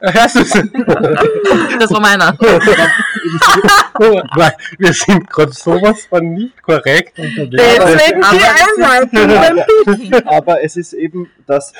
Hörst? 0.00 0.36
Das 1.78 1.90
war 1.90 2.00
meiner. 2.00 2.36
Wir 4.78 4.92
sind 4.92 5.30
gerade 5.30 5.52
sowas 5.52 6.06
von 6.06 6.32
nicht 6.32 6.62
korrekt 6.62 7.18
unterwegs. 7.18 7.62
Aber 10.26 10.62
es 10.62 10.76
ist 10.76 10.92
eben, 10.92 11.28
das 11.46 11.72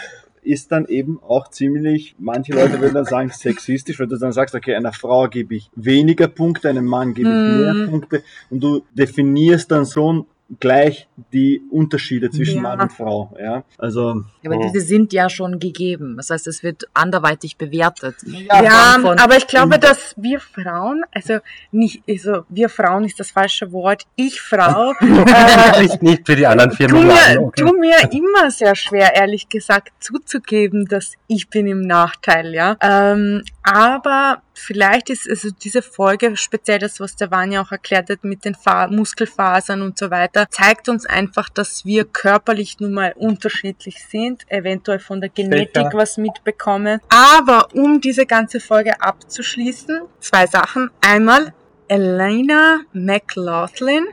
ist 0.45 0.73
dann 0.73 0.87
eben 0.87 1.21
auch 1.23 1.49
ziemlich, 1.49 2.15
manche 2.19 2.53
Leute 2.53 2.81
würden 2.81 2.95
dann 2.95 3.05
sagen, 3.05 3.31
sexistisch, 3.31 3.99
weil 3.99 4.07
du 4.07 4.19
dann 4.19 4.33
sagst, 4.33 4.55
okay, 4.55 4.75
einer 4.75 4.93
Frau 4.93 5.29
gebe 5.29 5.57
ich 5.57 5.71
weniger 5.75 6.29
Punkte, 6.29 6.69
einem 6.69 6.85
Mann 6.85 7.15
gebe 7.15 7.29
ich 7.29 7.35
mehr 7.35 7.87
Punkte 7.89 8.23
und 8.51 8.61
du 8.61 8.85
definierst 8.93 9.71
dann 9.71 9.87
schon 9.87 10.27
gleich 10.61 11.09
die 11.33 11.63
Unterschiede 11.71 12.31
zwischen 12.31 12.57
Ja. 12.57 12.63
Mann 12.63 12.81
und 12.83 12.93
Frau. 12.93 13.35
Ja, 13.41 13.65
also 13.79 14.25
Aber 14.45 14.57
diese 14.59 14.81
sind 14.85 15.13
ja 15.13 15.29
schon 15.31 15.59
gegeben. 15.59 16.17
Das 16.17 16.31
heißt, 16.31 16.47
es 16.47 16.63
wird 16.63 16.85
anderweitig 16.93 17.57
bewertet. 17.57 18.17
Ja, 18.27 18.99
von- 19.01 19.19
aber 19.19 19.37
ich 19.37 19.47
glaube, 19.47 19.79
dass 19.79 20.15
wir 20.17 20.39
Frauen, 20.41 21.03
also 21.13 21.39
nicht, 21.73 22.03
also 22.09 22.43
wir 22.51 22.69
Frauen 22.69 23.05
ist 23.05 23.19
das 23.19 23.31
falsche 23.31 23.73
Wort, 23.73 24.05
ich 24.17 24.41
Frau, 24.41 24.93
äh, 25.01 25.83
Nicht, 25.83 26.03
nicht 26.03 26.27
für 26.27 26.37
die 26.37 26.47
anderen 26.47 26.73
vier 26.73 26.89
tu 26.89 26.99
mir, 26.99 27.41
Okay. 27.41 27.63
tu 27.65 27.77
mir 27.79 27.97
immer 28.13 28.51
sehr 28.51 28.75
schwer, 28.77 29.15
ehrlich 29.17 29.49
gesagt, 29.49 29.93
zuzugeben, 30.01 30.87
dass 30.87 31.15
ich 31.27 31.49
bin 31.49 31.67
im 31.67 31.81
Nachteil, 31.81 32.55
ja. 32.55 32.77
Ähm, 32.81 33.43
aber 33.63 34.43
vielleicht 34.55 35.11
ist 35.11 35.29
also 35.29 35.51
diese 35.51 35.83
Folge, 35.83 36.37
speziell 36.37 36.79
das, 36.79 37.01
was 37.01 37.17
der 37.17 37.31
Vanya 37.31 37.63
auch 37.63 37.73
erklärt 37.73 38.11
hat 38.11 38.25
mit 38.25 38.45
den 38.45 38.55
Fa 38.55 38.89
Muskelfasern 38.89 39.83
und 39.83 39.99
so 39.99 40.11
weiter, 40.11 40.47
zeigt 40.51 40.89
uns 40.89 41.07
einfach, 41.07 41.49
dass 41.49 41.85
wir 41.85 42.05
körperlich 42.05 42.81
nun 42.81 42.93
mal 42.93 43.13
unterschiedlich 43.17 44.05
sind, 44.07 44.45
eventuell 44.51 44.99
von 44.99 45.21
der 45.21 45.31
Genetik 45.31 45.77
Sicher. 45.77 45.91
was 45.95 46.17
mitbekommen. 46.17 47.01
Aber 47.09 47.69
um 47.75 48.01
diese 48.01 48.27
ganze 48.27 48.61
Folge 48.61 49.01
abzuschließen, 49.01 50.03
zwei 50.21 50.47
Sachen. 50.47 50.91
Einmal, 51.01 51.53
Elena 51.89 52.81
McLaughlin 52.93 54.07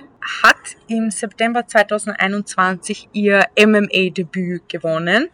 hat 0.44 0.76
im 0.88 1.10
September 1.10 1.66
2021 1.66 3.10
ihr 3.14 3.46
MMA-Debüt 3.58 4.68
gewonnen. 4.70 5.30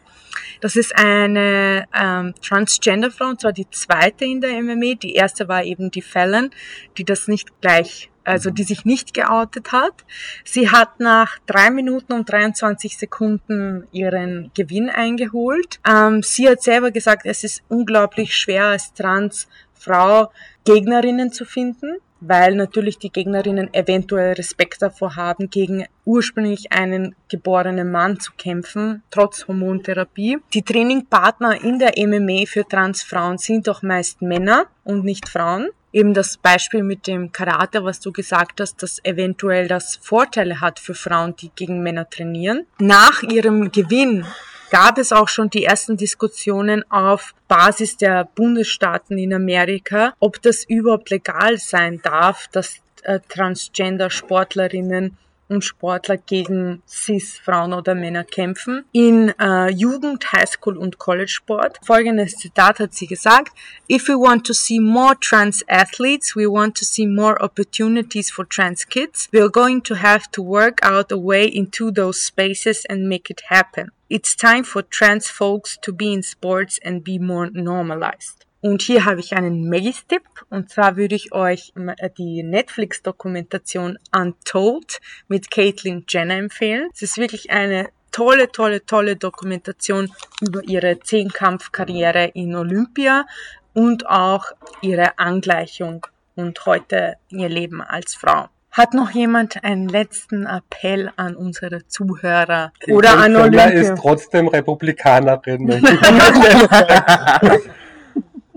Das 0.62 0.76
ist 0.76 0.96
eine 0.98 1.86
ähm, 1.94 2.34
Transgender-Frau, 2.42 3.30
und 3.30 3.42
zwar 3.42 3.54
die 3.54 3.70
zweite 3.70 4.26
in 4.26 4.42
der 4.42 4.62
MMA. 4.62 4.96
Die 4.96 5.14
erste 5.14 5.48
war 5.48 5.64
eben 5.64 5.92
die 5.92 6.02
Fallon, 6.02 6.52
die 6.98 7.04
das 7.04 7.28
nicht 7.28 7.62
gleich, 7.62 8.10
also 8.24 8.50
die 8.50 8.64
sich 8.64 8.86
nicht 8.86 9.14
geoutet 9.14 9.72
hat. 9.72 10.06
Sie 10.44 10.70
hat 10.70 11.00
nach 11.00 11.40
drei 11.46 11.70
Minuten 11.72 12.14
und 12.14 12.30
23 12.30 12.98
Sekunden 12.98 13.88
ihren 13.92 14.52
Gewinn 14.56 14.90
eingeholt. 14.90 15.80
Ähm, 15.88 16.24
sie 16.24 16.50
hat 16.50 16.62
selber 16.62 16.92
gesagt, 16.92 17.26
es 17.26 17.44
ist 17.44 17.64
unglaublich 17.70 18.36
schwer 18.36 18.66
als 18.66 18.94
Transfrau 18.94 20.32
Gegnerinnen 20.66 21.32
zu 21.32 21.46
finden 21.46 21.98
weil 22.20 22.56
natürlich 22.56 22.98
die 22.98 23.12
Gegnerinnen 23.12 23.74
eventuell 23.74 24.34
Respekt 24.34 24.82
davor 24.82 25.16
haben, 25.16 25.50
gegen 25.50 25.86
ursprünglich 26.06 26.72
einen 26.72 27.16
geborenen 27.30 27.92
Mann 27.92 28.20
zu 28.20 28.32
kämpfen, 28.38 29.04
trotz 29.12 29.48
Hormontherapie. 29.48 30.38
Die 30.54 30.62
Trainingpartner 30.62 31.64
in 31.64 31.80
der 31.80 31.94
MMA 31.98 32.46
für 32.46 32.68
Transfrauen 32.68 33.38
sind 33.38 33.70
auch 33.70 33.82
meist 33.82 34.22
Männer 34.22 34.66
und 34.84 35.04
nicht 35.04 35.30
Frauen. 35.30 35.70
Eben 35.94 36.14
das 36.14 36.38
Beispiel 36.38 36.84
mit 36.84 37.08
dem 37.08 37.32
Karate, 37.32 37.84
was 37.84 38.00
du 38.00 38.12
gesagt 38.12 38.60
hast, 38.62 38.84
dass 38.84 39.04
eventuell 39.04 39.68
das 39.68 39.96
Vorteile 39.96 40.62
hat 40.62 40.80
für 40.80 40.94
Frauen, 40.94 41.36
die 41.38 41.50
gegen 41.56 41.82
Männer 41.82 42.10
trainieren. 42.10 42.66
Nach 42.78 43.24
ihrem 43.24 43.72
Gewinn 43.72 44.26
gab 44.70 44.98
es 44.98 45.12
auch 45.12 45.28
schon 45.28 45.50
die 45.50 45.66
ersten 45.66 45.98
Diskussionen 45.98 46.84
auf 46.92 47.34
Basis 47.48 47.98
der 47.98 48.26
Bundesstaaten 48.26 49.18
in 49.18 49.34
Amerika, 49.34 50.14
ob 50.20 50.42
das 50.42 50.64
überhaupt 50.66 51.10
legal 51.10 51.58
sein 51.58 52.00
darf, 52.04 52.48
dass 52.52 52.78
äh, 53.04 53.20
Transgender-Sportlerinnen 53.30 55.18
und 55.50 55.64
Sportler 55.64 56.18
gegen 56.18 56.82
Cis-Frauen 56.88 57.74
oder 57.74 57.96
Männer 57.96 58.24
kämpfen. 58.24 58.84
In 58.92 59.34
äh, 59.40 59.70
Jugend, 59.70 60.32
Highschool 60.32 60.78
und 60.78 60.98
College-Sport. 60.98 61.80
Folgendes 61.86 62.36
Zitat 62.36 62.80
hat 62.80 62.94
sie 62.94 63.08
gesagt, 63.08 63.54
If 63.90 64.10
we 64.10 64.16
want 64.16 64.46
to 64.48 64.54
see 64.54 64.80
more 64.80 65.16
trans 65.20 65.64
athletes, 65.70 66.36
we 66.36 66.48
want 66.48 66.78
to 66.78 66.86
see 66.86 67.08
more 67.08 67.42
opportunities 67.42 68.30
for 68.30 68.48
trans 68.48 68.86
kids, 68.86 69.30
we 69.32 69.42
are 69.42 69.50
going 69.50 69.82
to 69.84 69.96
have 69.96 70.30
to 70.32 70.44
work 70.44 70.84
out 70.84 71.12
a 71.12 71.18
way 71.18 71.48
into 71.48 71.92
those 71.92 72.22
spaces 72.22 72.84
and 72.90 73.08
make 73.08 73.30
it 73.30 73.44
happen. 73.48 73.92
It's 74.10 74.38
time 74.38 74.64
for 74.64 74.84
trans 74.84 75.28
folks 75.28 75.78
to 75.82 75.92
be 75.92 76.14
in 76.14 76.24
sports 76.24 76.80
and 76.86 77.04
be 77.04 77.20
more 77.20 77.50
normalized. 77.52 78.46
Und 78.62 78.82
hier 78.82 79.04
habe 79.04 79.20
ich 79.20 79.34
einen 79.34 79.70
Magis-Tipp. 79.70 80.24
Und 80.50 80.70
zwar 80.70 80.96
würde 80.96 81.16
ich 81.16 81.34
euch 81.34 81.74
die 82.18 82.42
Netflix-Dokumentation 82.42 84.00
Untold 84.16 85.02
mit 85.28 85.52
Caitlyn 85.52 86.06
Jenner 86.08 86.36
empfehlen. 86.36 86.90
Es 86.94 87.02
ist 87.02 87.18
wirklich 87.18 87.52
eine 87.52 87.90
tolle, 88.14 88.50
tolle, 88.50 88.86
tolle 88.86 89.18
Dokumentation 89.18 90.10
über 90.40 90.64
ihre 90.64 91.02
Zehnkampfkarriere 91.02 92.32
in 92.34 92.56
Olympia 92.56 93.26
und 93.74 94.08
auch 94.08 94.46
ihre 94.82 95.20
Angleichung 95.20 96.08
und 96.36 96.66
heute 96.66 97.18
ihr 97.30 97.50
Leben 97.50 97.82
als 97.82 98.16
Frau. 98.16 98.48
Hat 98.78 98.94
noch 98.94 99.10
jemand 99.10 99.64
einen 99.64 99.90
letzten 99.90 100.46
Appell 100.46 101.12
an 101.16 101.36
unsere 101.36 101.88
Zuhörer 101.88 102.72
Die 102.86 102.94
oder 102.94 103.18
an 103.18 103.36
Olympia? 103.36 103.70
ist 103.70 103.96
trotzdem 103.98 104.48
Republikanerin. 104.48 105.68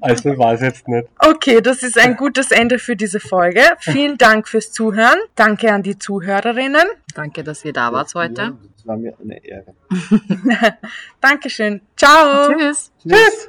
also 0.02 0.36
war 0.36 0.52
es 0.52 0.60
jetzt 0.60 0.86
nicht. 0.88 1.08
Okay, 1.18 1.62
das 1.62 1.82
ist 1.82 1.98
ein 1.98 2.16
gutes 2.16 2.50
Ende 2.50 2.78
für 2.78 2.96
diese 2.96 3.18
Folge. 3.18 3.62
Vielen 3.78 4.18
Dank 4.18 4.46
fürs 4.46 4.72
Zuhören. 4.72 5.16
Danke 5.36 5.72
an 5.72 5.82
die 5.82 5.98
Zuhörerinnen. 5.98 6.84
Danke, 7.14 7.42
dass 7.42 7.64
ihr 7.64 7.72
da 7.72 7.90
wart 7.90 8.14
heute. 8.14 8.58
Das 8.76 8.86
war 8.86 8.98
mir 8.98 9.14
eine 9.22 9.42
Ehre. 9.42 9.74
Dankeschön. 11.22 11.80
Ciao. 11.96 12.52
Tschüss. 12.52 12.92
Tschüss! 13.02 13.48